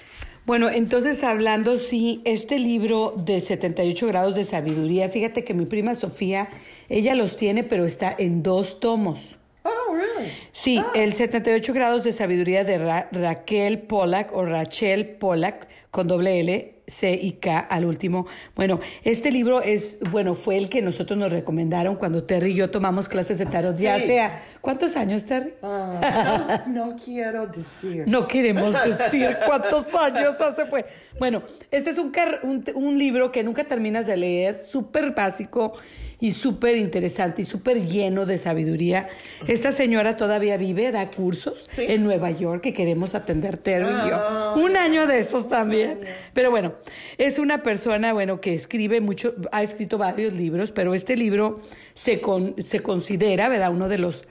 Bueno, 0.47 0.70
entonces 0.70 1.24
hablando, 1.24 1.76
sí, 1.76 2.22
este 2.24 2.61
libro 2.61 3.12
de 3.16 3.40
78 3.40 4.07
grados 4.07 4.36
de 4.36 4.44
sabiduría, 4.44 5.09
fíjate 5.09 5.42
que 5.44 5.55
mi 5.55 5.66
prima 5.66 5.97
Sofía, 5.97 6.49
ella 6.88 7.16
los 7.16 7.34
tiene, 7.36 7.64
pero 7.64 7.84
está 7.84 8.14
en 8.16 8.44
dos 8.44 8.78
tomos. 8.78 9.36
Oh, 9.64 9.92
really? 9.92 10.30
Sí, 10.53 10.80
el 10.94 11.14
78 11.14 11.72
grados 11.74 12.05
de 12.05 12.12
sabiduría 12.12 12.62
de 12.62 12.78
Ra- 12.78 13.09
Raquel 13.11 13.80
Pollack 13.80 14.32
o 14.36 14.44
Rachel 14.44 15.07
Pollack 15.16 15.66
con 15.90 16.07
doble 16.07 16.38
L, 16.38 16.74
C 16.87 17.12
y 17.20 17.32
K 17.32 17.59
al 17.59 17.84
último. 17.84 18.26
Bueno, 18.55 18.80
este 19.03 19.30
libro 19.32 19.61
es, 19.61 19.99
bueno, 20.11 20.34
fue 20.34 20.57
el 20.57 20.68
que 20.68 20.82
nosotros 20.82 21.18
nos 21.18 21.32
recomendaron 21.32 21.97
cuando 21.97 22.24
Terry 22.24 22.53
y 22.53 22.55
yo 22.55 22.70
tomamos 22.70 23.09
clases 23.09 23.39
de 23.39 23.47
tarot. 23.47 23.76
Ya 23.76 23.99
Sí. 23.99 24.07
sea, 24.07 24.43
¿cuántos 24.61 24.97
años, 24.97 25.24
Terry? 25.24 25.55
Ah, 25.62 26.64
no, 26.68 26.91
no 26.91 26.97
quiero 26.97 27.47
decir. 27.49 28.05
No 28.07 28.28
queremos 28.28 28.72
decir 28.99 29.37
cuántos 29.47 29.87
años 29.95 30.34
hace 30.41 30.66
fue. 30.66 30.87
Bueno, 31.18 31.43
este 31.70 31.91
es 31.91 31.99
un, 31.99 32.11
car- 32.11 32.41
un, 32.43 32.62
un 32.74 32.99
libro 32.99 33.32
que 33.32 33.43
nunca 33.43 33.64
terminas 33.64 34.07
de 34.07 34.16
leer, 34.16 34.61
súper 34.61 35.12
básico 35.12 35.72
y 36.18 36.30
súper 36.30 36.76
interesante 36.76 37.42
y 37.42 37.44
súper 37.44 37.84
lleno 37.86 38.24
de 38.24 38.38
sabiduría. 38.38 39.08
Esta 39.46 39.70
señora 39.70 40.16
todavía 40.16 40.56
vive, 40.56 40.90
da 40.90 41.10
cursos 41.10 41.64
Sí. 41.68 41.84
en 41.88 42.02
Nueva 42.04 42.30
York 42.30 42.62
que 42.62 42.72
queremos 42.72 43.14
atender 43.14 43.58
Terry 43.58 43.86
y 43.86 44.08
yo. 44.08 44.16
Ah. 44.16 44.54
Un 44.56 44.76
año 44.78 45.06
de 45.06 45.18
esos 45.18 45.48
también. 45.48 46.00
Pero 46.32 46.50
bueno, 46.50 46.72
es 47.18 47.38
una 47.38 47.62
persona, 47.62 48.14
bueno, 48.14 48.40
que 48.40 48.54
escribe 48.54 49.00
mucho, 49.02 49.34
ha 49.52 49.62
escrito 49.62 49.98
varios 49.98 50.32
libros, 50.32 50.72
pero 50.72 50.94
este 50.94 51.16
libro 51.16 51.60
se, 51.92 52.20
con- 52.22 52.54
se 52.62 52.80
considera, 52.80 53.48
¿verdad?, 53.50 53.70
uno 53.70 53.88
de 53.88 53.98
los 53.98 54.24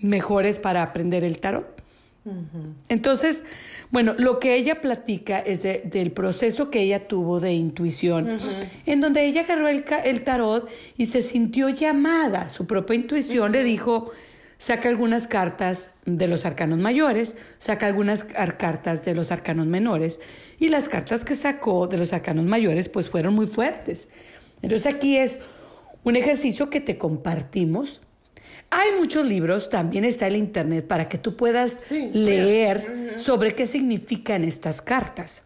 mejores 0.00 0.58
para 0.58 0.82
aprender 0.82 1.22
el 1.22 1.38
tarot. 1.38 1.66
Entonces, 2.88 3.42
Bueno, 3.90 4.14
lo 4.18 4.38
que 4.38 4.54
ella 4.54 4.80
platica 4.80 5.38
es 5.38 5.62
del 5.62 6.12
proceso 6.12 6.70
que 6.70 6.82
ella 6.82 7.08
tuvo 7.08 7.40
de 7.40 7.52
intuición, 7.52 8.38
en 8.84 9.00
donde 9.00 9.24
ella 9.24 9.42
agarró 9.42 9.68
el, 9.68 9.84
el, 10.04 10.24
tarot 10.24 10.68
y 10.96 11.06
se 11.06 11.22
sintió 11.22 11.70
llamada. 11.70 12.50
Su 12.50 12.66
propia 12.66 12.96
intuición 12.96 13.52
le 13.52 13.64
dijo, 13.64 14.12
saca 14.58 14.88
algunas 14.88 15.26
cartas 15.26 15.92
de 16.04 16.26
los 16.26 16.44
arcanos 16.44 16.78
mayores, 16.78 17.36
saca 17.58 17.86
algunas 17.86 18.24
cartas 18.24 19.04
de 19.04 19.14
los 19.14 19.32
arcanos 19.32 19.66
menores, 19.66 20.20
y 20.58 20.68
las 20.68 20.88
cartas 20.88 21.24
que 21.24 21.34
sacó 21.34 21.86
de 21.86 21.96
los 21.96 22.12
arcanos 22.12 22.44
mayores 22.44 22.88
pues 22.88 23.08
fueron 23.08 23.34
muy 23.34 23.46
fuertes. 23.46 24.08
Entonces 24.60 24.92
aquí 24.92 25.16
es 25.16 25.38
un 26.04 26.16
ejercicio 26.16 26.68
que 26.68 26.80
te 26.80 26.98
compartimos. 26.98 28.00
Hay 28.70 28.92
muchos 28.98 29.26
libros, 29.26 29.70
también 29.70 30.04
está 30.04 30.26
el 30.26 30.36
Internet 30.36 30.86
para 30.86 31.08
que 31.08 31.16
tú 31.16 31.36
puedas 31.36 31.90
leer 31.90 33.14
sobre 33.16 33.52
qué 33.52 33.66
significan 33.66 34.44
estas 34.44 34.82
cartas. 34.82 35.42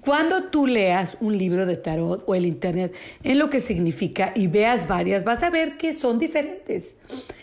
Cuando 0.00 0.44
tú 0.44 0.66
leas 0.66 1.16
un 1.20 1.38
libro 1.38 1.64
de 1.64 1.76
tarot 1.76 2.24
o 2.26 2.34
el 2.34 2.44
internet 2.44 2.92
en 3.22 3.38
lo 3.38 3.48
que 3.48 3.60
significa 3.60 4.32
y 4.34 4.48
veas 4.48 4.88
varias, 4.88 5.22
vas 5.22 5.44
a 5.44 5.50
ver 5.50 5.76
que 5.76 5.94
son 5.94 6.18
diferentes. 6.18 6.96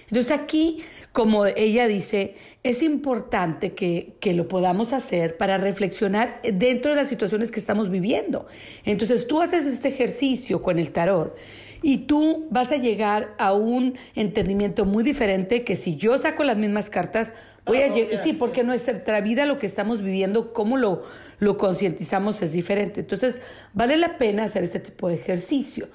Entonces 0.10 0.32
aquí, 0.32 0.84
como 1.14 1.46
ella 1.46 1.88
dice, 1.88 2.36
es 2.62 2.84
importante 2.84 3.74
que, 3.74 4.16
que, 4.20 4.34
lo 4.34 4.50
podamos 4.50 4.92
hacer 4.92 5.38
para 5.38 5.58
reflexionar 5.58 6.42
dentro 6.44 6.92
de 6.92 6.98
las 6.98 7.08
situaciones 7.08 7.50
que 7.50 7.62
estamos 7.62 7.90
viviendo. 7.90 8.46
Entonces 8.84 9.26
tú 9.26 9.42
haces 9.42 9.66
este 9.66 9.88
ejercicio 9.88 10.62
con 10.62 10.80
el 10.80 10.92
tarot 10.92 11.38
y 11.84 12.00
tú 12.00 12.48
vas 12.50 12.72
a 12.72 12.78
llegar 12.78 13.36
a 13.38 13.54
un 13.54 13.98
entendimiento 14.16 14.86
muy 14.86 15.04
diferente 15.04 15.64
que 15.64 15.76
si 15.76 15.98
yo 15.98 16.18
saco 16.18 16.46
las 16.46 16.58
mismas 16.58 16.90
cartas, 16.90 17.34
voy 17.66 17.80
a 17.80 17.90
llegar, 17.90 18.24
sí, 18.24 18.34
porque 18.34 18.64
nuestra 18.64 19.20
vida, 19.22 19.46
lo 19.46 19.60
que 19.60 19.66
estamos 19.66 20.02
viviendo, 20.02 20.54
cómo 20.54 20.78
lo, 20.78 21.04
lo 21.40 21.58
concientizamos 21.58 22.42
es 22.42 22.54
diferente. 22.54 23.02
Entonces, 23.02 23.42
vale 23.74 23.98
la 23.98 24.18
pena 24.18 24.46
hacer 24.46 24.64
este 24.64 24.80
tipo 24.80 25.10
de 25.10 25.16
ejercicio. 25.16 25.90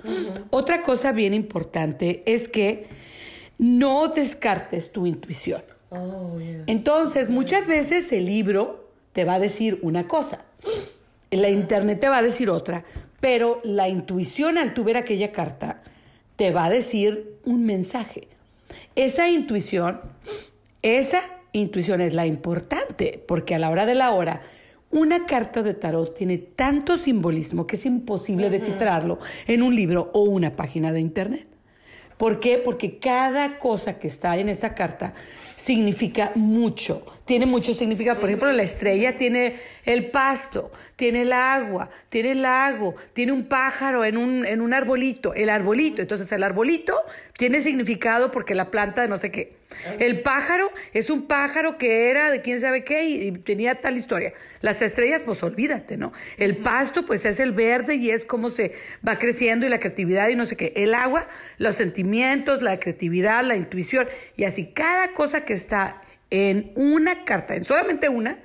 Otra 0.50 0.82
cosa 0.82 1.12
bien 1.12 1.32
importante 1.32 2.22
es 2.26 2.48
que 2.48 2.86
no 3.56 4.08
descartes 4.08 4.92
tu 4.92 5.06
intuición. 5.06 5.62
Oh, 5.90 6.36
Entonces, 6.66 7.30
muchas 7.30 7.66
veces 7.66 8.12
el 8.12 8.26
libro 8.26 8.90
te 9.14 9.24
va 9.24 9.34
a 9.34 9.38
decir 9.38 9.78
una 9.80 10.06
cosa, 10.06 10.44
la 11.30 11.48
internet 11.48 11.98
te 11.98 12.08
va 12.10 12.18
a 12.18 12.22
decir 12.22 12.50
otra, 12.50 12.84
pero 13.20 13.60
la 13.64 13.88
intuición 13.88 14.58
al 14.58 14.74
tu 14.74 14.84
ver 14.84 14.96
aquella 14.96 15.32
carta 15.32 15.82
te 16.36 16.52
va 16.52 16.66
a 16.66 16.70
decir 16.70 17.38
un 17.44 17.64
mensaje. 17.64 18.28
Esa 18.94 19.28
intuición, 19.28 20.00
esa 20.82 21.20
intuición 21.52 22.00
es 22.00 22.14
la 22.14 22.26
importante, 22.26 23.22
porque 23.26 23.54
a 23.54 23.58
la 23.58 23.70
hora 23.70 23.86
de 23.86 23.94
la 23.94 24.12
hora, 24.12 24.42
una 24.90 25.26
carta 25.26 25.62
de 25.62 25.74
tarot 25.74 26.14
tiene 26.16 26.38
tanto 26.38 26.96
simbolismo 26.96 27.66
que 27.66 27.76
es 27.76 27.84
imposible 27.86 28.50
descifrarlo 28.50 29.18
en 29.46 29.62
un 29.62 29.74
libro 29.74 30.10
o 30.14 30.22
una 30.22 30.52
página 30.52 30.92
de 30.92 31.00
internet. 31.00 31.46
¿Por 32.18 32.40
qué? 32.40 32.58
Porque 32.58 32.98
cada 32.98 33.58
cosa 33.58 33.98
que 33.98 34.08
está 34.08 34.36
en 34.36 34.48
esa 34.48 34.74
carta 34.74 35.14
significa 35.54 36.32
mucho, 36.34 37.04
tiene 37.24 37.46
mucho 37.46 37.74
significado. 37.74 38.20
Por 38.20 38.28
ejemplo, 38.28 38.52
la 38.52 38.62
estrella 38.62 39.16
tiene 39.16 39.56
el 39.84 40.10
pasto, 40.10 40.70
tiene 40.96 41.22
el 41.22 41.32
agua, 41.32 41.90
tiene 42.08 42.32
el 42.32 42.42
lago, 42.42 42.94
tiene 43.12 43.32
un 43.32 43.44
pájaro 43.44 44.04
en 44.04 44.16
un, 44.16 44.46
en 44.46 44.60
un 44.60 44.74
arbolito, 44.74 45.34
el 45.34 45.48
arbolito. 45.48 46.02
Entonces 46.02 46.30
el 46.32 46.42
arbolito 46.42 46.94
tiene 47.36 47.60
significado 47.60 48.30
porque 48.30 48.54
la 48.54 48.70
planta 48.70 49.02
de 49.02 49.08
no 49.08 49.16
sé 49.18 49.30
qué. 49.30 49.57
El 49.98 50.22
pájaro 50.22 50.72
es 50.92 51.10
un 51.10 51.26
pájaro 51.26 51.76
que 51.76 52.10
era 52.10 52.30
de 52.30 52.40
quién 52.40 52.60
sabe 52.60 52.84
qué 52.84 53.04
y, 53.04 53.32
tenía 53.32 53.76
tal 53.76 53.96
historia. 53.96 54.32
Las 54.60 54.82
estrellas, 54.82 55.22
pues 55.24 55.42
olvídate, 55.42 55.96
¿no? 55.96 56.12
El 56.36 56.56
pasto, 56.56 57.04
pues 57.04 57.24
es 57.24 57.38
el 57.38 57.52
verde 57.52 57.96
y 57.96 58.10
es 58.10 58.24
como 58.24 58.50
se 58.50 58.74
va 59.06 59.18
creciendo 59.18 59.66
y 59.66 59.68
la 59.68 59.78
creatividad 59.78 60.28
y 60.28 60.36
no 60.36 60.46
sé 60.46 60.56
qué. 60.56 60.72
El 60.76 60.94
agua, 60.94 61.28
los 61.58 61.76
sentimientos, 61.76 62.62
la 62.62 62.80
creatividad, 62.80 63.44
la 63.44 63.56
intuición 63.56 64.08
y 64.36 64.44
así. 64.44 64.72
Cada 64.72 65.12
cosa 65.12 65.44
que 65.44 65.52
está 65.52 66.02
en 66.30 66.72
una 66.74 67.24
carta, 67.24 67.54
en 67.54 67.64
solamente 67.64 68.08
una, 68.08 68.38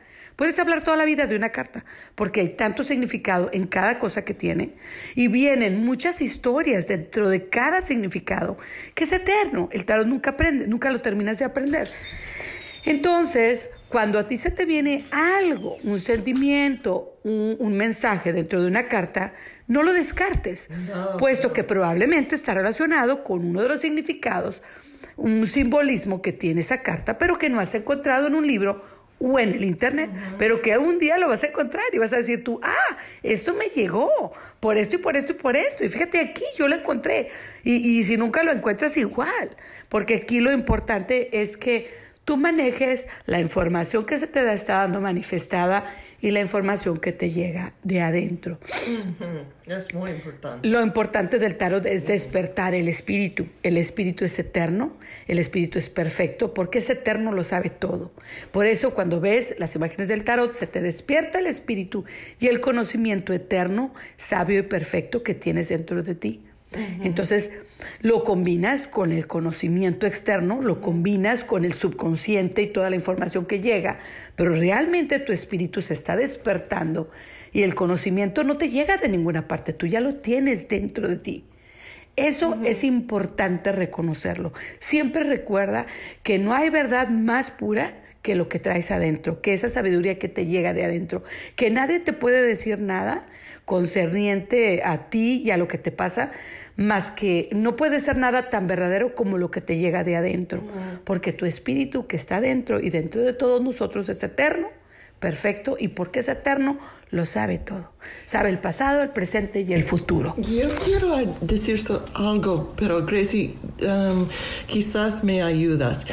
Puedes 0.43 0.59
hablar 0.59 0.83
toda 0.83 0.97
la 0.97 1.05
vida 1.05 1.25
de 1.25 1.37
una 1.37 1.53
carta, 1.53 1.85
porque 2.15 2.41
hay 2.41 2.49
tanto 2.49 2.83
significado 2.83 3.49
en 3.53 3.65
cada 3.65 3.97
cosa 3.97 4.25
que 4.25 4.33
tiene 4.33 4.73
y 5.15 5.29
vienen 5.29 5.85
muchas 5.85 6.19
historias 6.19 6.85
dentro 6.85 7.29
de 7.29 7.47
cada 7.47 7.79
significado 7.79 8.57
que 8.93 9.05
es 9.05 9.13
eterno. 9.13 9.69
El 9.71 9.85
tarot 9.85 10.05
nunca 10.05 10.31
aprende, 10.31 10.67
nunca 10.67 10.91
lo 10.91 10.99
terminas 10.99 11.39
de 11.39 11.45
aprender. 11.45 11.87
Entonces, 12.83 13.69
cuando 13.87 14.19
a 14.19 14.27
ti 14.27 14.35
se 14.35 14.51
te 14.51 14.65
viene 14.65 15.05
algo, 15.11 15.77
un 15.85 16.01
sentimiento, 16.01 17.19
un, 17.23 17.77
mensaje 17.77 18.33
dentro 18.33 18.61
de 18.61 18.67
una 18.67 18.89
carta, 18.89 19.33
no 19.67 19.81
lo 19.81 19.93
descartes, 19.93 20.67
puesto 21.19 21.53
que 21.53 21.63
probablemente 21.63 22.35
está 22.35 22.53
relacionado 22.53 23.23
con 23.23 23.45
uno 23.45 23.61
de 23.61 23.69
los 23.69 23.79
significados, 23.79 24.61
un 25.15 25.47
simbolismo 25.47 26.21
que 26.21 26.33
tiene 26.33 26.59
esa 26.59 26.81
carta, 26.81 27.17
pero 27.17 27.37
que 27.37 27.49
no 27.49 27.61
has 27.61 27.73
encontrado 27.75 28.27
en 28.27 28.35
un 28.35 28.45
libro 28.45 28.83
o 29.25 29.39
en 29.39 29.53
el 29.53 29.63
internet, 29.63 30.09
pero 30.37 30.61
que 30.61 30.77
un 30.77 30.99
día 30.99 31.17
lo 31.17 31.29
vas 31.29 31.43
a 31.43 31.47
encontrar 31.47 31.85
y 31.93 31.97
vas 31.97 32.11
a 32.11 32.17
decir 32.17 32.43
tú, 32.43 32.59
ah, 32.61 32.97
esto 33.23 33.53
me 33.53 33.67
llegó 33.67 34.33
por 34.59 34.77
esto 34.77 34.97
y 34.97 34.99
por 34.99 35.15
esto 35.15 35.31
y 35.31 35.35
por 35.35 35.55
esto. 35.55 35.85
Y 35.85 35.87
fíjate 35.87 36.19
aquí, 36.19 36.43
yo 36.57 36.67
lo 36.67 36.75
encontré. 36.75 37.29
Y, 37.63 37.75
y 37.97 38.03
si 38.03 38.17
nunca 38.17 38.43
lo 38.43 38.51
encuentras, 38.51 38.97
igual, 38.97 39.55
porque 39.87 40.15
aquí 40.15 40.41
lo 40.41 40.51
importante 40.51 41.41
es 41.41 41.55
que 41.55 41.89
tú 42.25 42.35
manejes 42.35 43.07
la 43.25 43.39
información 43.39 44.05
que 44.05 44.17
se 44.17 44.27
te 44.27 44.53
está 44.53 44.79
dando 44.79 44.99
manifestada 44.99 45.85
y 46.23 46.31
la 46.31 46.39
información 46.39 46.97
que 46.97 47.11
te 47.11 47.31
llega 47.31 47.73
de 47.83 47.99
adentro. 47.99 48.57
Es 49.65 49.93
muy 49.93 50.11
importante. 50.11 50.65
Lo 50.65 50.81
importante 50.81 51.37
del 51.37 51.57
tarot 51.57 51.85
es 51.85 52.07
despertar 52.07 52.73
el 52.73 52.87
espíritu. 52.87 53.47
El 53.61 53.77
espíritu 53.77 54.23
es 54.23 54.39
eterno, 54.39 54.95
el 55.27 55.37
espíritu 55.37 55.79
es 55.79 55.89
perfecto, 55.89 56.53
porque 56.53 56.77
es 56.77 56.89
eterno, 56.89 57.33
lo 57.33 57.43
sabe 57.43 57.69
todo. 57.69 58.13
Por 58.51 58.67
eso 58.67 58.93
cuando 58.93 59.19
ves 59.19 59.55
las 59.57 59.75
imágenes 59.75 60.07
del 60.07 60.23
tarot, 60.23 60.53
se 60.53 60.65
te 60.65 60.81
despierta 60.81 61.39
el 61.39 61.45
espíritu 61.45 62.05
y 62.39 62.47
el 62.47 62.61
conocimiento 62.61 63.33
eterno, 63.33 63.93
sabio 64.15 64.59
y 64.59 64.63
perfecto 64.63 65.23
que 65.23 65.33
tienes 65.33 65.67
dentro 65.67 66.03
de 66.03 66.15
ti. 66.15 66.41
Entonces, 67.03 67.51
lo 68.01 68.23
combinas 68.23 68.87
con 68.87 69.11
el 69.11 69.27
conocimiento 69.27 70.05
externo, 70.05 70.61
lo 70.61 70.81
combinas 70.81 71.43
con 71.43 71.65
el 71.65 71.73
subconsciente 71.73 72.61
y 72.61 72.67
toda 72.67 72.89
la 72.89 72.95
información 72.95 73.45
que 73.45 73.59
llega, 73.59 73.99
pero 74.35 74.53
realmente 74.55 75.19
tu 75.19 75.31
espíritu 75.31 75.81
se 75.81 75.93
está 75.93 76.15
despertando 76.15 77.09
y 77.51 77.63
el 77.63 77.75
conocimiento 77.75 78.43
no 78.43 78.57
te 78.57 78.69
llega 78.69 78.97
de 78.97 79.09
ninguna 79.09 79.47
parte, 79.47 79.73
tú 79.73 79.87
ya 79.87 80.01
lo 80.01 80.15
tienes 80.15 80.67
dentro 80.67 81.07
de 81.07 81.17
ti. 81.17 81.45
Eso 82.15 82.59
es 82.63 82.83
importante 82.83 83.71
reconocerlo. 83.71 84.53
Siempre 84.79 85.23
recuerda 85.23 85.87
que 86.21 86.37
no 86.37 86.53
hay 86.53 86.69
verdad 86.69 87.09
más 87.09 87.49
pura 87.49 88.03
que 88.21 88.35
lo 88.35 88.49
que 88.49 88.59
traes 88.59 88.91
adentro, 88.91 89.41
que 89.41 89.53
esa 89.53 89.67
sabiduría 89.67 90.19
que 90.19 90.29
te 90.29 90.45
llega 90.45 90.73
de 90.73 90.85
adentro, 90.85 91.23
que 91.55 91.71
nadie 91.71 91.99
te 91.99 92.13
puede 92.13 92.41
decir 92.45 92.81
nada 92.81 93.25
concerniente 93.65 94.81
a 94.83 95.09
ti 95.09 95.41
y 95.43 95.51
a 95.51 95.57
lo 95.57 95.67
que 95.67 95.77
te 95.77 95.91
pasa, 95.91 96.31
más 96.75 97.11
que 97.11 97.49
no 97.51 97.75
puede 97.75 97.99
ser 97.99 98.17
nada 98.17 98.49
tan 98.49 98.67
verdadero 98.67 99.15
como 99.15 99.37
lo 99.37 99.51
que 99.51 99.61
te 99.61 99.77
llega 99.77 100.03
de 100.03 100.15
adentro, 100.15 100.63
porque 101.03 101.31
tu 101.31 101.45
espíritu 101.45 102.07
que 102.07 102.15
está 102.15 102.41
dentro 102.41 102.79
y 102.79 102.89
dentro 102.89 103.21
de 103.21 103.33
todos 103.33 103.61
nosotros 103.61 104.09
es 104.09 104.23
eterno, 104.23 104.69
perfecto, 105.19 105.77
y 105.79 105.89
porque 105.89 106.19
es 106.19 106.27
eterno, 106.27 106.79
lo 107.09 107.25
sabe 107.25 107.59
todo. 107.59 107.93
Sabe 108.25 108.49
el 108.49 108.59
pasado, 108.59 109.03
el 109.03 109.09
presente 109.09 109.61
y 109.61 109.71
el 109.73 109.83
futuro. 109.83 110.35
Yo 110.37 110.67
quiero 110.83 111.15
decir 111.41 111.79
algo, 112.15 112.73
pero 112.75 113.05
Gracie, 113.05 113.55
um, 113.81 114.27
quizás 114.65 115.23
me 115.23 115.41
ayudas. 115.41 116.07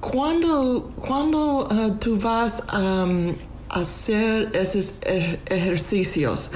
Cuando, 0.00 0.94
cuando 0.96 1.66
uh, 1.66 1.96
tú 1.98 2.18
vas 2.18 2.62
um, 2.72 3.34
a 3.68 3.80
hacer 3.80 4.48
esos 4.54 4.94
ejercicios, 5.46 6.50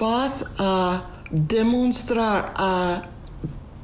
vas 0.00 0.46
a 0.58 1.11
demostrar 1.32 2.52
a 2.56 3.02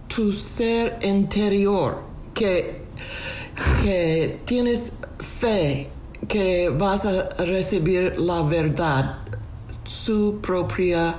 tu 0.07 0.33
ser 0.33 0.99
interior 1.03 2.05
que, 2.35 2.83
que 3.83 4.39
tienes 4.45 4.99
fe 5.19 5.89
que 6.29 6.69
vas 6.69 7.07
a 7.07 7.45
recibir 7.45 8.19
la 8.19 8.43
verdad, 8.43 9.21
su 9.85 10.41
propia, 10.43 11.17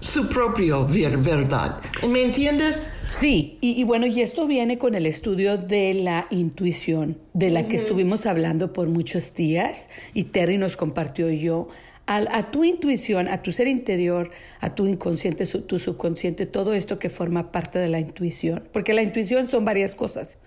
su 0.00 0.28
propio 0.28 0.86
verdad. 0.86 1.80
¿Me 2.08 2.22
entiendes? 2.22 2.88
Sí, 3.10 3.58
y, 3.60 3.82
bueno, 3.84 4.06
y 4.06 4.20
esto 4.22 4.46
viene 4.46 4.76
con 4.76 4.94
el 4.94 5.06
estudio 5.06 5.56
de 5.56 5.94
la 5.94 6.26
intuición, 6.30 7.18
de 7.32 7.50
la 7.50 7.68
que 7.68 7.76
estuvimos 7.76 8.26
hablando 8.26 8.72
por 8.72 8.88
muchos 8.88 9.34
días, 9.34 9.88
y 10.14 10.24
Terry 10.24 10.58
nos 10.58 10.76
compartió 10.76 11.30
yo 11.30 11.68
a, 12.06 12.50
tu 12.50 12.64
intuición, 12.64 13.28
a 13.28 13.42
tu 13.42 13.50
ser 13.50 13.66
interior, 13.66 14.30
a 14.60 14.74
tu 14.74 14.86
inconsciente, 14.86 15.46
tu 15.46 15.78
subconsciente, 15.78 16.46
todo 16.46 16.74
esto 16.74 16.98
que 16.98 17.08
forma 17.08 17.50
parte 17.50 17.78
de 17.78 17.88
la 17.88 17.98
intuición. 17.98 18.62
Porque 18.72 18.92
la 18.92 19.02
intuición 19.02 19.48
son 19.48 19.64
varias 19.64 19.94
cosas. 19.94 20.38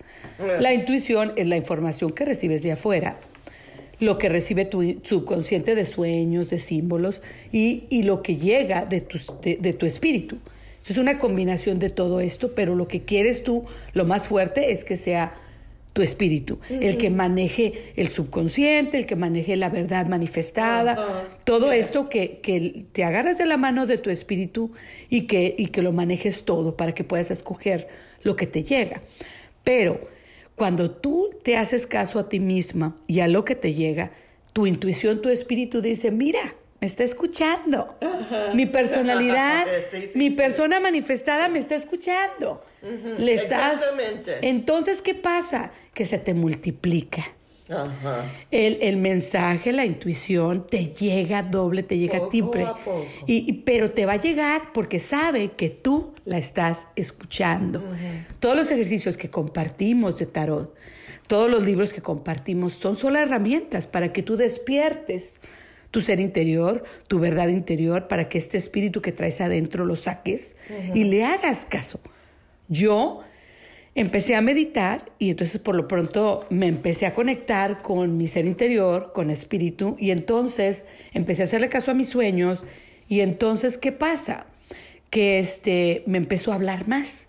La 0.60 0.72
intuición 0.72 1.32
es 1.36 1.46
la 1.46 1.56
información 1.56 2.10
que 2.10 2.24
recibes 2.24 2.62
de 2.62 2.72
afuera. 2.72 3.18
lo 4.00 4.16
que 4.16 4.28
recibe 4.28 4.64
tu 4.64 5.00
subconsciente 5.02 5.74
de 5.74 5.84
sueños, 5.84 6.50
de 6.50 6.58
símbolos 6.58 7.20
y, 7.50 7.84
y 7.90 8.04
lo 8.04 8.22
que 8.22 8.36
llega 8.36 8.84
de 8.84 9.00
tu, 9.00 9.18
de, 9.42 9.56
de 9.56 9.72
tu 9.72 9.86
espíritu. 9.86 10.38
Es 10.88 10.98
una 10.98 11.18
combinación 11.18 11.80
de 11.80 11.90
todo 11.90 12.20
esto, 12.20 12.54
pero 12.54 12.76
lo 12.76 12.86
que 12.86 13.02
quieres 13.02 13.42
tú, 13.42 13.64
lo 13.94 14.04
más 14.04 14.28
fuerte, 14.28 14.70
es 14.70 14.84
que 14.84 14.96
sea 14.96 15.32
tu 15.98 16.02
espíritu, 16.02 16.60
el 16.70 16.96
que 16.96 17.10
maneje 17.10 17.92
el 17.96 18.06
subconsciente, 18.06 18.98
el 18.98 19.04
que 19.04 19.16
maneje 19.16 19.56
la 19.56 19.68
verdad 19.68 20.06
manifestada, 20.06 21.26
todo 21.42 21.72
esto 21.72 22.08
que, 22.08 22.38
que, 22.38 22.86
te 22.92 23.02
agarres 23.02 23.36
de 23.36 23.46
la 23.46 23.56
mano 23.56 23.84
de 23.84 23.98
tu 23.98 24.08
espíritu 24.08 24.70
y 25.10 25.22
que, 25.22 25.56
y 25.58 25.66
que 25.66 25.82
lo 25.82 25.90
manejes 25.90 26.44
todo 26.44 26.76
para 26.76 26.94
que 26.94 27.02
puedas 27.02 27.32
escoger 27.32 27.88
lo 28.22 28.36
que 28.36 28.46
te 28.46 28.62
llega. 28.62 29.02
Pero 29.64 30.00
cuando 30.54 30.92
tú 30.92 31.30
te 31.42 31.56
haces 31.56 31.84
caso 31.88 32.20
a 32.20 32.28
ti 32.28 32.38
misma 32.38 32.96
y 33.08 33.18
a 33.18 33.26
lo 33.26 33.44
que 33.44 33.56
te 33.56 33.74
llega, 33.74 34.12
tu 34.52 34.68
intuición, 34.68 35.20
tu 35.20 35.30
espíritu 35.30 35.80
dice, 35.80 36.12
mira, 36.12 36.54
me 36.80 36.86
está 36.86 37.02
escuchando. 37.02 37.96
Mi 38.54 38.66
personalidad, 38.66 39.66
mi 40.14 40.30
persona 40.30 40.78
manifestada 40.78 41.48
me 41.48 41.58
está 41.58 41.74
escuchando. 41.74 42.62
Le 43.18 43.34
estás. 43.34 43.80
Entonces, 44.42 45.02
¿qué 45.02 45.14
pasa? 45.14 45.72
Que 45.98 46.04
se 46.04 46.18
te 46.18 46.32
multiplica. 46.32 47.26
El, 48.52 48.78
el, 48.82 48.98
mensaje, 48.98 49.72
la 49.72 49.84
intuición 49.84 50.64
te 50.68 50.94
llega 50.94 51.42
doble, 51.42 51.82
te 51.82 51.98
llega 51.98 52.28
triple. 52.28 52.68
Y, 53.26 53.52
pero 53.64 53.90
te 53.90 54.06
va 54.06 54.12
a 54.12 54.20
llegar 54.20 54.72
porque 54.72 55.00
sabe 55.00 55.50
que 55.56 55.70
tú 55.70 56.14
la 56.24 56.38
estás 56.38 56.86
escuchando. 56.94 57.82
Todos 58.38 58.56
los 58.56 58.70
ejercicios 58.70 59.16
que 59.16 59.28
compartimos 59.28 60.20
de 60.20 60.26
tarot, 60.26 60.72
todos 61.26 61.50
los 61.50 61.66
libros 61.66 61.92
que 61.92 62.00
compartimos 62.00 62.74
son 62.74 62.94
solo 62.94 63.18
herramientas 63.18 63.88
para 63.88 64.12
que 64.12 64.22
tú 64.22 64.36
despiertes 64.36 65.38
tu 65.90 66.00
ser 66.00 66.20
interior, 66.20 66.84
tu 67.08 67.18
verdad 67.18 67.48
interior, 67.48 68.06
para 68.06 68.28
que 68.28 68.38
este 68.38 68.56
espíritu 68.56 69.02
que 69.02 69.10
traes 69.10 69.40
adentro 69.40 69.84
lo 69.84 69.96
saques 69.96 70.56
y 70.94 71.02
le 71.02 71.24
hagas 71.24 71.66
caso. 71.68 71.98
Yo 72.68 73.24
empecé 74.00 74.36
a 74.36 74.40
meditar 74.40 75.10
y 75.18 75.30
entonces 75.30 75.60
por 75.60 75.74
lo 75.74 75.88
pronto 75.88 76.46
me 76.50 76.68
empecé 76.68 77.04
a 77.04 77.14
conectar 77.14 77.82
con 77.82 78.16
mi 78.16 78.28
ser 78.28 78.46
interior, 78.46 79.10
con 79.12 79.28
espíritu, 79.28 79.96
y 79.98 80.12
entonces 80.12 80.84
empecé 81.12 81.42
a 81.42 81.46
hacerle 81.46 81.68
caso 81.68 81.90
a 81.90 81.94
mis 81.94 82.08
sueños 82.08 82.62
y 83.08 83.20
entonces, 83.20 83.76
¿qué 83.76 83.90
pasa? 83.90 84.46
Que 85.10 85.40
este, 85.40 86.04
me 86.06 86.18
empezó 86.18 86.52
a 86.52 86.54
hablar 86.54 86.86
más. 86.86 87.26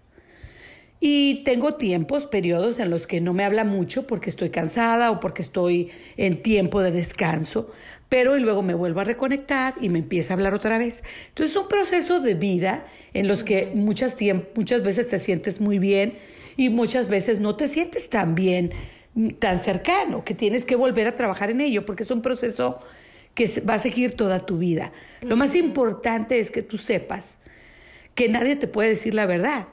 Y 1.00 1.44
tengo 1.46 1.76
tiempos, 1.76 2.28
periodos 2.28 2.78
en 2.78 2.92
los 2.92 3.08
que 3.08 3.20
no 3.20 3.34
me 3.34 3.46
habla 3.46 3.64
mucho 3.64 4.06
porque 4.06 4.30
estoy 4.30 4.50
cansada 4.50 5.10
o 5.10 5.20
porque 5.20 5.42
estoy 5.42 5.90
en 6.18 6.44
tiempo 6.44 6.82
de 6.82 6.92
descanso, 6.92 7.72
pero 8.10 8.38
y 8.38 8.42
luego 8.42 8.62
me 8.62 8.76
vuelvo 8.76 9.00
a 9.00 9.06
reconectar 9.06 9.74
y 9.82 9.90
me 9.90 10.00
empieza 10.00 10.34
a 10.34 10.36
hablar 10.36 10.54
otra 10.54 10.78
vez. 10.78 11.04
Entonces 11.30 11.56
es 11.56 11.62
un 11.62 11.68
proceso 11.68 12.20
de 12.20 12.36
vida 12.36 12.86
en 13.14 13.28
los 13.28 13.44
que 13.44 13.72
muchas, 13.74 14.18
muchas 14.56 14.84
veces 14.84 15.08
te 15.08 15.18
sientes 15.18 15.62
muy 15.62 15.80
bien 15.80 16.18
y 16.60 16.70
muchas 16.70 17.08
veces 17.08 17.40
no 17.40 17.56
te 17.56 17.70
sientes 17.70 18.10
tan 18.10 18.36
bien, 18.36 18.74
tan 19.40 19.60
cercano, 19.60 20.26
que 20.26 20.36
tienes 20.36 20.66
que 20.66 20.76
volver 20.76 21.08
a 21.08 21.16
trabajar 21.16 21.50
en 21.50 21.62
ello 21.62 21.86
porque 21.86 22.04
es 22.04 22.12
un 22.12 22.22
proceso 22.22 22.82
que 23.34 23.50
va 23.62 23.76
a 23.76 23.80
seguir 23.80 24.18
toda 24.18 24.42
tu 24.42 24.58
vida. 24.58 24.92
Lo 25.22 25.38
más 25.38 25.56
importante 25.56 26.38
es 26.38 26.52
que 26.52 26.62
tú 26.62 26.78
sepas 26.78 27.40
que 28.14 28.28
nadie 28.28 28.58
te 28.58 28.68
puede 28.68 28.90
decir 28.90 29.14
la 29.14 29.26
verdad 29.26 29.68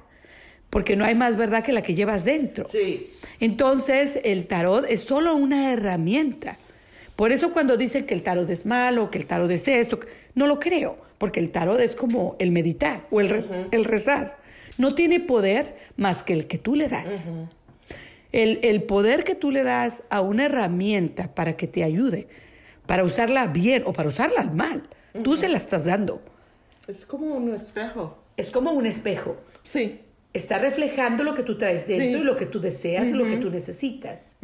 porque 0.70 0.95
no 0.95 1.05
hay 1.05 1.16
más 1.16 1.37
verdad 1.37 1.64
que 1.64 1.72
la 1.72 1.82
que 1.82 1.97
llevas 1.97 2.24
dentro. 2.24 2.68
Sí. 2.68 3.11
Entonces, 3.41 4.20
el 4.22 4.47
tarot 4.47 4.87
es 4.89 5.01
solo 5.01 5.34
una 5.34 5.72
herramienta. 5.72 6.57
Por 7.16 7.32
eso 7.32 7.53
cuando 7.53 7.76
dicen 7.76 8.07
que 8.07 8.14
el 8.14 8.22
tarot 8.22 8.49
es 8.49 8.64
malo, 8.64 9.11
que 9.11 9.18
el 9.18 9.26
tarot 9.26 9.51
es 9.51 9.66
esto, 9.66 9.99
no 10.37 10.47
lo 10.47 10.61
creo, 10.61 10.99
porque 11.18 11.41
el 11.41 11.51
tarot 11.51 11.80
es 11.80 11.97
como 11.97 12.37
el 12.39 12.53
meditar 12.53 13.09
o 13.11 13.20
el, 13.20 13.45
el 13.72 13.84
rezar. 13.84 14.45
No 14.79 14.95
tiene 14.95 15.20
poder 15.20 15.77
más 15.97 16.22
que 16.22 16.33
el 16.33 16.47
que 16.47 16.59
tú 16.59 16.74
le 16.74 16.89
das. 16.89 17.31
el, 18.33 18.61
el 18.62 18.83
poder 18.83 19.24
que 19.24 19.35
tú 19.35 19.51
le 19.51 19.62
das 19.62 20.03
a 20.11 20.20
una 20.20 20.47
herramienta 20.47 21.35
para 21.35 21.57
que 21.57 21.66
te 21.66 21.85
ayude, 21.85 22.29
para 22.87 23.05
usarla 23.05 23.47
bien 23.47 23.85
o 23.87 23.93
para 23.93 24.09
usarla 24.09 24.45
mal, 24.45 24.83
tú 25.24 25.37
se 25.37 25.49
la 25.49 25.59
estás 25.59 25.85
dando. 25.85 26.20
Es 26.87 27.07
como 27.07 27.35
un 27.35 27.55
espejo. 27.55 28.18
Es 28.37 28.51
como 28.51 28.72
un 28.72 28.87
espejo. 28.87 29.37
Sí 29.62 30.01
está 30.37 30.59
reflejando 30.59 31.24
lo 31.24 31.35
que 31.35 31.43
tú 31.43 31.57
traes 31.57 31.87
dentro 31.87 32.20
y 32.20 32.24
lo 32.24 32.37
que 32.37 32.47
tú 32.47 32.61
deseas 32.61 33.09
y 33.09 33.12
lo 33.12 33.24
que 33.24 33.39
tú 33.39 33.51
necesitas. 33.51 34.37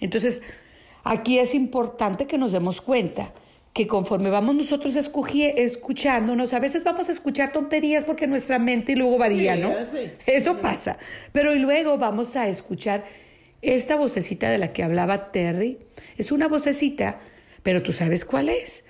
Entonces, 0.00 0.42
aquí 1.04 1.38
es 1.38 1.54
importante 1.54 2.26
que 2.26 2.38
nos 2.38 2.52
demos 2.52 2.80
cuenta 2.80 3.32
que 3.72 3.86
conforme 3.86 4.30
vamos 4.30 4.54
nosotros 4.54 4.96
escuchándonos, 4.96 6.52
a 6.52 6.58
veces 6.58 6.82
vamos 6.82 7.08
a 7.08 7.12
escuchar 7.12 7.52
tonterías 7.52 8.04
porque 8.04 8.26
nuestra 8.26 8.58
mente 8.58 8.96
luego 8.96 9.16
varía, 9.16 9.56
¿no? 9.56 9.72
Eso 10.26 10.58
pasa. 10.58 10.98
Pero 11.32 11.54
y 11.54 11.58
luego 11.58 11.96
vamos 11.96 12.34
a 12.36 12.48
escuchar 12.48 13.04
esta 13.62 13.96
vocecita 13.96 14.50
de 14.50 14.58
la 14.58 14.72
que 14.72 14.82
hablaba 14.82 15.30
Terry. 15.30 15.78
Es 16.16 16.32
una 16.32 16.48
vocecita, 16.48 17.20
pero 17.62 17.82
tú 17.82 17.92
sabes 17.92 18.24
cuál 18.24 18.48
es. 18.48 18.84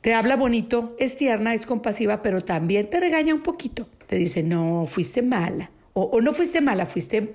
Te 0.00 0.14
habla 0.14 0.36
bonito, 0.36 0.96
es 0.98 1.16
tierna, 1.16 1.54
es 1.54 1.66
compasiva, 1.66 2.22
pero 2.22 2.40
también 2.40 2.88
te 2.88 2.98
regaña 2.98 3.34
un 3.34 3.42
poquito 3.42 3.86
te 4.12 4.18
dice, 4.18 4.42
no, 4.42 4.84
fuiste 4.86 5.22
mala. 5.22 5.70
O, 5.94 6.20
no 6.20 6.34
fuiste 6.34 6.60
mala, 6.60 6.84
fuiste, 6.84 7.34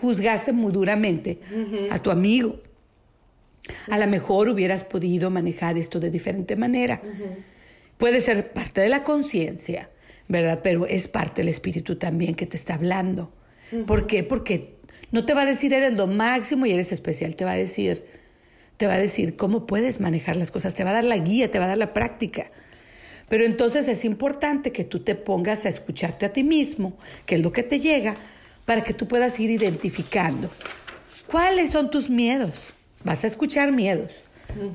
juzgaste 0.00 0.52
muy 0.52 0.70
duramente 0.70 1.40
a 1.90 1.98
tu 2.00 2.12
amigo. 2.12 2.60
A 3.90 3.98
lo 3.98 4.06
mejor 4.06 4.48
hubieras 4.48 4.84
podido 4.84 5.30
manejar 5.30 5.78
esto 5.78 6.00
de 6.00 6.10
diferente 6.10 6.56
manera. 6.56 7.00
Puede 7.96 8.20
ser 8.20 8.52
parte 8.52 8.80
de 8.80 8.88
la 8.88 9.04
conciencia, 9.04 9.90
¿verdad? 10.28 10.60
Pero 10.62 10.86
es 10.86 11.08
parte 11.08 11.42
del 11.42 11.48
espíritu 11.48 11.96
también 11.96 12.34
que 12.34 12.46
te 12.46 12.56
está 12.56 12.74
hablando. 12.74 13.32
¿Por 13.86 14.06
qué? 14.06 14.24
Porque 14.24 14.74
no 15.10 15.24
te 15.24 15.34
va 15.34 15.42
a 15.42 15.46
decir 15.46 15.72
eres 15.72 15.94
lo 15.94 16.06
máximo 16.06 16.66
y 16.66 16.72
eres 16.72 16.92
especial, 16.92 17.36
te 17.36 17.44
va 17.44 17.52
a 17.52 17.56
decir, 17.56 18.04
te 18.76 18.86
va 18.86 18.94
a 18.94 18.98
decir 18.98 19.36
cómo 19.36 19.66
puedes 19.66 20.00
manejar 20.00 20.36
las 20.36 20.50
cosas, 20.50 20.74
te 20.74 20.84
va 20.84 20.90
a 20.90 20.94
dar 20.94 21.04
la 21.04 21.18
guía, 21.18 21.50
te 21.50 21.58
va 21.58 21.66
a 21.66 21.68
dar 21.68 21.78
la 21.78 21.94
práctica. 21.94 22.50
Pero 23.28 23.44
entonces 23.44 23.88
es 23.88 24.04
importante 24.04 24.72
que 24.72 24.84
tú 24.84 25.00
te 25.00 25.14
pongas 25.14 25.64
a 25.64 25.68
escucharte 25.68 26.26
a 26.26 26.32
ti 26.32 26.42
mismo, 26.44 26.98
que 27.24 27.36
es 27.36 27.42
lo 27.42 27.52
que 27.52 27.62
te 27.62 27.80
llega, 27.80 28.14
para 28.64 28.84
que 28.84 28.94
tú 28.94 29.08
puedas 29.08 29.38
ir 29.40 29.50
identificando 29.50 30.50
cuáles 31.30 31.70
son 31.70 31.90
tus 31.90 32.10
miedos. 32.10 32.74
Vas 33.04 33.24
a 33.24 33.26
escuchar 33.26 33.72
miedos. 33.72 34.12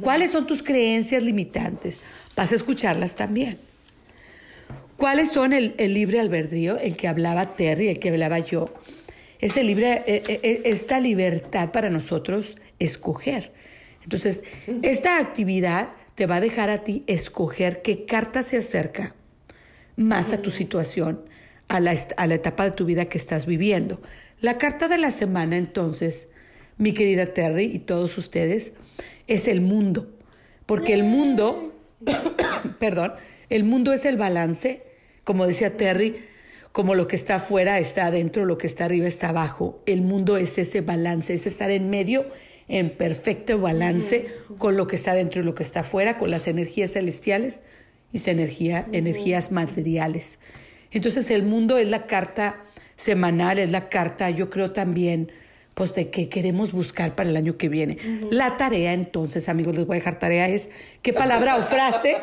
¿Cuáles 0.01 0.31
son 0.31 0.47
tus 0.47 0.63
creencias 0.63 1.23
limitantes? 1.23 2.01
Vas 2.35 2.51
a 2.51 2.55
escucharlas 2.55 3.15
también. 3.15 3.57
¿Cuáles 4.97 5.31
son 5.31 5.53
el, 5.53 5.75
libre 5.77 6.19
albedrío, 6.19 6.77
el 6.79 6.97
que 6.97 7.07
hablaba 7.07 7.55
Terry, 7.55 7.89
el 7.89 7.99
que 7.99 8.09
hablaba 8.09 8.39
yo? 8.39 8.73
Ese 9.39 9.63
libre, 9.63 10.03
eh, 10.07 10.23
eh, 10.27 10.39
eh, 10.41 10.61
esta 10.65 10.99
libertad 10.99 11.71
para 11.71 11.91
nosotros 11.91 12.55
escoger. 12.79 13.51
Entonces, 14.03 14.43
esta 14.81 15.19
actividad 15.19 15.89
te 16.15 16.25
va 16.25 16.37
a 16.37 16.41
dejar 16.41 16.71
a 16.71 16.83
ti 16.83 17.03
escoger 17.05 17.83
qué 17.83 18.05
carta 18.05 18.41
se 18.41 18.57
acerca 18.57 19.13
más 19.95 20.33
a 20.33 20.41
tu 20.41 20.49
situación, 20.49 21.21
a 21.67 21.79
la, 21.79 21.95
a 22.15 22.25
la 22.25 22.35
etapa 22.35 22.63
de 22.63 22.71
tu 22.71 22.85
vida 22.85 23.05
que 23.05 23.19
estás 23.19 23.45
viviendo. 23.45 24.01
La 24.39 24.57
carta 24.57 24.87
de 24.87 24.97
la 24.97 25.11
semana, 25.11 25.57
entonces, 25.57 26.27
mi 26.77 26.93
querida 26.93 27.25
Terry 27.27 27.65
y 27.65 27.79
todos 27.79 28.17
ustedes, 28.17 28.73
es 29.27 29.47
el 29.47 29.61
mundo. 29.61 30.11
Porque 30.65 30.93
el 30.93 31.03
mundo, 31.03 31.73
perdón, 32.79 33.13
el 33.49 33.63
mundo 33.63 33.93
es 33.93 34.05
el 34.05 34.17
balance, 34.17 34.83
como 35.23 35.47
decía 35.47 35.73
Terry, 35.73 36.25
como 36.71 36.93
lo 36.93 37.07
que 37.07 37.15
está 37.15 37.35
afuera 37.35 37.79
está 37.79 38.05
adentro, 38.05 38.45
lo 38.45 38.57
que 38.57 38.67
está 38.67 38.85
arriba 38.85 39.07
está 39.07 39.29
abajo. 39.29 39.81
El 39.85 40.01
mundo 40.01 40.37
es 40.37 40.57
ese 40.57 40.81
balance, 40.81 41.33
es 41.33 41.47
estar 41.47 41.71
en 41.71 41.89
medio 41.89 42.27
en 42.67 42.89
perfecto 42.89 43.57
balance 43.59 44.27
con 44.57 44.75
lo 44.75 44.87
que 44.87 44.97
está 44.97 45.13
dentro 45.13 45.41
y 45.41 45.45
lo 45.45 45.55
que 45.55 45.63
está 45.63 45.79
afuera, 45.79 46.17
con 46.17 46.29
las 46.29 46.47
energías 46.47 46.91
celestiales 46.91 47.61
y 48.11 48.29
energía, 48.29 48.85
energías 48.91 49.51
materiales. 49.51 50.39
Entonces 50.91 51.29
el 51.29 51.43
mundo 51.43 51.77
es 51.77 51.87
la 51.87 52.05
carta 52.05 52.63
semanal, 52.95 53.59
es 53.59 53.71
la 53.71 53.89
carta, 53.89 54.29
yo 54.29 54.49
creo 54.49 54.71
también, 54.71 55.31
pues 55.77 55.93
de 55.93 56.09
qué 56.09 56.27
queremos 56.27 56.71
buscar 56.71 57.13
para 57.13 57.29
el 57.29 57.37
año 57.37 57.55
que 57.55 57.69
viene. 57.69 57.99
La 58.31 58.57
tarea 58.57 58.93
entonces, 58.93 59.47
amigos, 59.47 59.75
les 59.75 59.85
voy 59.85 59.97
a 59.97 59.99
dejar 59.99 60.17
tarea, 60.17 60.49
es 60.49 60.71
qué 61.03 61.13
palabra 61.13 61.55
o 61.55 61.61
frase 61.61 62.17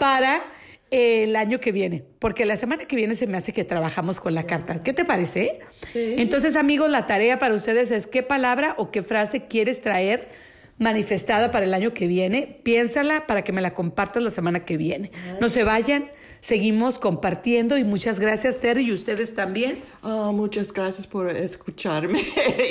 para 0.00 0.42
el 0.90 1.36
año 1.36 1.60
que 1.60 1.72
viene, 1.72 2.04
porque 2.18 2.46
la 2.46 2.56
semana 2.56 2.86
que 2.86 2.96
viene 2.96 3.14
se 3.14 3.26
me 3.26 3.36
hace 3.36 3.52
que 3.52 3.64
trabajamos 3.64 4.18
con 4.18 4.34
la 4.34 4.44
carta. 4.44 4.82
¿Qué 4.82 4.94
te 4.94 5.04
parece? 5.04 5.58
Entonces, 5.92 6.56
amigos, 6.56 6.88
la 6.88 7.06
tarea 7.06 7.36
para 7.36 7.54
ustedes 7.54 7.90
es 7.90 8.06
qué 8.06 8.22
palabra 8.22 8.74
o 8.78 8.90
qué 8.90 9.02
frase 9.02 9.44
quieres 9.46 9.82
traer 9.82 10.30
manifestada 10.78 11.50
para 11.50 11.66
el 11.66 11.74
año 11.74 11.92
que 11.92 12.06
viene. 12.06 12.60
Piénsala 12.62 13.26
para 13.26 13.44
que 13.44 13.52
me 13.52 13.60
la 13.60 13.74
compartas 13.74 14.22
la 14.22 14.30
semana 14.30 14.64
que 14.64 14.78
viene. 14.78 15.10
No 15.38 15.50
se 15.50 15.64
vayan, 15.64 16.10
seguimos 16.46 17.00
compartiendo 17.00 17.76
y 17.76 17.82
muchas 17.82 18.20
gracias, 18.20 18.60
Terry, 18.60 18.82
y 18.82 18.92
ustedes 18.92 19.34
también. 19.34 19.78
Oh, 20.02 20.32
muchas 20.32 20.72
gracias 20.72 21.06
por 21.06 21.28
escucharme. 21.28 22.22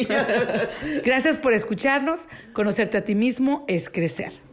gracias 1.04 1.38
por 1.38 1.52
escucharnos. 1.52 2.30
Conocerte 2.54 2.98
a 2.98 3.04
ti 3.04 3.16
mismo 3.16 3.66
es 3.68 3.90
crecer. 3.90 4.45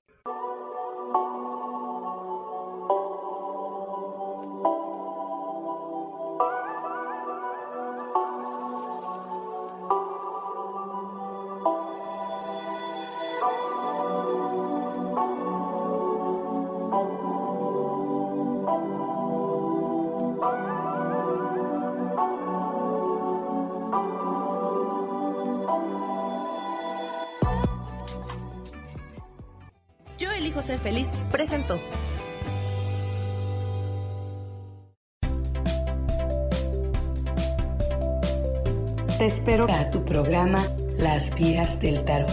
Del 41.42 42.04
Tarot. 42.04 42.30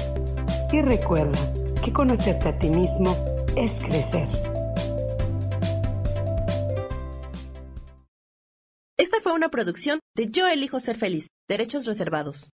Y 0.72 0.84
recuerda 0.84 1.36
que 1.84 1.91
conocerte 1.91 2.49
a 2.49 2.60
ti 2.60 2.70
mismo 2.70 3.16
es 3.57 3.82
crecer. 3.82 4.28
Esta 8.97 9.20
fue 9.20 9.34
una 9.34 9.49
producción 9.49 9.99
de 10.16 10.30
Yo 10.30 10.47
elijo 10.47 10.80
ser 10.80 10.95
feliz, 10.95 11.28
derechos 11.47 11.88
reservados. 11.88 12.51